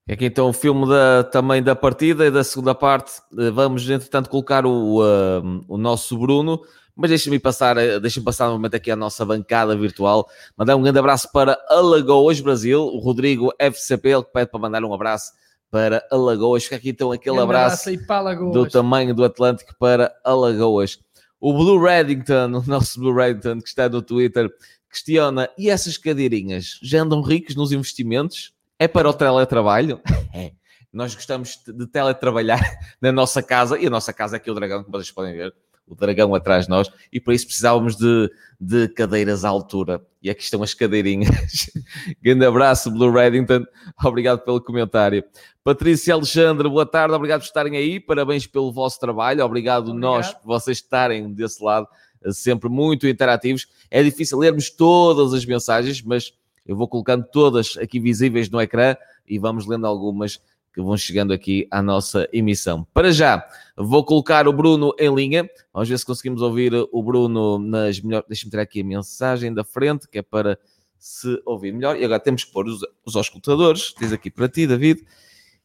[0.09, 3.11] Aqui então o filme da, também da partida e da segunda parte.
[3.37, 6.61] Eh, vamos, entretanto, colocar o, uh, o nosso Bruno
[6.95, 10.29] mas deixa-me passar, eh, deixa passar um momento aqui à nossa bancada virtual.
[10.55, 12.81] Mandar um grande abraço para Alagoas, Brasil.
[12.81, 15.31] O Rodrigo FCP, ele pede para mandar um abraço
[15.71, 16.65] para Alagoas.
[16.65, 20.99] Fica aqui então aquele abraço, abraço do tamanho do Atlântico para Alagoas.
[21.39, 24.49] O Blue Reddington, o nosso Blue Reddington, que está no Twitter,
[24.89, 28.53] questiona: e essas cadeirinhas já andam ricos nos investimentos?
[28.77, 29.99] É para o teletrabalho?
[30.35, 30.51] É.
[30.91, 32.59] Nós gostamos de teletrabalhar
[33.01, 35.53] na nossa casa, e a nossa casa é aqui o Dragão, como vocês podem ver
[35.87, 40.01] o dragão atrás de nós, e por isso precisávamos de, de cadeiras à altura.
[40.21, 41.69] E aqui estão as cadeirinhas.
[42.23, 43.65] Grande abraço, Blue Reddington.
[44.03, 45.23] Obrigado pelo comentário.
[45.63, 47.13] Patrícia Alexandre, boa tarde.
[47.13, 47.99] Obrigado por estarem aí.
[47.99, 49.43] Parabéns pelo vosso trabalho.
[49.43, 49.99] Obrigado, Obrigado.
[49.99, 51.87] nós, por vocês estarem desse lado,
[52.31, 53.67] sempre muito interativos.
[53.91, 56.33] É difícil lermos todas as mensagens, mas
[56.65, 58.95] eu vou colocando todas aqui visíveis no ecrã
[59.27, 60.39] e vamos lendo algumas
[60.73, 62.85] que vão chegando aqui à nossa emissão.
[62.93, 63.47] Para já,
[63.77, 65.47] vou colocar o Bruno em linha.
[65.71, 68.27] Vamos ver se conseguimos ouvir o Bruno nas melhores.
[68.27, 70.57] Deixa-me tirar aqui a mensagem da frente, que é para
[70.97, 71.95] se ouvir melhor.
[71.95, 73.93] E agora temos que pôr os, os auscultadores.
[73.99, 75.05] Diz aqui para ti, David.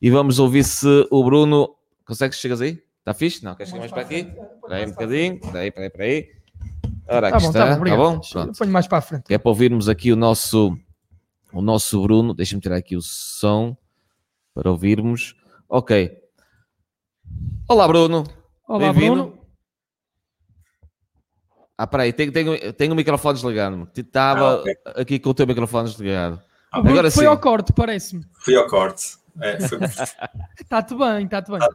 [0.00, 1.74] E vamos ouvir se o Bruno.
[2.04, 2.38] Consegues?
[2.38, 2.82] Chegas aí?
[2.98, 3.42] Está fixe?
[3.42, 4.16] Não, queres chegar mais para aqui?
[4.16, 5.34] Espera aí um bocadinho.
[5.36, 6.28] Espera aí, espera aí, espera aí.
[7.08, 7.66] Ora, aqui tá bom, está.
[7.66, 8.20] Tá bom, tá bom?
[8.20, 8.58] Pronto.
[8.58, 9.32] Ponho mais para a frente.
[9.32, 10.76] É para ouvirmos aqui o nosso,
[11.50, 12.34] o nosso Bruno.
[12.34, 13.74] Deixa-me tirar aqui o som
[14.58, 15.36] para ouvirmos.
[15.68, 16.18] Ok.
[17.68, 18.24] Olá, Bruno.
[18.66, 19.38] Olá, Bruno.
[21.76, 23.88] Ah, peraí, tenho, tenho, tenho o microfone desligado.
[23.96, 24.74] Estava ah, okay.
[24.96, 26.42] aqui com o teu microfone desligado.
[26.72, 27.30] Ah, Agora foi sim.
[27.30, 28.24] ao corte, parece-me.
[28.40, 29.16] Fui ao corte.
[29.40, 29.58] É,
[30.60, 31.60] Está-te bem, está-te bem.
[31.62, 31.68] Ah,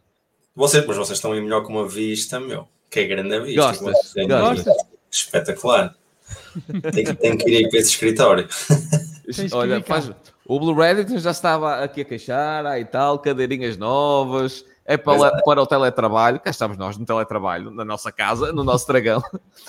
[0.54, 2.68] vocês, mas vocês estão aí melhor com uma vista, meu.
[2.90, 3.62] Que é grande a vista.
[3.62, 4.14] Gostas?
[4.28, 4.76] Gostas?
[5.10, 5.96] Espetacular.
[6.92, 8.46] Tenho, tenho que ir aí para esse escritório.
[9.54, 10.12] Olha, faz,
[10.46, 15.28] o Blue Reddit já estava aqui a queixar ah, e tal, cadeirinhas novas, é para,
[15.28, 15.41] é.
[15.44, 16.39] para o teletrabalho.
[16.39, 19.24] Cá estamos nós no teletrabalho, na nossa casa, no nosso dragão,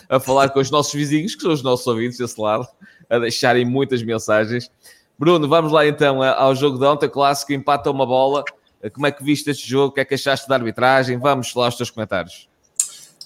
[0.08, 2.66] a falar com os nossos vizinhos, que são os nossos ouvintes desse lado,
[3.08, 4.70] a deixarem muitas mensagens.
[5.16, 8.44] Bruno, vamos lá então ao jogo de ontem, clássico, empata uma bola.
[8.92, 9.88] Como é que viste este jogo?
[9.88, 11.18] O que é que achaste da arbitragem?
[11.18, 12.48] Vamos lá aos teus comentários.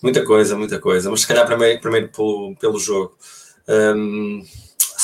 [0.03, 1.11] Muita coisa, muita coisa.
[1.11, 3.17] Mas se calhar primeiro, primeiro pelo, pelo jogo.
[3.67, 4.43] Um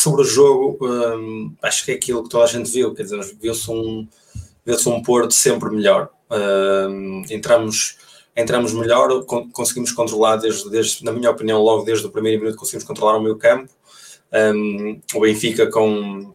[0.04, 3.24] sobre o jogo, um, acho que é aquilo que toda a gente viu, quer dizer,
[3.40, 4.06] viu-se um,
[4.64, 6.10] viu um Porto sempre melhor.
[6.30, 7.96] Um, entramos,
[8.36, 12.84] entramos melhor, conseguimos controlar, desde, desde, na minha opinião, logo desde o primeiro minuto conseguimos
[12.84, 13.72] controlar o meio campo.
[14.30, 16.34] Um, o Benfica com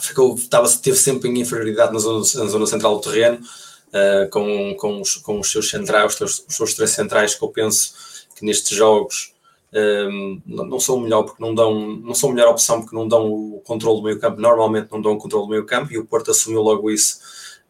[0.00, 3.40] ficou, estava, teve sempre em inferioridade na zona, na zona central do terreno,
[3.88, 7.44] uh, com, com, os, com os seus centrais, os seus, os seus três centrais, que
[7.44, 7.92] eu penso
[8.34, 9.33] que nestes jogos
[10.46, 13.98] não são melhor porque não dão, não são melhor opção porque não dão o controle
[13.98, 16.62] do meio campo, normalmente não dão o controle do meio campo e o Porto assumiu
[16.62, 17.18] logo isso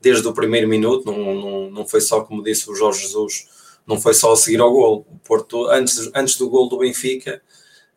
[0.02, 3.48] desde o primeiro minuto, não, não, não foi só, como disse o Jorge Jesus,
[3.86, 7.40] não foi só a seguir ao gol, o Porto, antes, antes do gol do Benfica,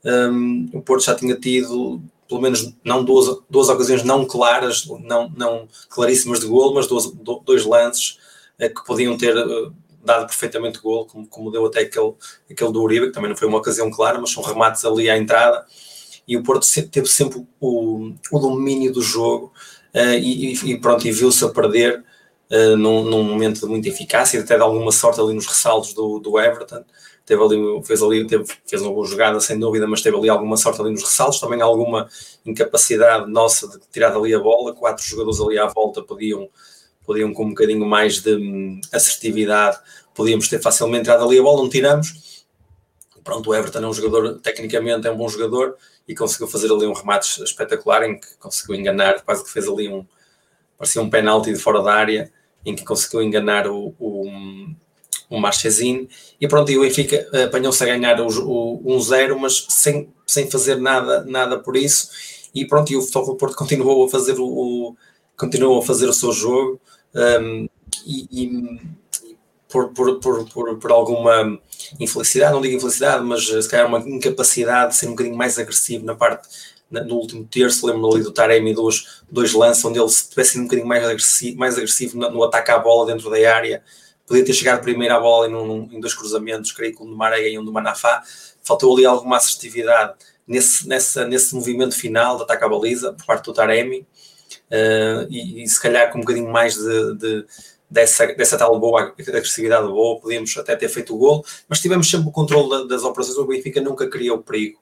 [0.06, 5.30] um, o Porto já tinha tido pelo menos não duas, duas ocasiões não claras, não,
[5.36, 7.12] não claríssimas de gol, mas duas,
[7.46, 8.20] dois lances
[8.60, 9.72] eh, que podiam ter eh,
[10.08, 12.14] dado perfeitamente gol, como, como deu até aquele,
[12.50, 15.18] aquele do Uribe, que também não foi uma ocasião clara, mas são remates ali à
[15.18, 15.66] entrada,
[16.28, 19.54] e o Porto teve sempre o, o domínio do jogo,
[19.94, 22.04] uh, e, e, pronto, e viu-se a perder
[22.52, 26.20] uh, num, num, momento de muita eficácia, até de alguma sorte ali nos ressaltos do,
[26.20, 26.84] do Everton,
[27.26, 30.56] teve ali, fez ali, teve, fez uma boa jogada sem dúvida, mas teve ali alguma
[30.56, 32.08] sorte ali nos ressaltos, também alguma
[32.46, 36.50] incapacidade nossa de tirar dali a bola, quatro jogadores ali à volta podiam
[37.08, 39.80] podiam com um bocadinho mais de hum, assertividade,
[40.14, 42.46] podíamos ter facilmente entrado ali a bola, não tiramos.
[43.24, 45.78] Pronto, o Everton é um jogador, tecnicamente é um bom jogador
[46.08, 49.88] e conseguiu fazer ali um remate espetacular em que conseguiu enganar, quase que fez ali
[49.88, 50.06] um,
[50.78, 52.32] parecia um penalti de fora da área,
[52.66, 54.30] em que conseguiu enganar o, o,
[55.30, 60.14] o Marchesine e pronto, e o Benfica apanhou-se a ganhar o, o 1-0, mas sem,
[60.26, 62.10] sem fazer nada, nada por isso.
[62.54, 64.96] E pronto, e o Futebol Porto continuou a fazer o, o
[65.38, 66.82] continuou a fazer o seu jogo
[67.18, 67.70] um,
[68.06, 68.82] e, e
[69.68, 71.60] por, por, por, por, alguma
[72.00, 75.60] infelicidade, não digo infelicidade, mas eh, se calhar uma incapacidade de ser um bocadinho mais
[75.60, 76.48] agressivo na parte,
[76.90, 80.62] no último terço, lembro-me ali do Taremi dois, dois lances, onde ele se tivesse sido
[80.62, 83.84] um bocadinho mais agressivo, mais agressivo no, no, ataque à bola dentro da área,
[84.26, 87.16] podia ter chegado primeiro à bola em, um, em dois cruzamentos, creio que um do
[87.16, 88.24] Marega e um do Manafá,
[88.64, 90.14] faltou ali alguma assertividade
[90.48, 94.08] nesse, nessa, nesse movimento final de ataque à baliza, por parte do Taremi,
[94.72, 97.46] uh, e, e, se calhar com um bocadinho mais de, de
[97.90, 102.28] dessa, dessa tal boa agressividade boa, podíamos até ter feito o gol, mas tivemos sempre
[102.28, 103.38] o controle das operações.
[103.38, 104.80] O Benfica nunca criou perigo.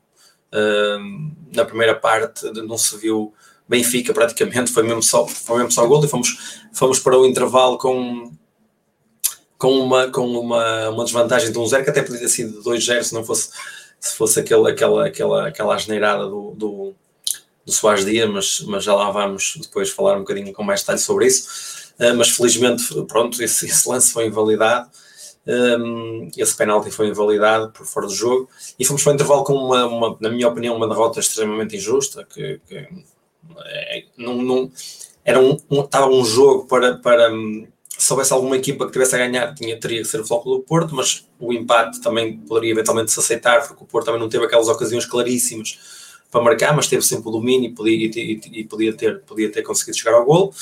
[0.54, 3.34] Uh, na primeira parte não se viu
[3.68, 7.26] Benfica praticamente, foi mesmo só, foi mesmo só o gol e fomos, fomos para o
[7.26, 8.32] intervalo com,
[9.58, 13.04] com, uma, com uma, uma desvantagem de 1-0, um que até podia ter sido 2-0
[13.04, 13.50] se não fosse,
[14.00, 16.94] se fosse aquele, aquela, aquela, aquela asneirada do, do,
[17.66, 21.00] do Soares Dia, mas, mas já lá vamos depois falar um bocadinho com mais detalhe
[21.00, 21.94] sobre isso.
[22.00, 24.90] Uh, mas felizmente, pronto, esse, esse lance foi invalidado,
[25.48, 29.54] um, esse penalti foi invalidado por fora do jogo, e fomos para o intervalo com
[29.54, 32.88] uma, uma na minha opinião, uma derrota extremamente injusta, que, que
[33.66, 34.72] é, não, não,
[35.24, 37.32] era um, um, estava um jogo para, para,
[37.98, 40.60] se houvesse alguma equipa que tivesse a ganhar, tinha, teria que ser o Floco do
[40.62, 44.46] Porto, mas o empate também poderia eventualmente se aceitar, porque o Porto também não teve
[44.46, 45.95] aquelas ocasiões claríssimas
[46.36, 49.62] para marcar, mas teve sempre o domínio e podia, e, e, podia, ter, podia ter
[49.62, 50.54] conseguido chegar ao gol.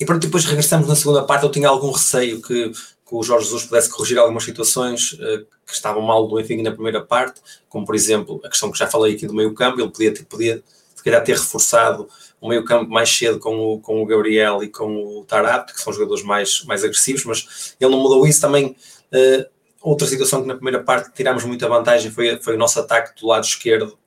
[0.00, 1.44] E pronto, depois regressamos na segunda parte.
[1.44, 5.72] Eu tinha algum receio que, que o Jorge Jesus pudesse corrigir algumas situações uh, que
[5.74, 9.16] estavam mal do Benfica na primeira parte, como por exemplo a questão que já falei
[9.16, 9.80] aqui do meio-campo.
[9.80, 10.62] Ele podia ter, podia,
[10.94, 12.08] se calhar, ter reforçado
[12.40, 15.92] o meio-campo mais cedo com o, com o Gabriel e com o Tarap, que são
[15.92, 18.76] jogadores mais, mais agressivos, mas ele não mudou isso também.
[19.12, 19.44] Uh,
[19.82, 23.26] outra situação que na primeira parte tirámos muita vantagem foi, foi o nosso ataque do
[23.26, 23.98] lado esquerdo,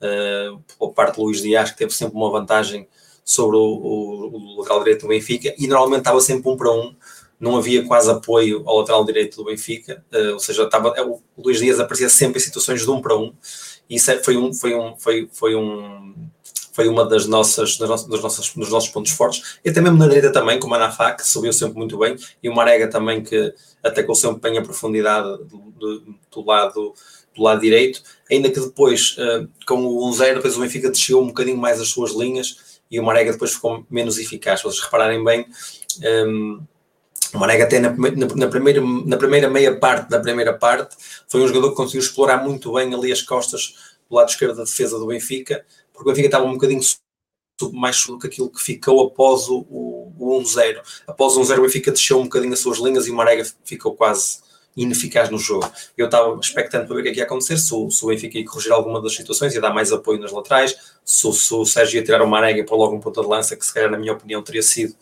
[0.00, 2.88] uh, pela parte de Luís Dias, que teve sempre uma vantagem
[3.24, 6.94] sobre o, o, o lateral direito do Benfica, e normalmente estava sempre um para um,
[7.38, 11.58] não havia quase apoio ao lateral direito do Benfica, uh, ou seja, estava, o Luís
[11.58, 13.32] Dias aparecia sempre em situações de um para um,
[13.88, 16.14] e isso é, foi um, foi um, foi, foi um
[16.72, 19.58] foi uma das nossas, das nossas, das nossas, dos nossos pontos fortes.
[19.64, 22.48] E até mesmo na direita também, com o Manafá, que subiu sempre muito bem, e
[22.48, 26.94] o Marega também, que atacou sempre bem a profundidade do, do, do lado,
[27.34, 31.28] do lado direito, ainda que depois, uh, com o 1-0, depois o Benfica desceu um
[31.28, 34.60] bocadinho mais as suas linhas, e o Marega depois ficou menos eficaz.
[34.60, 35.46] Se vocês repararem bem,
[36.00, 36.60] um, ehm,
[37.34, 40.96] o Marega até na, na, na, primeira, na primeira meia parte da primeira parte
[41.28, 43.74] foi um jogador que conseguiu explorar muito bem ali as costas
[44.08, 46.80] do lado esquerdo da defesa do Benfica, porque o Benfica estava um bocadinho
[47.72, 50.80] mais do que aquilo que ficou após o, o, o 1-0.
[51.06, 53.94] Após o 1-0 o Benfica desceu um bocadinho as suas linhas e o Marega ficou
[53.94, 54.38] quase
[54.76, 55.70] ineficaz no jogo.
[55.96, 58.08] Eu estava expectante para ver o que é que ia acontecer, se o, se o
[58.08, 61.64] Benfica ia corrigir alguma das situações, ia dar mais apoio nas laterais, se, se o
[61.64, 63.98] Sérgio ia tirar o Marega para logo um ponta de lança, que se calhar na
[63.98, 64.94] minha opinião teria sido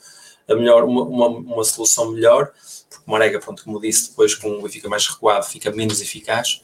[0.48, 2.50] a melhor, uma, uma, uma solução melhor,
[2.88, 6.62] porque o Marega, pronto, como disse, depois com o Benfica mais recuado fica menos eficaz.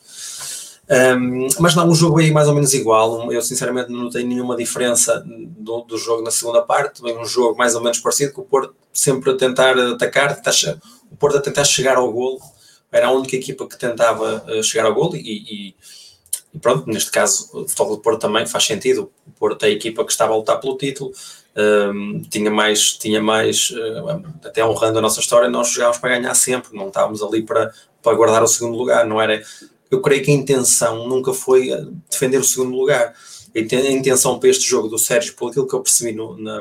[0.87, 3.33] Um, mas não, o jogo é mais ou menos igual.
[3.33, 7.01] Eu sinceramente não tenho nenhuma diferença do, do jogo na segunda parte.
[7.09, 10.41] É um jogo mais ou menos parecido, com o Porto sempre a tentar atacar,
[11.11, 12.39] o Porto a tentar chegar ao golo.
[12.95, 15.75] Era a única equipa que tentava uh, chegar ao golo e, e,
[16.55, 19.11] e, pronto, neste caso o futebol do Porto também faz sentido.
[19.27, 21.13] O Porto é a equipa que estava a lutar pelo título.
[21.57, 26.35] Um, tinha mais, tinha mais uh, até honrando a nossa história, nós jogávamos para ganhar
[26.35, 27.73] sempre, não estávamos ali para,
[28.03, 29.41] para guardar o segundo lugar, não era
[29.95, 33.15] eu creio que a intenção nunca foi eh, defender o segundo lugar.
[33.55, 33.59] A
[33.93, 36.61] intenção para este jogo do Sérgio, por aquilo que eu percebi no, na,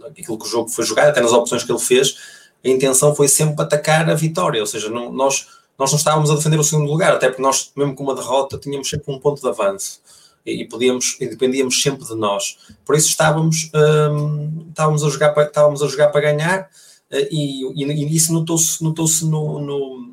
[0.00, 2.18] naquilo que o jogo foi jogado, até nas opções que ele fez,
[2.64, 5.46] a intenção foi sempre atacar a vitória, ou seja, não, nós,
[5.78, 8.58] nós não estávamos a defender o segundo lugar, até porque nós, mesmo com uma derrota,
[8.58, 10.00] tínhamos sempre um ponto de avanço
[10.44, 12.58] e, podíamos, e dependíamos sempre de nós.
[12.84, 16.70] Por isso estávamos, hum, estávamos, a, jogar para, estávamos a jogar para ganhar
[17.10, 20.12] eh, e, e, e isso notou-se notou no, no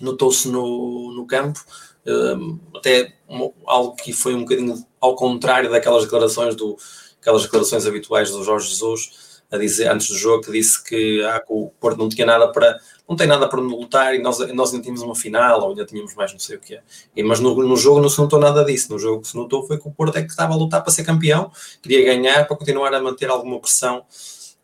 [0.00, 1.62] notou-se no, no campo,
[2.06, 6.76] um, até um, algo que foi um bocadinho ao contrário daquelas declarações do
[7.20, 11.40] aquelas declarações habituais do Jorge Jesus a dizer antes do jogo que disse que, ah,
[11.40, 12.78] que o Porto não tinha nada para
[13.08, 16.14] não tem nada para lutar e nós, nós ainda tínhamos uma final ou ainda tínhamos
[16.14, 16.82] mais não sei o que é.
[17.16, 18.92] E, mas no, no jogo não se notou nada disso.
[18.92, 20.92] No jogo que se notou foi que o Porto é que estava a lutar para
[20.92, 21.50] ser campeão,
[21.82, 24.04] queria ganhar para continuar a manter alguma pressão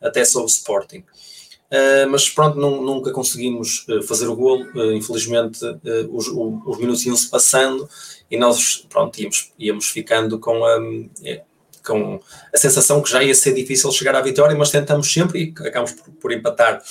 [0.00, 1.02] até sobre o Sporting.
[1.66, 4.64] Uh, mas pronto, não, nunca conseguimos uh, fazer o golo.
[4.76, 5.58] Uh, infelizmente,
[6.12, 7.88] os, os, minutos iam-se passando
[8.30, 10.78] e nós pronto, íamos, íamos ficando com a,
[11.86, 12.20] com
[12.52, 15.92] a sensação que já ia ser difícil chegar à vitória, mas tentamos sempre e acabamos
[15.92, 16.82] por, por empatar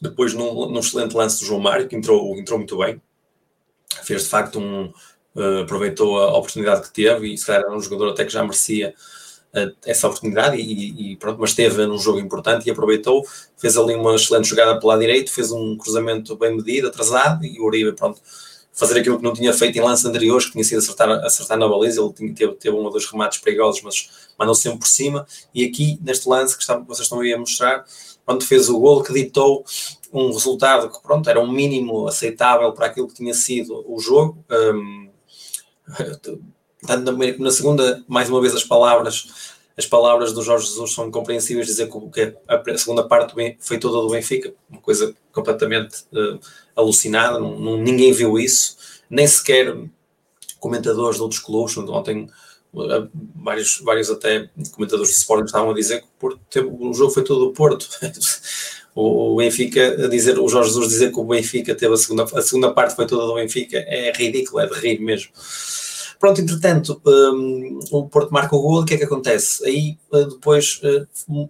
[0.00, 3.00] depois num, num, excelente lance do João Mário, que entrou, entrou muito bem.
[4.02, 4.92] Fez de facto um.
[5.62, 8.94] aproveitou a oportunidade que teve e se calhar era um jogador até que já merecia
[9.84, 13.22] essa oportunidade e, e, pronto, mas teve num jogo importante e aproveitou,
[13.58, 17.60] fez ali uma excelente jogada pelo lado direito, fez um cruzamento bem medido, atrasado e
[17.60, 18.20] o Uribe, pronto,
[18.72, 21.68] fazer aquilo que não tinha feito em lances anteriores, que tinha sido acertar, acertar na
[21.68, 24.08] baliza, ele tinha, teve, teve um ou dois remates perigosos, mas
[24.38, 27.84] mandou sempre por cima, e aqui, neste lance que está, vocês estão aí a mostrar,
[28.24, 29.64] pronto, fez o gol que ditou
[30.12, 34.42] um resultado que, pronto, era um mínimo aceitável para aquilo que tinha sido o jogo,
[34.50, 35.10] um,
[36.86, 41.10] tanto na, na, segunda, mais uma vez, as palavras, as palavras do Jorge Jesus são
[41.10, 46.40] compreensíveis, dizer que a segunda parte foi toda do Benfica, uma coisa completamente uh,
[46.76, 48.76] alucinada, não, não, ninguém viu isso,
[49.08, 49.76] nem sequer
[50.58, 52.28] comentadores de outros clubes, ontem
[52.74, 56.40] uh, vários, vários até comentadores de Sporting estavam a dizer que o, Porto,
[56.80, 57.88] o jogo foi todo do Porto.
[58.94, 62.42] o, Benfica a dizer, o Jorge Jesus dizer que o Benfica teve a segunda, a
[62.42, 65.30] segunda parte foi toda do Benfica é ridículo, é de rir mesmo.
[66.18, 69.66] Pronto, entretanto, um, o Porto marca o gol, o que é que acontece?
[69.66, 71.48] Aí uh, depois uh,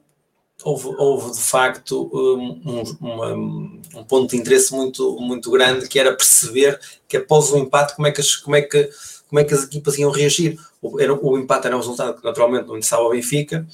[0.64, 2.60] houve, houve, de facto um,
[3.00, 7.94] um, um, ponto de interesse muito, muito grande que era perceber que após o empate
[7.94, 8.90] como é que as, como é que,
[9.28, 10.58] como é que as equipas iam reagir.
[10.80, 13.66] O, era, o empate era um resultado que naturalmente não interessava ao Benfica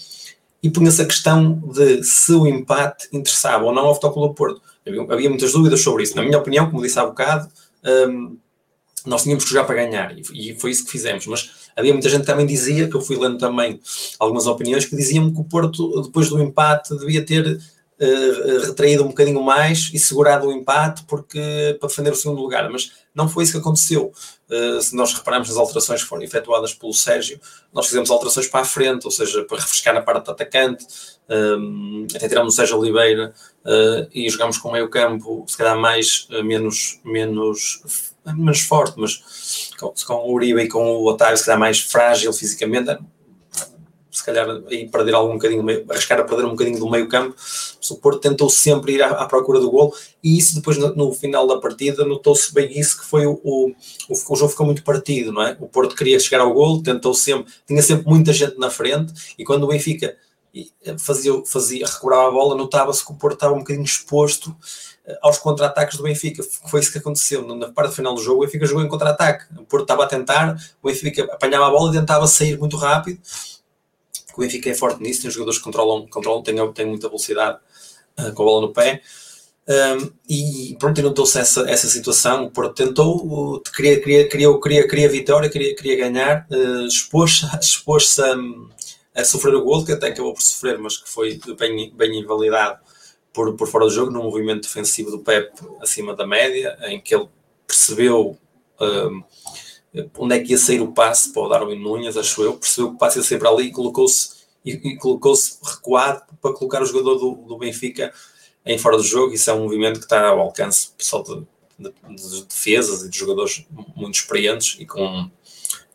[0.62, 4.60] e punha-se a questão de se o empate interessava ou não ao Futebol do Porto.
[4.86, 6.16] Havia, havia, muitas dúvidas sobre isso.
[6.16, 7.48] Na minha opinião, como disse há bocado,
[9.06, 11.26] nós tínhamos que jogar para ganhar e, e, foi isso que fizemos.
[11.26, 13.80] Mas havia muita gente que também dizia, que eu fui lendo também
[14.18, 19.08] algumas opiniões, que diziam que o Porto, depois do empate, devia ter uh, retraído um
[19.08, 22.68] bocadinho mais e segurado o empate porque, para defender o segundo lugar.
[22.68, 24.12] Mas não foi isso que aconteceu.
[24.50, 27.40] Uh, se nós repararmos nas alterações que foram efetuadas pelo Sérgio,
[27.72, 30.84] nós fizemos alterações para a frente, ou seja, para refrescar na parte do atacante,
[31.30, 33.32] um, até tiramos o Sérgio Oliveira
[33.64, 39.92] uh, e jogamos com meio campo, se calhar mais, menos, menos, menos forte, mas com,
[40.06, 42.98] com o Uribe e com o Otávio, se calhar mais frágil fisicamente,
[44.10, 47.36] se calhar aí perder algum bocadinho, arriscar a perder um bocadinho do meio campo.
[47.90, 51.12] O Porto tentou sempre ir à, à procura do gol e isso depois no, no
[51.12, 53.72] final da partida notou-se bem isso que foi o, o,
[54.08, 55.56] o, jogo ficou muito partido, não é?
[55.60, 59.44] O Porto queria chegar ao gol, tentou sempre, tinha sempre muita gente na frente e
[59.44, 60.16] quando o Benfica
[60.98, 64.87] fazia, fazia recuperava a bola, notava-se que o Porto estava um bocadinho exposto eh,
[65.22, 66.42] aos contra-ataques do Benfica.
[66.68, 67.46] Foi isso que aconteceu.
[67.56, 69.46] Na parte final do jogo, o Benfica jogou em contra-ataque.
[69.58, 73.20] O Porto estava a tentar, o Benfica apanhava a bola e tentava sair muito rápido
[74.38, 77.58] o Benfica é forte nisso, tem jogadores que controlam, controlam tem, tem muita velocidade
[78.18, 79.02] uh, com a bola no pé.
[79.68, 82.44] Um, e pronto, notou-se essa, essa situação.
[82.44, 88.16] O Porto tentou, queria, queria, queria, queria, queria vitória, queria, queria ganhar, uh, expôs-se expôs
[88.20, 92.20] a, a sofrer o gol, que até acabou por sofrer, mas que foi bem, bem
[92.20, 92.78] invalidado
[93.38, 97.14] por, por fora do jogo, num movimento defensivo do Pep acima da média, em que
[97.14, 97.28] ele
[97.64, 98.36] percebeu
[98.80, 99.22] um,
[100.18, 102.96] onde é que ia sair o passe para o Darwin Nunes, acho eu, percebeu que
[102.96, 106.84] o passe ia sair para ali e colocou-se e, e colocou-se recuado para colocar o
[106.84, 108.12] jogador do, do, Benfica
[108.66, 109.32] em fora do jogo.
[109.32, 111.46] Isso é um movimento que está ao alcance pessoal de,
[111.78, 113.64] de, de defesas e de jogadores
[113.94, 115.30] muito experientes e com,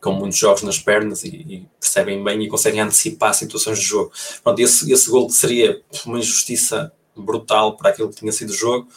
[0.00, 4.12] com muitos jogos nas pernas e, e, percebem bem e conseguem antecipar situações de jogo.
[4.42, 8.88] Pronto, esse, esse gol seria uma injustiça brutal para aquilo que tinha sido o jogo.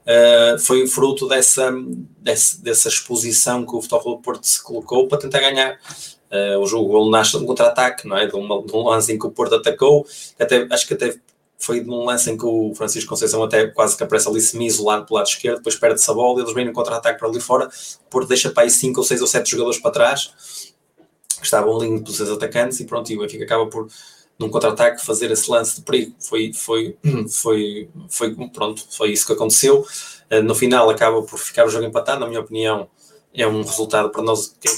[0.00, 1.72] Uh, foi fruto dessa,
[2.18, 5.78] dessa, dessa exposição que o Futebol Porto se colocou para tentar ganhar.
[6.30, 8.26] Uh, o jogo o nasce de um contra-ataque, não é?
[8.26, 10.06] De, uma, de, um lance em que o Porto atacou,
[10.38, 11.14] até, acho que até
[11.58, 15.04] foi de um lance em que o Francisco Conceição até quase que aparece ali semi-isolado
[15.04, 18.10] pelo lado esquerdo, depois perde-se a bola, eles vêm no contra-ataque para ali fora, o
[18.10, 20.32] Porto deixa para aí 5 ou 6 ou 7 jogadores para trás,
[21.38, 23.88] que estavam ali pelos seus atacantes, e pronto, e o Benfica acaba por
[24.40, 26.14] num contra-ataque fazer esse lance de perigo.
[26.18, 26.96] Foi, foi,
[27.28, 29.84] foi, foi, pronto, foi isso que aconteceu.
[30.32, 32.88] Uh, no final acaba por ficar o jogo empatado, na minha opinião,
[33.34, 34.68] é um resultado para nós que,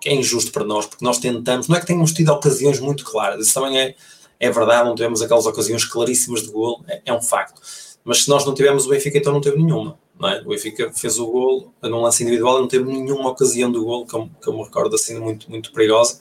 [0.00, 3.04] que, é injusto para nós, porque nós tentamos, não é que tenhamos tido ocasiões muito
[3.04, 3.94] claras, isso também é,
[4.40, 7.60] é verdade, não tivemos aquelas ocasiões claríssimas de gol, é, é um facto.
[8.02, 9.98] Mas se nós não tivemos o Benfica, então não teve nenhuma.
[10.18, 10.40] Não é?
[10.40, 14.06] O Benfica fez o gol num lance individual e não teve nenhuma ocasião do gol,
[14.06, 16.18] que eu, que eu me recordo assim muito, muito perigosa.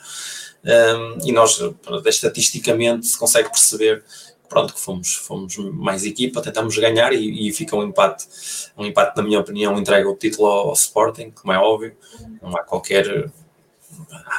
[0.64, 1.60] Um, e nós,
[2.05, 4.03] estatisticamente, se consegue perceber
[4.49, 8.28] pronto, que fomos, fomos mais equipa, tentamos ganhar e, e, fica um empate.
[8.76, 11.95] Um empate, na minha opinião, entrega o título ao, ao, Sporting, como é óbvio.
[12.41, 13.32] Não há qualquer.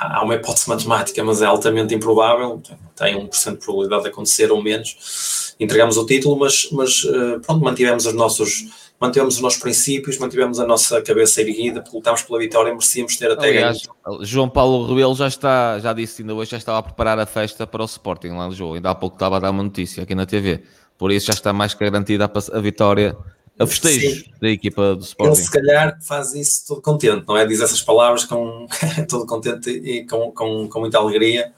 [0.00, 2.60] Há uma hipótese matemática, mas é altamente improvável.
[2.96, 5.54] Tem 1% de probabilidade de acontecer ou menos.
[5.60, 8.66] Entregamos o título, mas, mas eh, pronto, mantivemos os nossos
[9.00, 13.30] mantivemos os nossos princípios, mantivemos a nossa cabeça erguida, lutámos pela vitória e merecíamos ter
[13.30, 14.24] até Aliás, ganho.
[14.24, 17.66] João Paulo Rebelo já está, já disse ainda hoje, já estava a preparar a festa
[17.66, 18.74] para o Sporting lá no jogo.
[18.74, 20.62] Ainda há pouco estava a dar uma notícia aqui na TV.
[20.98, 23.16] Por isso já está mais que garantida a, vitória,
[23.58, 25.32] a festejo da equipa do Sporting.
[25.32, 27.46] Ele se calhar faz isso todo contente, não é?
[27.46, 28.66] Diz essas palavras com
[29.08, 31.50] todo contente e com, com, com muita alegria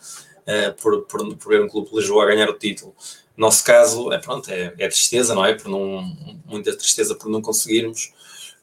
[0.46, 2.94] uh, por, por, por ver um clube de Lisboa a ganhar o título
[3.36, 5.54] nosso caso é pronto, é, é tristeza, não é?
[5.54, 6.02] Por não,
[6.46, 8.12] muita tristeza por não conseguirmos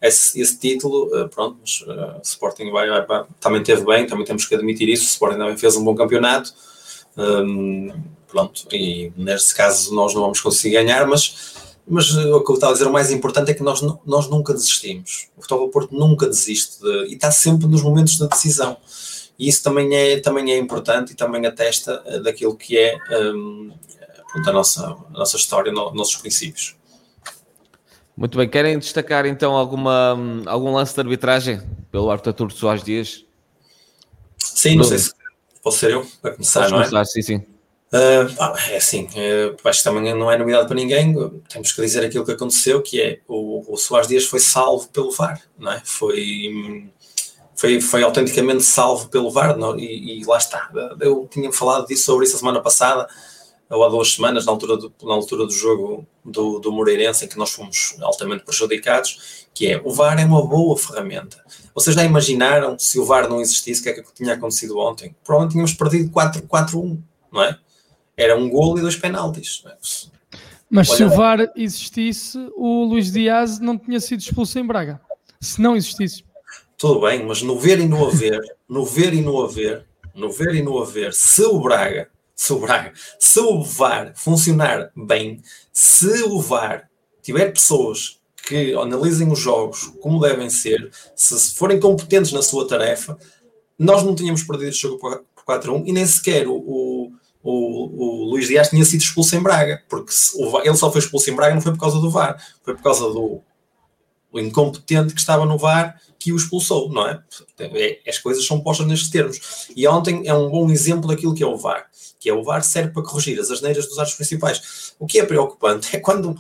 [0.01, 4.45] esse, esse título, eh, pronto, mas uh, Sporting vai, vai, também teve bem, também temos
[4.45, 6.53] que admitir isso, o Sporting também fez um bom campeonato,
[7.17, 7.91] um,
[8.28, 11.53] pronto, e neste caso nós não vamos conseguir ganhar, mas,
[11.86, 14.30] mas uh, o que eu estava a dizer, o mais importante é que nós, nós
[14.30, 18.78] nunca desistimos, o Futebol Porto nunca desiste, de, e está sempre nos momentos da decisão,
[19.38, 22.97] e isso também é, também é importante e também atesta daquilo que é
[23.34, 23.72] um,
[24.43, 26.75] da nossa, nossa história, no, nossos princípios.
[28.15, 33.25] Muito bem, querem destacar então alguma, algum lance de arbitragem pelo Arthur Soares Dias?
[34.38, 35.13] Sim, não sei se
[35.63, 36.86] posso ser eu para começar, Posso não é?
[36.86, 37.38] Começar, sim, sim.
[37.91, 38.30] Uh,
[38.69, 41.15] é assim, uh, acho que também não é novidade para ninguém,
[41.47, 45.11] temos que dizer aquilo que aconteceu, que é o, o Soares Dias foi salvo pelo
[45.11, 45.82] VAR, não é?
[45.84, 46.91] Foi,
[47.55, 49.80] foi, foi autenticamente salvo pelo VAR, não?
[49.80, 50.69] E, e lá está,
[50.99, 53.07] eu tinha falado disso sobre isso a semana passada,
[53.70, 57.28] ou há duas semanas, na altura do, na altura do jogo do, do Moreirense, em
[57.28, 61.43] que nós fomos altamente prejudicados, que é o VAR é uma boa ferramenta.
[61.74, 65.15] Vocês já imaginaram se o VAR não existisse, o que é que tinha acontecido ontem?
[65.24, 66.99] Provavelmente tínhamos perdido 4-1,
[67.32, 67.59] não é?
[68.20, 69.63] era um golo e dois penaltis.
[70.70, 74.99] Mas Olha, se o VAR existisse, o Luís Dias não tinha sido expulso em Braga.
[75.39, 76.24] Se não existisse.
[76.78, 80.55] Tudo bem, mas no ver e no haver, no ver e no haver, no ver
[80.55, 82.09] e no haver, se o Braga,
[82.59, 85.41] Braga, se o VAR funcionar bem,
[85.73, 86.89] se o VAR
[87.21, 93.17] tiver pessoas que analisem os jogos como devem ser, se forem competentes na sua tarefa,
[93.77, 97.11] nós não tínhamos perdido o jogo por 4-1 e nem sequer o, o,
[97.43, 100.13] o, o Luís Dias tinha sido expulso em Braga, porque
[100.63, 103.01] ele só foi expulso em Braga não foi por causa do VAR, foi por causa
[103.01, 103.41] do
[104.32, 107.21] o incompetente que estava no VAR que o expulsou, não é?
[107.59, 107.99] é?
[108.07, 109.69] As coisas são postas nestes termos.
[109.75, 112.61] E ontem é um bom exemplo daquilo que é o VAR, que é o VAR
[112.63, 114.93] serve para corrigir as asneiras dos atos principais.
[114.99, 116.36] O que é preocupante é quando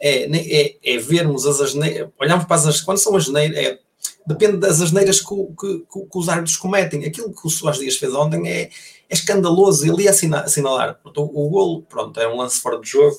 [0.00, 3.78] é, é, é vermos as asneiras, olhamos para as asneiras, quando são asneiras, é,
[4.26, 7.04] depende das asneiras que, que, que, que, os árbitros cometem.
[7.04, 8.70] Aquilo que o Soares Dias fez ontem é, é
[9.10, 13.16] escandaloso, ele ia assinalar, assinalar o, o golo, pronto, é um lance fora de jogo,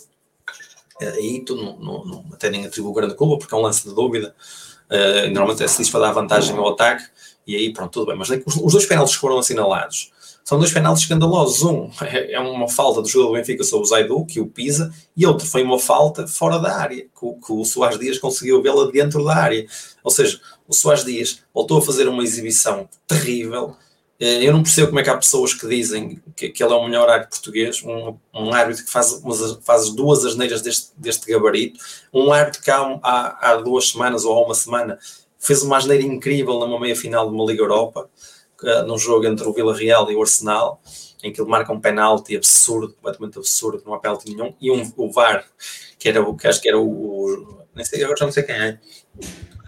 [1.07, 3.93] aí tu não, não, não, até nem atribuo grande culpa, porque é um lance de
[3.93, 4.35] dúvida.
[4.89, 7.03] Uh, normalmente é se diz para dar vantagem ao ataque,
[7.45, 8.17] e aí pronto, tudo bem.
[8.17, 10.11] Mas os, os dois penaltis que foram assinalados
[10.49, 11.61] são dois penaltis escandalosos.
[11.61, 14.91] Um é, é uma falta do jogador do Benfica sobre o Zaidu, que o pisa,
[15.15, 18.89] e outro foi uma falta fora da área, que, que o Soares Dias conseguiu vê-la
[18.89, 19.63] dentro da área.
[20.03, 23.75] Ou seja, o Soares Dias voltou a fazer uma exibição terrível
[24.19, 26.83] eu não percebo como é que há pessoas que dizem que, que ele é o
[26.83, 29.21] melhor árbitro português, um, um árbitro que faz,
[29.63, 31.79] faz duas asneiras deste, deste gabarito,
[32.13, 34.99] um árbitro que há, há, há, duas semanas ou há uma semana
[35.37, 38.09] fez uma asneira incrível numa meia-final de uma Liga Europa,
[38.61, 40.81] uh, num jogo entre o Vila Real e o Arsenal,
[41.23, 44.91] em que ele marca um penalti absurdo, completamente absurdo, não há penalti nenhum, e um,
[44.97, 45.45] o VAR,
[45.97, 48.43] que era o que acho que era o, o nem sei, agora já não sei
[48.43, 48.79] quem é,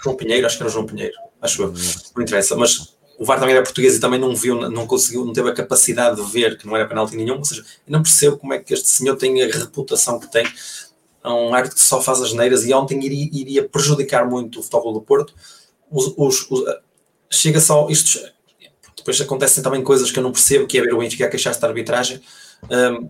[0.04, 1.74] João Pinheiro, acho que era o João Pinheiro, acho eu,
[2.16, 5.32] não interessa, mas o VAR também era português e também não viu, não conseguiu, não
[5.32, 8.36] teve a capacidade de ver que não era penalti nenhum, ou seja, eu não percebo
[8.36, 12.02] como é que este senhor tem a reputação que tem, é um árbitro que só
[12.02, 12.66] faz as neiras.
[12.66, 15.36] E ontem iria, iria prejudicar muito o futebol do Porto,
[15.92, 16.64] os, os, os,
[17.30, 18.20] chega só, isto,
[18.98, 21.62] depois acontecem também coisas que eu não percebo, que é ver o Benfica a queixar-se
[21.62, 22.20] da arbitragem,
[22.72, 23.08] um,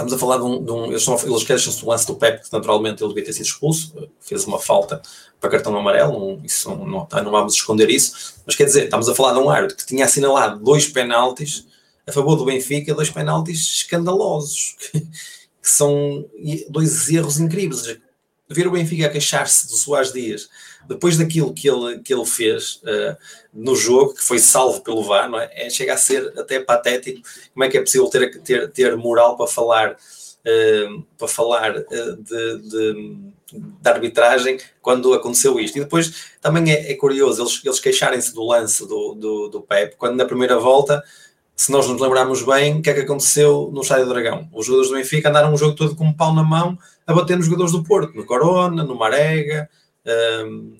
[0.00, 0.64] Estamos a falar de um.
[0.64, 3.44] De um eles, eles queixam-se do lance do Pepe, que naturalmente ele devia ter sido
[3.44, 5.02] expulso, fez uma falta
[5.38, 9.08] para cartão amarelo, um, isso não, não, não, vamos esconder isso, mas quer dizer, estamos
[9.08, 11.66] a falar de um árbitro que tinha assinalado dois penaltis
[12.06, 16.24] a favor do Benfica, dois penaltis escandalosos, que, que são
[16.70, 17.98] dois erros incríveis.
[18.48, 20.48] Ver o Benfica a queixar-se do Soares Dias
[20.90, 23.16] depois daquilo que ele, que ele fez uh,
[23.54, 25.66] no jogo, que foi salvo pelo VAR, é?
[25.66, 25.70] é?
[25.70, 27.22] chega a ser até patético
[27.54, 32.16] como é que é possível ter, ter, ter moral para falar, uh, para falar uh,
[32.16, 33.16] de, de,
[33.52, 35.76] de, arbitragem quando aconteceu isto.
[35.76, 39.94] E depois também é, é curioso eles, eles queixarem-se do lance do, do, do Pep,
[39.96, 41.04] quando na primeira volta
[41.54, 44.48] se nós nos lembrarmos bem, o que é que aconteceu no Estádio do Dragão?
[44.50, 47.36] Os jogadores do Benfica andaram um jogo todo com um pau na mão a bater
[47.36, 49.68] nos jogadores do Porto, no Corona, no Marega,
[50.06, 50.76] um,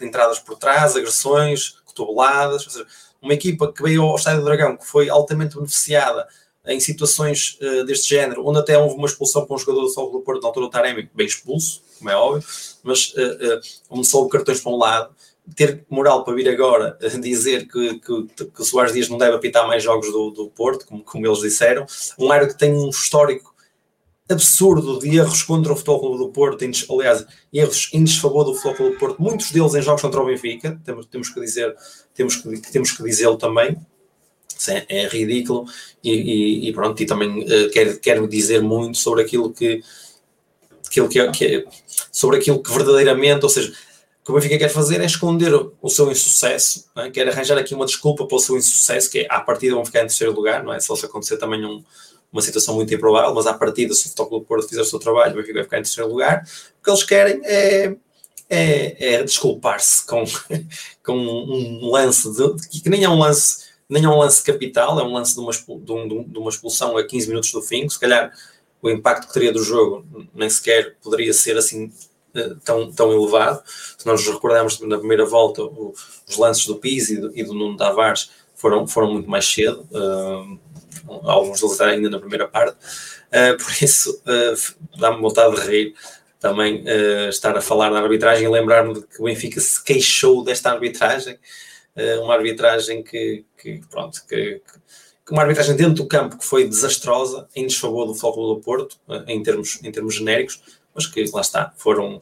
[0.00, 2.86] entradas por trás, agressões, cotoveladas, seja,
[3.20, 6.26] uma equipa que veio ao Estádio do Dragão, que foi altamente beneficiada
[6.66, 10.10] em situações uh, deste género, onde até houve uma expulsão para um jogador do Sol
[10.10, 12.44] do Porto, na altura o Taremi, bem expulso, como é óbvio,
[12.82, 13.60] mas uh, uh,
[13.90, 15.14] onde só houve cartões para um lado,
[15.56, 19.66] ter moral para vir agora dizer que, que, que o Soares Dias não deve apitar
[19.66, 21.84] mais jogos do, do Porto, como, como eles disseram,
[22.16, 23.51] um árbitro que tem um histórico
[24.30, 28.98] absurdo de erros contra o Futebol do Porto, aliás, erros em desfavor do Futebol do
[28.98, 31.74] Porto, muitos deles em jogos contra o Benfica, temos, temos que dizer,
[32.14, 33.76] temos que, temos que dizê-lo também,
[34.68, 35.66] é, é, ridículo,
[36.04, 39.82] e, e, e, pronto, e também uh, quero, quero dizer muito sobre aquilo que,
[40.86, 41.64] aquilo que, que é,
[42.12, 43.72] sobre aquilo que verdadeiramente, ou seja,
[44.22, 47.10] o que o Benfica quer fazer é esconder o seu insucesso, é?
[47.10, 49.98] quer arranjar aqui uma desculpa para o seu insucesso, que é à partida vão ficar
[49.98, 50.78] em terceiro lugar, não é?
[50.78, 51.82] Se isso acontecer também um,
[52.32, 54.98] uma situação muito improvável, mas à partida, se o Futebol Clube Porto fizer o seu
[54.98, 56.44] trabalho, vai ficar em terceiro lugar.
[56.80, 57.94] O que eles querem é,
[58.48, 60.24] é, é desculpar-se com,
[61.04, 65.02] com um lance de, que nem é um lance nem é um lance capital, é
[65.02, 68.00] um lance de uma, de, um, de uma expulsão a 15 minutos do fim, se
[68.00, 68.32] calhar
[68.80, 71.92] o impacto que teria do jogo nem sequer poderia ser assim
[72.34, 73.62] eh, tão, tão elevado.
[73.98, 75.94] Se nós nos recordarmos na primeira volta, o,
[76.26, 79.86] os lances do Pizzi e do, e do Nuno Tavares foram, foram muito mais cedo.
[79.90, 80.58] Uh,
[81.24, 85.94] alguns deles ainda na primeira parte, uh, por isso uh, dá-me vontade de rir
[86.38, 90.42] também uh, estar a falar da arbitragem e lembrar-me de que o Benfica se queixou
[90.42, 91.38] desta arbitragem,
[92.22, 94.62] uma arbitragem que, que pronto, que,
[95.26, 98.96] que, uma arbitragem dentro do campo que foi desastrosa, em desfavor do Futebol do Porto,
[99.26, 100.62] em, termos, em termos genéricos,
[100.94, 102.18] mas que lá está, foram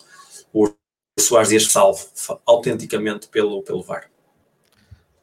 [0.52, 0.74] o
[1.20, 2.04] Soares Dias salvo
[2.44, 4.10] autenticamente pelo, pelo VAR.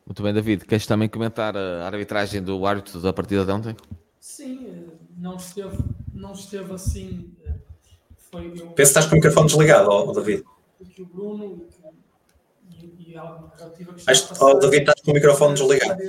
[0.08, 0.66] Muito bem, David.
[0.66, 3.76] Queres também comentar a arbitragem do árbitro da partida de ontem?
[4.22, 4.86] Sim,
[5.18, 5.78] não esteve,
[6.14, 7.36] não esteve assim.
[8.32, 10.46] Foi, eu, Penso que estás com o microfone desligado, oh, David.
[10.96, 11.68] Que o Bruno
[12.72, 16.02] e, e narrativa que está oh, David, estás com o microfone desligado.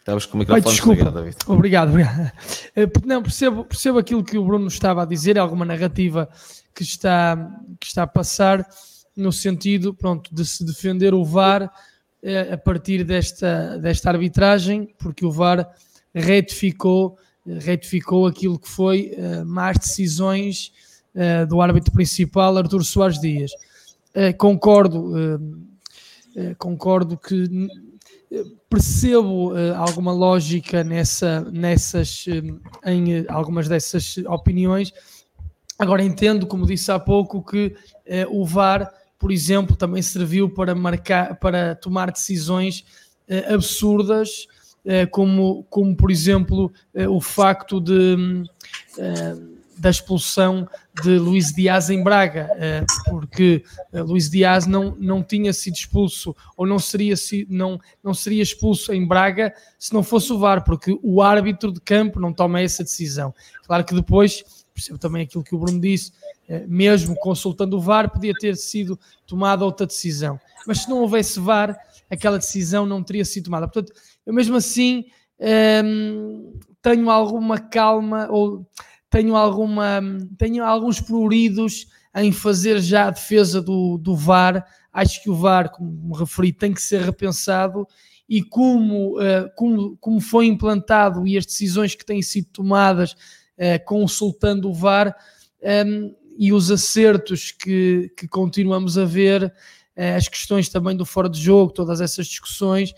[0.00, 0.96] Estavas com o microfone Ai, desculpa.
[0.96, 1.36] desligado, David.
[1.46, 2.32] Obrigado, obrigado.
[2.74, 6.28] Eh, não, percebo, percebo aquilo que o Bruno estava a dizer, alguma narrativa
[6.74, 7.36] que está,
[7.80, 8.68] que está a passar
[9.16, 11.72] no sentido pronto, de se defender o VAR
[12.26, 15.72] eh, a partir desta, desta arbitragem, porque o VAR
[16.12, 17.16] retificou,
[17.60, 19.12] retificou aquilo que foi
[19.46, 20.72] más decisões
[21.14, 23.52] uh, do árbitro principal, Artur Soares Dias.
[24.12, 25.12] Uh, concordo,
[26.58, 27.48] concordo que
[28.68, 32.24] percebo alguma lógica nessa, nessas,
[32.84, 34.92] em algumas dessas opiniões.
[35.78, 37.76] Agora entendo, como disse há pouco, que
[38.28, 42.84] o VAR, por exemplo, também serviu para marcar, para tomar decisões
[43.52, 44.46] absurdas,
[45.10, 46.72] como, como por exemplo
[47.08, 48.44] o facto de
[49.76, 50.66] da expulsão
[51.02, 53.62] de Luís Dias em Braga, eh, porque
[53.92, 57.14] eh, Luís Dias não, não tinha sido expulso ou não seria,
[57.48, 61.80] não, não seria expulso em Braga se não fosse o VAR, porque o árbitro de
[61.80, 63.34] campo não toma essa decisão.
[63.66, 66.12] Claro que depois, percebo também aquilo que o Bruno disse,
[66.46, 70.38] eh, mesmo consultando o VAR, podia ter sido tomada outra decisão.
[70.66, 71.74] Mas se não houvesse VAR,
[72.10, 73.66] aquela decisão não teria sido tomada.
[73.66, 75.06] Portanto, eu mesmo assim
[75.40, 78.68] ehm, tenho alguma calma ou
[79.08, 80.02] tenho, alguma,
[80.36, 84.66] tenho alguns pruridos em fazer já a defesa do, do VAR.
[84.92, 87.86] Acho que o VAR, como me referi, tem que ser repensado
[88.28, 93.14] e como, uh, como, como foi implantado e as decisões que têm sido tomadas
[93.84, 95.08] consultando o VAR
[95.62, 101.06] um, ehm, e os acertos que, que continuamos a ver, uh, as questões também do
[101.06, 102.92] fora de jogo, todas essas discussões,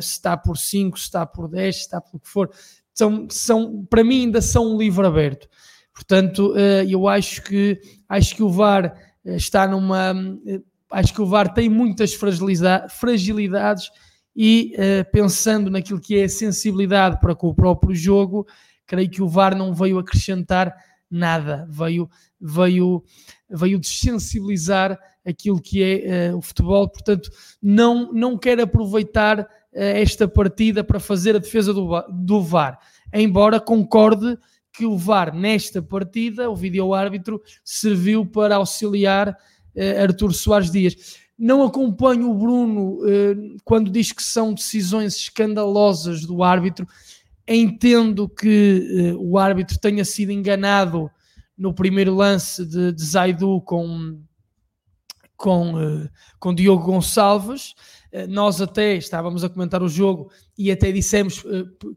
[0.00, 2.50] se está por 5, se está por 10, se está por o que for,
[2.96, 5.46] são, são, para mim ainda são um livro aberto.
[5.96, 8.94] Portanto, eh, eu acho que, acho que o VAR
[9.24, 10.14] eh, está numa.
[10.46, 13.90] Eh, acho que o VAR tem muitas fragilidades
[14.38, 14.74] e
[15.10, 18.46] pensando naquilo que é a sensibilidade para com o próprio jogo,
[18.86, 20.74] creio que o VAR não veio acrescentar
[21.10, 22.08] nada, veio,
[22.40, 23.02] veio,
[23.48, 27.30] veio desensibilizar aquilo que é uh, o futebol, portanto,
[27.62, 29.46] não, não quero aproveitar
[29.78, 32.78] esta partida para fazer a defesa do, do VAR,
[33.12, 34.38] embora concorde
[34.76, 41.16] que o VAR nesta partida, o vídeo-árbitro, serviu para auxiliar uh, Artur Soares Dias.
[41.38, 46.86] Não acompanho o Bruno uh, quando diz que são decisões escandalosas do árbitro.
[47.48, 51.10] Entendo que uh, o árbitro tenha sido enganado
[51.56, 54.20] no primeiro lance de, de Zaidu com,
[55.36, 56.08] com,
[56.38, 57.74] com Diogo Gonçalves.
[58.12, 61.42] Eh, nós até estávamos a comentar o jogo e até dissemos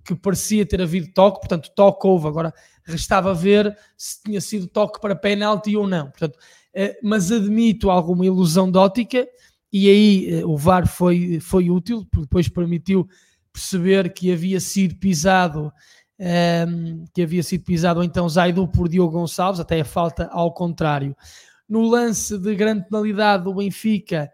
[0.06, 2.54] que parecia ter havido toque, portanto, toque houve, agora
[2.86, 6.10] restava ver se tinha sido toque para penalti ou não.
[6.10, 6.40] Portanto,
[7.04, 9.28] mas admito alguma ilusão de ótica
[9.72, 13.08] e aí o VAR foi, foi útil, depois permitiu
[13.52, 15.72] perceber que havia sido pisado
[16.20, 20.54] um, ehm, que havia sido pisado então Zaidu por Diogo Gonçalves, até a falta ao
[20.54, 21.16] contrário.
[21.68, 24.32] No lance de grande penalidade do Benfica,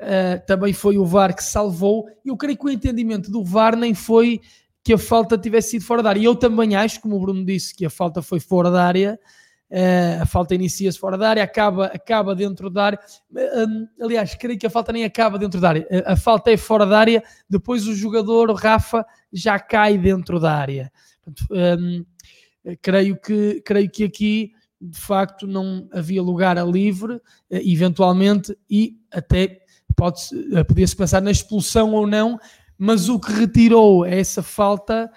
[0.00, 2.06] Uh, também foi o VAR que salvou.
[2.24, 4.40] Eu creio que o entendimento do VAR nem foi
[4.82, 6.20] que a falta tivesse sido fora da área.
[6.20, 9.20] E eu também acho, como o Bruno disse, que a falta foi fora da área.
[9.70, 12.98] Uh, a falta inicia-se fora da área, acaba, acaba dentro da área.
[13.30, 15.86] Uh, aliás, creio que a falta nem acaba dentro da área.
[16.06, 20.52] a falta é fora da área, depois o jogador, o Rafa, já cai dentro da
[20.52, 20.90] área.
[21.22, 22.04] Portanto, um,
[22.82, 29.60] creio, que, creio que aqui de facto não havia lugar a livre, eventualmente, e até
[30.54, 32.40] eh, podia-se pensar na expulsão ou não,
[32.78, 35.10] mas o que retirou essa falta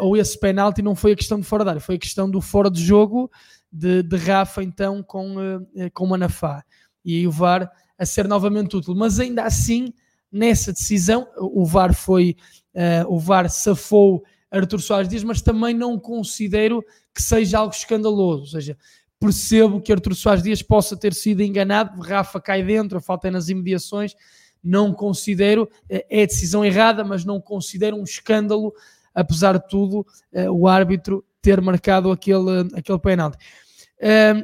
[0.00, 2.40] ou esse penalti não foi a questão de fora da área, foi a questão do
[2.40, 3.30] fora de jogo
[3.74, 6.64] de, de Rafa então com, uh, com Manafá.
[7.04, 7.68] E aí o VAR
[7.98, 8.94] a ser novamente útil.
[8.94, 9.92] Mas ainda assim,
[10.30, 12.36] nessa decisão, o VAR foi,
[12.74, 18.42] uh, o VAR safou Artur Soares Dias, mas também não considero que seja algo escandaloso.
[18.42, 18.78] Ou seja,
[19.18, 23.30] percebo que Artur Soares Dias possa ter sido enganado, Rafa cai dentro, a falta é
[23.32, 24.14] nas imediações,
[24.62, 28.72] não considero, eh, é decisão errada, mas não considero um escândalo,
[29.12, 33.36] apesar de tudo, eh, o árbitro ter marcado aquele, aquele penalti.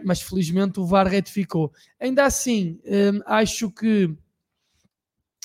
[0.04, 1.72] Mas felizmente o VAR retificou.
[2.00, 2.78] Ainda assim,
[3.26, 4.16] acho que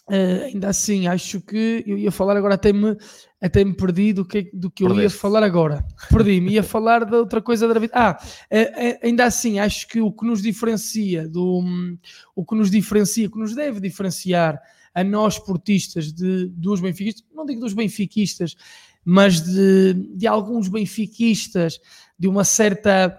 [0.07, 2.95] Uh, ainda assim, acho que eu ia falar agora, até me,
[3.41, 5.83] até me perdi do que, do que eu ia falar agora.
[6.11, 7.91] Perdi-me, ia falar de outra coisa da vida.
[7.95, 11.97] Ah, uh, ainda assim, acho que o que nos diferencia do um,
[12.35, 14.61] o que nos diferencia, o que nos deve diferenciar
[14.93, 18.55] a nós portistas de, dos benfiquistas, não digo dos benfiquistas,
[19.03, 21.79] mas de, de alguns benfiquistas,
[22.17, 23.17] de uma certa,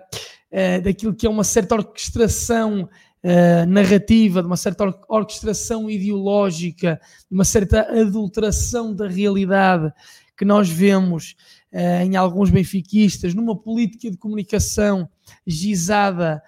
[0.56, 2.88] uh, daquilo que é uma certa orquestração
[3.22, 9.92] uh, narrativa, de uma certa or orquestração ideológica, de uma certa adulteração da realidade
[10.36, 11.36] que nós vemos
[11.72, 15.08] uh, em alguns benfiquistas, numa política de comunicação
[15.46, 16.42] gizada,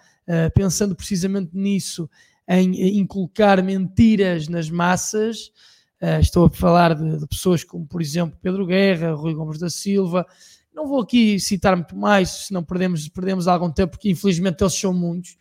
[0.55, 2.09] pensando precisamente nisso,
[2.47, 5.51] em inculcar mentiras nas massas,
[6.21, 10.27] estou a falar de, de, pessoas como, por exemplo, Pedro Guerra, Rui Gomes da Silva.
[10.79, 14.95] Não vou aqui citar muito mais, senão perdemos, perdemos algum tempo, porque infelizmente eles são
[14.95, 15.33] muitos.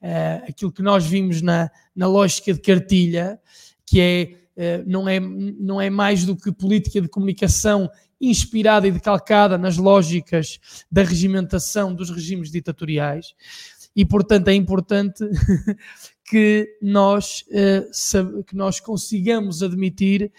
[0.00, 3.38] Uh, aquilo que nós vimos na, na lógica de cartilha,
[3.84, 8.90] que é, uh, não, é, não é mais do que política de comunicação inspirada e
[8.90, 10.58] decalcada nas lógicas
[10.90, 13.34] da regimentação dos regimes ditatoriais.
[13.94, 15.28] E, portanto, é importante
[16.24, 20.32] que nós, uh, que nós consigamos admitir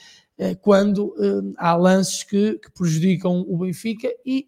[0.61, 4.47] quando uh, há lances que, que, prejudicam o Benfica e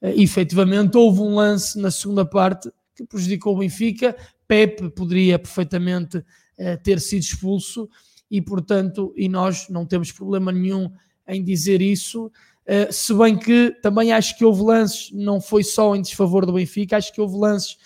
[0.00, 4.16] efetivamente houve um lance na segunda parte que prejudicou o Benfica.
[4.46, 6.24] Pepe poderia perfeitamente
[6.84, 7.88] ter sido expulso
[8.30, 10.90] e, portanto, e nós não temos problema nenhum
[11.26, 12.30] em dizer isso.
[12.92, 16.96] se bem que também acho que houve lances, não foi só em desfavor do Benfica,
[16.96, 17.76] acho que houve lances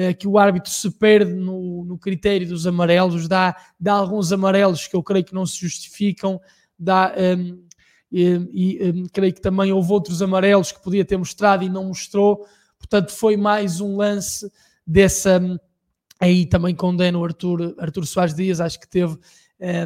[0.00, 4.86] eh, que o árbitro se perde no, no critério dos amarelos, dá, dá alguns amarelos
[4.86, 6.40] que eu creio que não se justificam,
[6.78, 7.68] dá, um, ehm,
[8.10, 11.84] e, e um, creio que também houve outros amarelos que podia ter mostrado e não
[11.86, 12.46] mostrou,
[12.78, 14.50] portanto foi mais um lance
[14.86, 15.58] dessa, um,
[16.18, 19.18] aí também condeno o Arthur, Arthur Soares Dias, acho que teve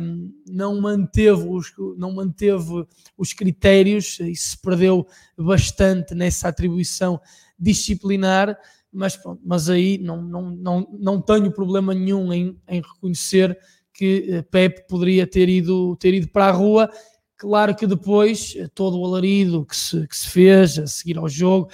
[0.03, 2.87] um, não, manteve os, não manteve
[3.17, 5.07] os critérios e se perdeu
[5.37, 7.21] bastante nessa atribuição
[7.59, 8.57] disciplinar
[8.93, 13.59] mas, pronto, mas aí não, não, não, não tenho problema nenhum em, em reconhecer
[13.93, 16.91] que eh, Pepe poderia ter ido, ter ido para a rua.
[17.37, 21.29] Claro que depois eh, todo o alarido que se, que se fez a seguir ao
[21.29, 21.71] jogo,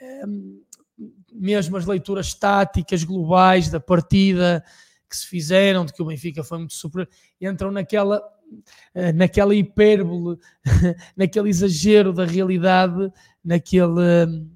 [0.00, 0.60] ehm,
[1.32, 4.64] mesmo as leituras táticas globais da partida
[5.08, 7.08] que se fizeram, de que o Benfica foi muito superior,
[7.40, 8.22] entram naquela,
[8.94, 10.38] eh, naquela hipérbole,
[11.16, 13.12] naquele exagero da realidade,
[13.44, 14.46] naquele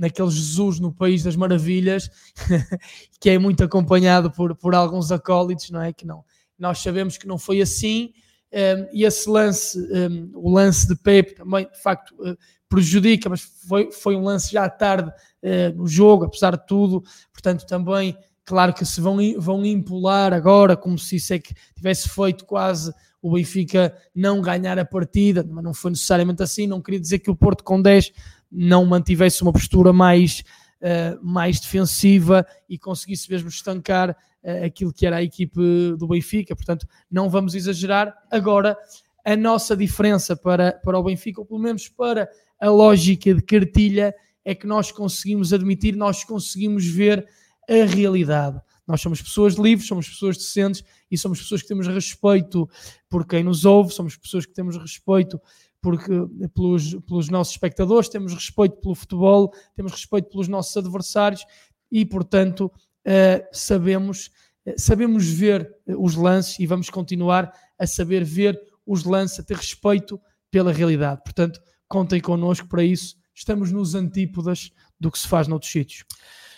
[0.00, 2.10] naquele Jesus no País das Maravilhas,
[3.20, 5.92] que é muito acompanhado por, por alguns acólitos, não é?
[5.92, 6.24] Que não,
[6.60, 8.12] nós sabemos que não foi assim,
[8.52, 12.36] um, e esse lance, um, o lance de Pepe também, de facto, uh,
[12.68, 17.64] prejudica, mas foi, foi um lance já tarde uh, no jogo, apesar de tudo, portanto
[17.66, 22.44] também, claro que se vão, vão impular agora, como se isso é que tivesse feito
[22.44, 22.92] quase
[23.22, 27.30] o Benfica não ganhar a partida, mas não foi necessariamente assim, não queria dizer que
[27.30, 28.12] o Porto com 10
[28.50, 30.42] não mantivesse uma postura mais,
[30.80, 35.60] uh, mais defensiva e conseguisse mesmo estancar uh, aquilo que era a equipe
[35.98, 36.54] do Benfica.
[36.54, 38.14] Portanto, não vamos exagerar.
[38.30, 38.76] Agora,
[39.24, 42.28] a nossa diferença para, para o Benfica, ou pelo menos para
[42.60, 47.26] a lógica de cartilha, é que nós conseguimos admitir, nós conseguimos ver
[47.68, 48.60] a realidade.
[48.86, 52.68] Nós somos pessoas livres, somos pessoas decentes e somos pessoas que temos respeito
[53.08, 55.40] por quem nos ouve, somos pessoas que temos respeito
[55.80, 56.12] porque,
[56.54, 61.44] pelos, pelos nossos espectadores, temos respeito pelo futebol, temos respeito pelos nossos adversários
[61.90, 62.70] e, portanto,
[63.06, 64.30] uh, sabemos,
[64.66, 69.56] uh, sabemos ver os lances e vamos continuar a saber ver os lances, a ter
[69.56, 70.20] respeito
[70.50, 71.22] pela realidade.
[71.24, 73.16] Portanto, contem connosco para isso.
[73.34, 76.04] Estamos nos antípodas do que se faz noutros sítios.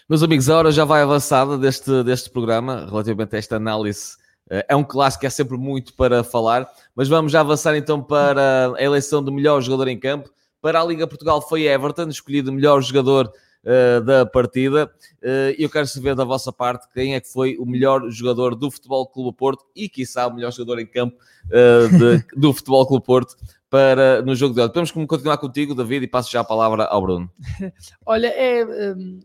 [0.09, 4.22] Meus amigos, a hora já vai avançada deste, deste programa, relativamente a esta análise eh,
[4.69, 8.83] é um clássico, é sempre muito para falar, mas vamos já avançar então para a
[8.83, 10.31] eleição do melhor jogador em campo.
[10.61, 13.33] Para a Liga Portugal foi Everton, escolhido melhor jogador
[13.65, 14.93] uh, da partida.
[15.23, 18.70] Uh, eu quero saber da vossa parte quem é que foi o melhor jogador do
[18.70, 21.16] Futebol Clube Porto e, quiçá, o melhor jogador em campo
[21.47, 23.37] uh, de, do Futebol Clube Porto
[23.70, 24.69] para, no jogo de hoje.
[24.69, 27.31] Podemos continuar contigo, David, e passo já a palavra ao Bruno.
[28.05, 28.66] Olha, é,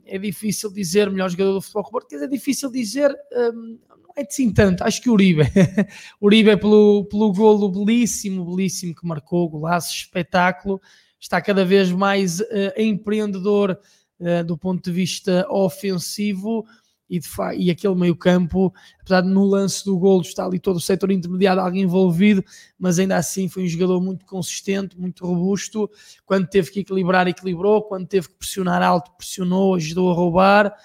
[0.05, 3.13] é difícil dizer melhor jogador do Futebol Clube Porto, é difícil dizer
[3.53, 3.77] um,
[4.17, 5.43] é assim tanto, acho que o Uribe,
[6.19, 10.81] Uribe é pelo, pelo golo belíssimo, belíssimo que marcou, golaço, espetáculo,
[11.19, 12.45] está cada vez mais uh,
[12.75, 13.79] empreendedor
[14.19, 16.65] uh, do ponto de vista ofensivo
[17.07, 17.27] e, de
[17.57, 21.11] e aquele meio campo, apesar de no lance do golo está ali todo o setor
[21.11, 22.43] intermediário alguém envolvido,
[22.77, 25.89] mas ainda assim foi um jogador muito consistente, muito robusto,
[26.25, 30.75] quando teve que equilibrar, equilibrou, quando teve que pressionar alto, pressionou, ajudou a roubar,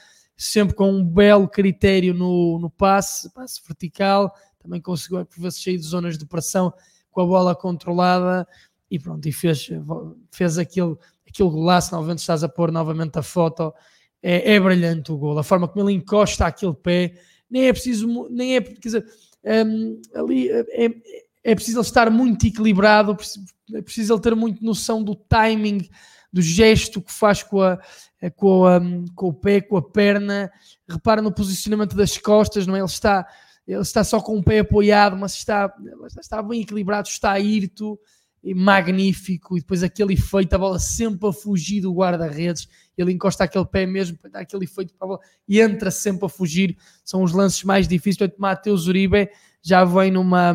[0.42, 5.76] sempre com um belo critério no, no passe, passe vertical, também conseguiu por vezes sair
[5.76, 6.72] de zonas de pressão
[7.10, 8.46] com a bola controlada
[8.90, 9.70] e pronto, e fez,
[10.32, 10.96] fez aquele,
[11.26, 13.72] aquele golaço, novamente estás a pôr novamente a foto,
[14.22, 17.14] é, é brilhante o gol, a forma como ele encosta aquele pé,
[17.48, 19.06] nem é preciso, nem é, quer dizer,
[19.44, 20.90] um, ali é,
[21.44, 23.16] é preciso estar muito equilibrado,
[23.74, 25.88] é preciso ele ter muito noção do timing,
[26.32, 27.78] do gesto que faz com, a,
[28.36, 28.80] com, a,
[29.14, 30.50] com o pé, com a perna.
[30.88, 32.78] Repara no posicionamento das costas, não é?
[32.78, 33.26] Ele está,
[33.66, 35.72] ele está só com o pé apoiado, mas está,
[36.18, 37.98] está bem equilibrado, está irto
[38.56, 42.68] magnífico, e depois aquele efeito, a bola sempre a fugir do guarda-redes,
[42.98, 46.26] ele encosta aquele pé mesmo para dar aquele efeito para a bola e entra sempre
[46.26, 49.30] a fugir, são os lances mais difíceis, portanto Mateus Uribe
[49.62, 50.52] já vem numa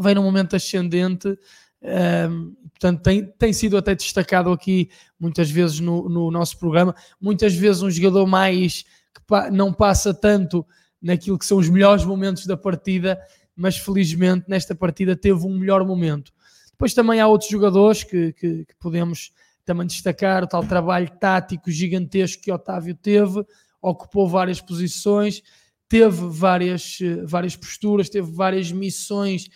[0.00, 1.38] vem num momento ascendente
[1.84, 4.88] um, portanto tem, tem sido até destacado aqui
[5.20, 8.82] muitas vezes no, no nosso programa, muitas vezes um jogador mais
[9.14, 10.66] que pa, não passa tanto
[11.00, 13.20] naquilo que são os melhores momentos da partida,
[13.54, 16.32] mas felizmente nesta partida teve um melhor momento.
[16.70, 19.30] Depois também há outros jogadores que, que, que podemos
[19.64, 23.44] também destacar, o tal trabalho tático gigantesco que Otávio teve,
[23.80, 25.42] ocupou várias posições,
[25.88, 29.48] teve várias, várias posturas, teve várias missões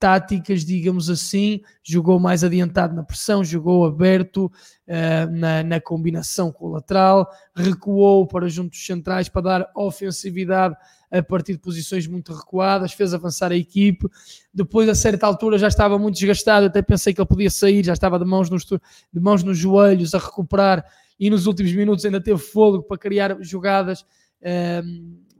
[0.00, 6.64] táticas, digamos assim, jogou mais adiantado na pressão, jogou aberto uh, na, na combinação com
[6.64, 10.74] o lateral, recuou para juntos centrais para dar ofensividade
[11.10, 14.08] a partir de posições muito recuadas, fez avançar a equipe.
[14.54, 17.92] Depois, a certa altura, já estava muito desgastado, até pensei que ele podia sair, já
[17.92, 20.82] estava de mãos nos, de mãos nos joelhos a recuperar
[21.18, 24.82] e nos últimos minutos ainda teve fôlego para criar jogadas uh,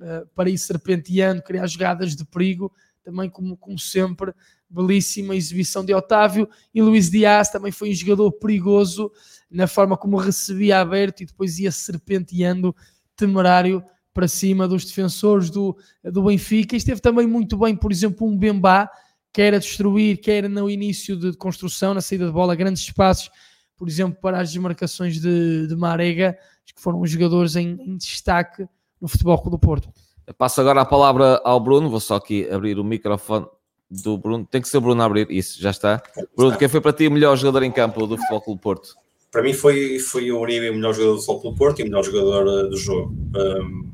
[0.05, 2.71] uh, para ir serpenteando, criar jogadas de perigo
[3.03, 4.33] também como, como sempre,
[4.69, 9.11] belíssima exibição de Otávio e Luís Dias também foi um jogador perigoso
[9.51, 12.75] na forma como recebia aberto e depois ia serpenteando
[13.17, 13.83] temerário
[14.15, 16.77] para cima dos defensores do, do Benfica.
[16.77, 18.89] Esteve também muito bem, por exemplo, um Bembá,
[19.33, 23.31] quer a destruir, quer no início de construção, na saída de bola, grandes espaços,
[23.77, 28.67] por exemplo, para as desmarcações de, de Marega, que foram os jogadores em, em destaque
[29.01, 29.91] no Futebol do Porto.
[30.37, 33.47] Passo agora a palavra ao Bruno, vou só aqui abrir o microfone
[33.91, 34.47] do Bruno.
[34.49, 36.03] Tem que ser o Bruno a abrir, isso, já está.
[36.37, 38.95] Bruno, quem foi para ti o melhor jogador em campo do Futebol Clube Porto?
[39.31, 41.87] Para mim foi, foi o Uribe o melhor jogador do Futebol Clube Porto e o
[41.87, 43.15] melhor jogador uh, do jogo.
[43.37, 43.91] Um,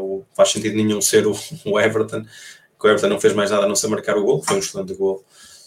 [0.00, 1.32] o, faz sentido nenhum ser o,
[1.66, 4.42] o Everton, que o Everton não fez mais nada a não ser marcar o gol,
[4.42, 5.24] foi um excelente gol,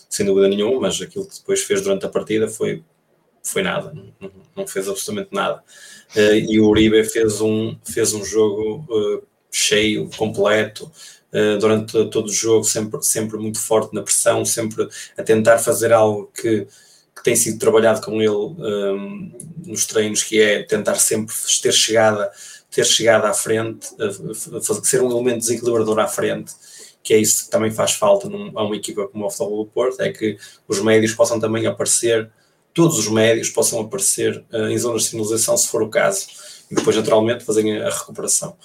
[0.10, 2.84] sem dúvida nenhuma, mas aquilo que depois fez durante a partida foi,
[3.44, 5.61] foi nada, não, não fez absolutamente nada.
[6.15, 10.92] Uh, e o Uribe fez um, fez um jogo uh, cheio, completo,
[11.34, 15.92] uh, durante todo o jogo, sempre, sempre muito forte na pressão, sempre a tentar fazer
[15.92, 16.68] algo que,
[17.16, 19.32] que tem sido trabalhado com ele um,
[19.66, 22.32] nos treinos, que é tentar sempre ter chegada,
[22.72, 23.88] ter chegada à frente,
[24.62, 26.54] fazer, ser um elemento desequilibrador à frente,
[27.04, 29.72] que é isso que também faz falta num, a uma equipa como o Futebol do
[29.72, 32.30] Porto, é que os médios possam também aparecer,
[32.74, 36.28] todos os médios possam aparecer uh, em zonas de finalização, se for o caso,
[36.70, 38.56] e depois naturalmente fazem a recuperação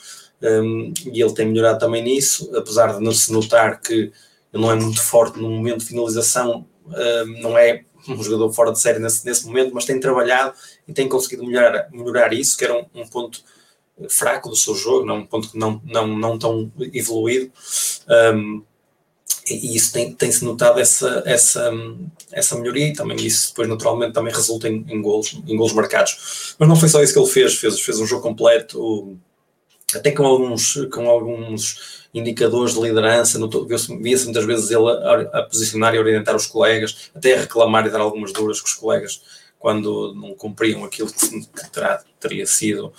[0.44, 4.12] um, e ele tem melhorado também nisso, apesar de se notar que ele
[4.62, 8.80] não é muito forte no momento de finalização, um, não é um jogador fora de
[8.80, 10.54] série nesse, nesse momento, mas tem trabalhado
[10.86, 13.42] e tem conseguido melhorar, melhorar isso, que era um, um ponto
[14.08, 17.50] fraco do seu jogo, não, um ponto não, não, não tão evoluído.
[18.34, 18.62] Um,
[19.46, 21.70] e isso tem, tem-se notado essa, essa,
[22.32, 26.54] essa melhoria e também isso depois naturalmente também resulta em, em, golos, em golos marcados.
[26.58, 29.18] Mas não foi só isso que ele fez, fez, fez um jogo completo,
[29.96, 33.38] até com alguns, com alguns indicadores de liderança,
[34.00, 37.90] via-se muitas vezes ele a, a, posicionar e orientar os colegas, até a reclamar e
[37.90, 39.20] dar algumas duras com os colegas
[39.58, 42.92] quando não cumpriam aquilo que, que terá, teria sido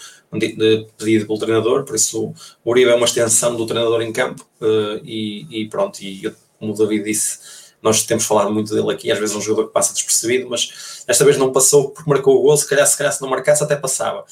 [0.98, 5.00] pedido pelo treinador, por isso o Uribe é uma extensão do treinador em campo uh,
[5.04, 7.38] e, e, pronto, e como o David disse,
[7.82, 11.04] nós temos falado muito dele aqui, às vezes é um jogador que passa despercebido, mas
[11.08, 13.64] desta vez não passou porque marcou o gol, se calhar, se calhar se não marcasse
[13.64, 14.26] até passava.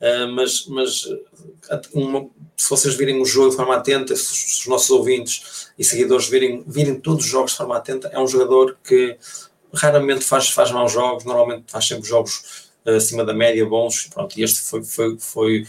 [0.00, 1.06] Uh, mas, mas
[1.92, 5.84] uma, se vocês virem o jogo de forma atenta, se os, os nossos ouvintes e
[5.84, 9.16] seguidores virem, virem todos os jogos de forma atenta, é um jogador que
[9.74, 14.38] raramente faz, faz maus jogos, normalmente faz sempre jogos uh, acima da média, bons, pronto,
[14.38, 15.66] e este foi, foi, foi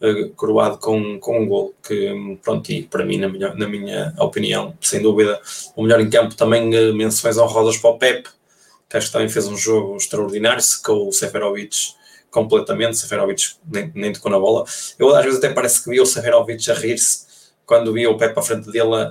[0.00, 4.14] uh, coroado com, com um gol, que pronto, e para mim, na minha, na minha
[4.18, 5.40] opinião, sem dúvida,
[5.74, 8.28] o melhor em campo, também menções honrosas para o Pep,
[8.88, 11.94] que acho que também fez um jogo extraordinário, secou o Seferovic
[12.30, 14.64] completamente, Seferovic nem, nem tocou na bola.
[14.98, 17.26] Eu às vezes até parece que vi o Seferovic a rir-se
[17.64, 19.10] quando via o pé para a frente dele a,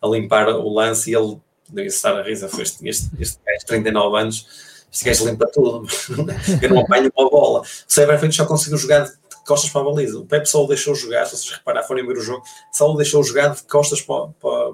[0.00, 1.38] a, limpar o lance e ele
[1.68, 2.46] devia estar a risa.
[2.46, 4.46] Este, este, este gajo, 39 anos,
[4.90, 5.86] este gajo limpa tudo,
[6.62, 7.60] eu não apanho uma bola.
[7.60, 9.12] O Seferovic só conseguiu jogar de
[9.46, 10.18] costas para a baliza.
[10.18, 12.42] O Pepe só o deixou jogar, se vocês reparar, forem ver o jogo,
[12.72, 14.72] só o deixou jogar de costas para, para,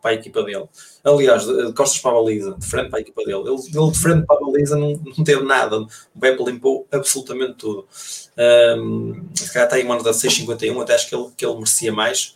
[0.00, 0.68] para a equipa dele.
[1.04, 3.40] Aliás, de costas para a baliza, de frente para a equipa dele.
[3.40, 5.80] Ele, ele de frente para a baliza não, não teve nada.
[5.80, 7.86] O Pepe limpou absolutamente tudo.
[8.78, 11.92] Um, se calhar está aí uma nota 6,51, até acho que ele, que ele merecia
[11.92, 12.34] mais.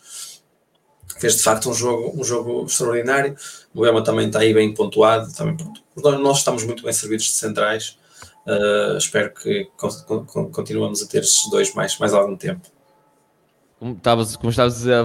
[1.19, 3.35] fez de facto um jogo, um jogo extraordinário.
[3.73, 5.33] O Bema também está aí bem pontuado.
[5.33, 5.57] Também.
[5.95, 7.97] Nós estamos muito bem servidos de centrais.
[8.45, 9.67] Uh, espero que
[10.51, 12.69] continuemos a ter estes dois mais, mais algum tempo.
[13.79, 15.03] Como estavas, como estavas a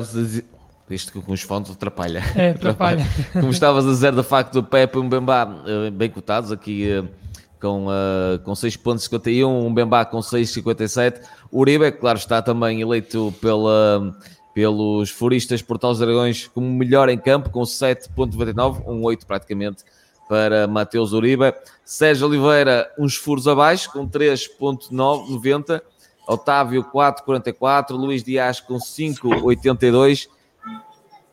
[0.95, 2.23] isto com os fontes atrapalha.
[2.35, 3.07] É, atrapalha.
[3.33, 6.89] como estavas a dizer, de facto, o Pepe e o Mbemba uh, bem cotados aqui.
[6.89, 7.21] Uh,
[7.61, 11.21] com, uh, com 6.51, um Bembá com 6.57.
[11.53, 14.17] O Uribe, claro, está também eleito pela,
[14.55, 19.85] pelos furistas Portal dos Dragões como melhor em campo, com 7.99, um 8 praticamente
[20.29, 21.53] para Mateus Uribe.
[21.85, 25.83] Sérgio Oliveira, uns furos abaixo, com 3.90.
[26.27, 30.29] Otávio 4.44, Luís Dias com 5.82,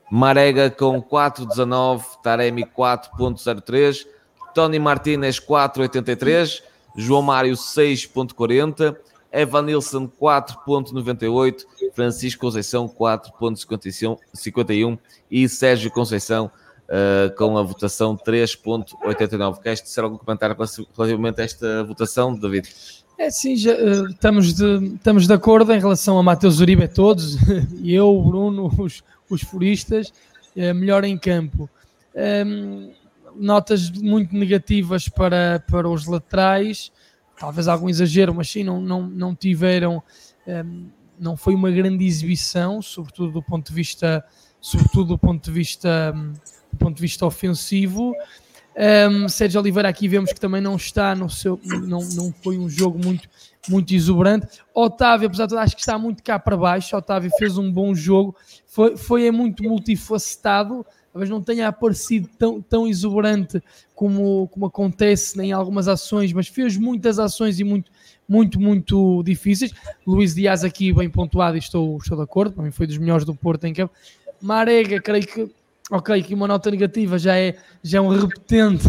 [0.09, 4.05] Marega com 4.19, Taremi 4.03,
[4.53, 6.61] Tony Martinez 4,83,
[6.95, 8.95] João Mário 6,40,
[9.31, 14.97] Evanilson 4,98, Francisco Conceição 4,51
[15.29, 16.49] e Sérgio Conceição
[16.87, 19.61] uh, com a votação 3,89.
[19.61, 20.55] Queres dizer algum comentário
[20.95, 22.69] relativamente a esta votação, David?
[23.17, 27.37] É sim, já, uh, estamos, de, estamos de acordo em relação a Matheus Uribe, todos,
[27.83, 30.09] eu, Bruno, os, os furistas,
[30.55, 31.69] uh, melhor em campo.
[32.15, 32.91] Ehm,
[33.35, 36.91] notas muito negativas para, para os laterais,
[37.39, 40.01] talvez algum exagero, mas sim, não, não, não tiveram,
[40.47, 40.87] ehm,
[41.19, 44.25] não foi uma grande exibição, sobretudo do ponto de vista,
[44.59, 48.13] sobretudo do ponto de vista, um, do ponto de vista ofensivo.
[48.77, 52.69] Um, Sérgio Oliveira aqui vemos que também não está no seu, não, não foi um
[52.69, 53.27] jogo muito,
[53.67, 54.47] muito exuberante.
[54.71, 56.95] Otávio, apesar de tudo, acho que está muito cá para baixo.
[56.95, 58.35] Otávio fez um bom jogo,
[58.67, 63.63] foi, foi é muito multifacetado, talvez não tenha aparecido tão, tão exuberante
[63.95, 67.91] como, como acontece em algumas ações, mas fez muitas ações e muito,
[68.29, 69.73] muito, muito difíceis.
[70.05, 73.33] Luís Dias aqui bem pontuado e estou, estou de acordo, mim foi dos melhores do
[73.33, 73.91] Porto em campo.
[74.39, 75.49] Marega, creio que,
[75.89, 78.87] ok, que uma nota negativa já é, já é um repetente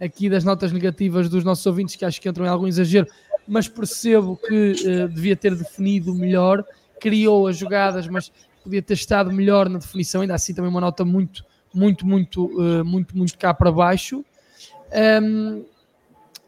[0.00, 3.06] aqui das notas negativas dos nossos ouvintes, que acho que entram em algum exagero,
[3.46, 6.64] mas percebo que uh, devia ter definido melhor,
[7.00, 8.30] criou as jogadas, mas
[8.62, 12.84] podia ter estado melhor na definição, ainda assim também uma nota muito, muito, muito, uh,
[12.84, 14.24] muito, muito cá para baixo.
[15.22, 15.64] Um,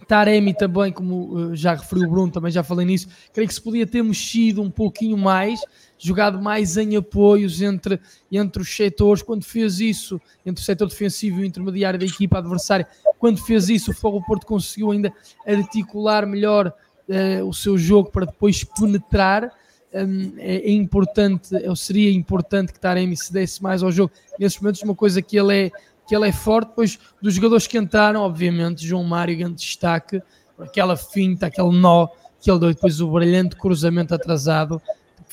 [0.06, 3.60] Taremi também, como uh, já referiu o Bruno, também já falei nisso, creio que se
[3.60, 5.60] podia ter mexido um pouquinho mais,
[5.98, 8.00] jogado mais em apoios entre,
[8.30, 12.38] entre os setores, quando fez isso, entre o setor defensivo e o intermediário da equipa
[12.38, 12.86] adversária,
[13.18, 15.12] quando fez isso, o Fogo Porto conseguiu ainda
[15.46, 16.72] articular melhor
[17.08, 19.50] uh, o seu jogo para depois penetrar,
[19.94, 24.12] um, é, é, importante, seria importante que Taremi se desse mais ao jogo.
[24.38, 25.70] Nesses momentos, uma coisa que ele é,
[26.06, 30.22] que ele é forte, depois dos jogadores que entraram, obviamente, João Mário, grande destaque,
[30.58, 32.08] aquela finta, aquele nó
[32.40, 34.80] que ele deu, depois o brilhante cruzamento atrasado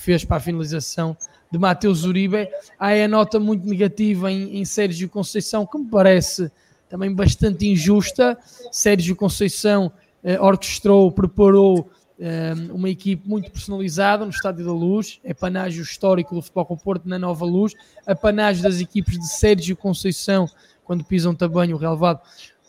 [0.04, 1.16] fez para a finalização
[1.52, 2.48] de Mateus Uribe.
[2.78, 6.52] Há a nota muito negativa em, em Sérgio Conceição, que me parece
[6.90, 8.38] também bastante injusta.
[8.72, 9.92] Sérgio Conceição
[10.24, 11.90] eh, orquestrou, preparou
[12.72, 17.08] uma equipe muito personalizada no Estádio da Luz, é panágio histórico do Futebol com Porto
[17.10, 17.74] na Nova Luz,
[18.06, 20.48] a panágio das equipes de Sérgio Conceição,
[20.84, 22.22] quando pisam também o relevado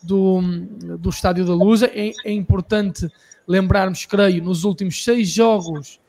[0.03, 0.41] do,
[0.99, 1.83] do Estádio da Luz.
[1.83, 3.09] É, é importante
[3.47, 6.01] lembrarmos, creio, nos últimos seis jogos,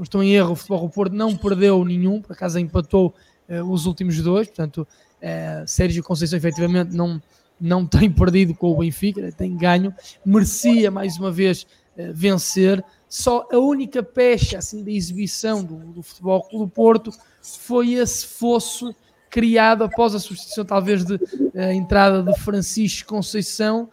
[0.00, 3.14] não estou em erro, o Futebol com Porto não perdeu nenhum, por acaso empatou
[3.48, 4.88] uh, os últimos dois, portanto,
[5.22, 7.22] uh, Sérgio Conceição efetivamente não,
[7.60, 9.94] não tem perdido com o Benfica, tem ganho,
[10.24, 11.66] merecia mais uma vez
[11.96, 12.82] eh, vencer.
[13.08, 17.10] Só a única pecha assim, da exibição do, do Futebol do Porto
[17.42, 18.94] foi esse fosso
[19.28, 21.20] criado após a substituição, talvez, de
[21.54, 23.90] eh, entrada de Francisco Conceição.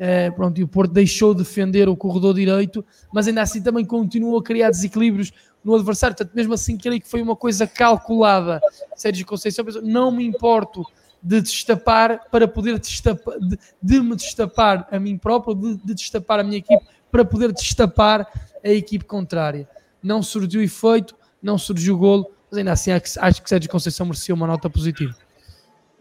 [0.00, 2.82] Uh, pronto, e o Porto deixou de defender o corredor direito,
[3.12, 5.30] mas ainda assim também continuou a criar desequilíbrios
[5.64, 6.16] no adversário.
[6.16, 8.60] Portanto, mesmo assim, creio que foi uma coisa calculada.
[8.96, 10.84] Sérgio Conceição pensou, não me importo
[11.22, 16.40] de destapar para poder destapar, de, de me destapar a mim próprio, de, de destapar
[16.40, 18.26] a minha equipe para poder destapar
[18.64, 19.68] a equipe contrária.
[20.02, 24.46] Não surgiu efeito, não surgiu golo, mas ainda assim acho que Sérgio Conceição merecia uma
[24.46, 25.14] nota positiva.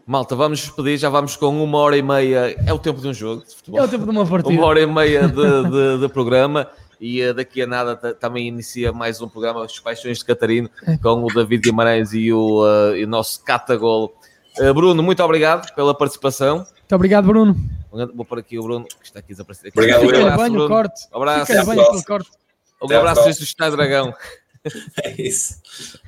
[0.06, 3.14] Malta, vamos despedir, já vamos com uma hora e meia, é o tempo de um
[3.14, 3.80] jogo de futebol.
[3.80, 4.56] É o tempo de uma partida.
[4.56, 6.68] Uma hora e meia de, de, de programa
[7.00, 10.70] e uh, daqui a nada também inicia mais um programa, Os Paixões de Catarino,
[11.02, 14.14] com o David Guimarães e o, uh, e o nosso Catagol.
[14.60, 16.58] Uh, Bruno, muito obrigado pela participação.
[16.58, 17.56] Muito obrigado, Bruno.
[18.14, 19.72] Vou pôr aqui o Bruno, que está aqui desaparecido.
[19.74, 20.68] Obrigado, Fica abraço, Bruno.
[20.68, 21.08] corte.
[21.14, 21.46] Um abraço.
[21.46, 22.30] Fica bem pelo corte.
[22.82, 24.14] Um abraço desde o Estado Dragão.
[25.04, 25.62] É isso.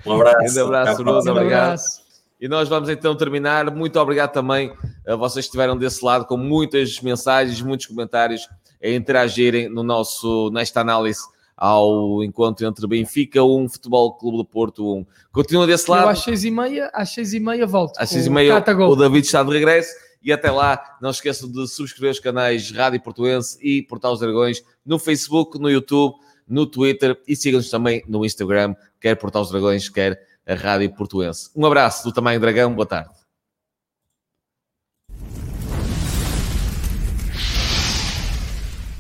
[0.05, 0.59] Um abraço.
[0.59, 1.31] Um abraço, Bruno.
[1.31, 1.79] Obrigado.
[2.39, 3.69] E nós vamos então terminar.
[3.71, 4.73] Muito obrigado também
[5.07, 8.47] a vocês que estiveram desse lado com muitas mensagens, muitos comentários
[8.89, 11.21] interagirem no nosso, nesta análise
[11.55, 15.05] ao encontro entre Benfica 1, Futebol Clube do Porto 1.
[15.31, 16.05] Continua desse lado.
[16.05, 17.99] Eu às seis e meia, às seis e meia volto.
[17.99, 19.93] Às seis e meia o David está de regresso.
[20.23, 24.63] E até lá, não esqueçam de subscrever os canais Rádio Portuense e Portal dos Dragões
[24.85, 26.15] no Facebook, no YouTube,
[26.47, 31.49] no Twitter e sigam-nos também no Instagram, quer Portal dos Dragões, quer a Rádio Portuense.
[31.55, 33.20] Um abraço do Tamanho Dragão, boa tarde.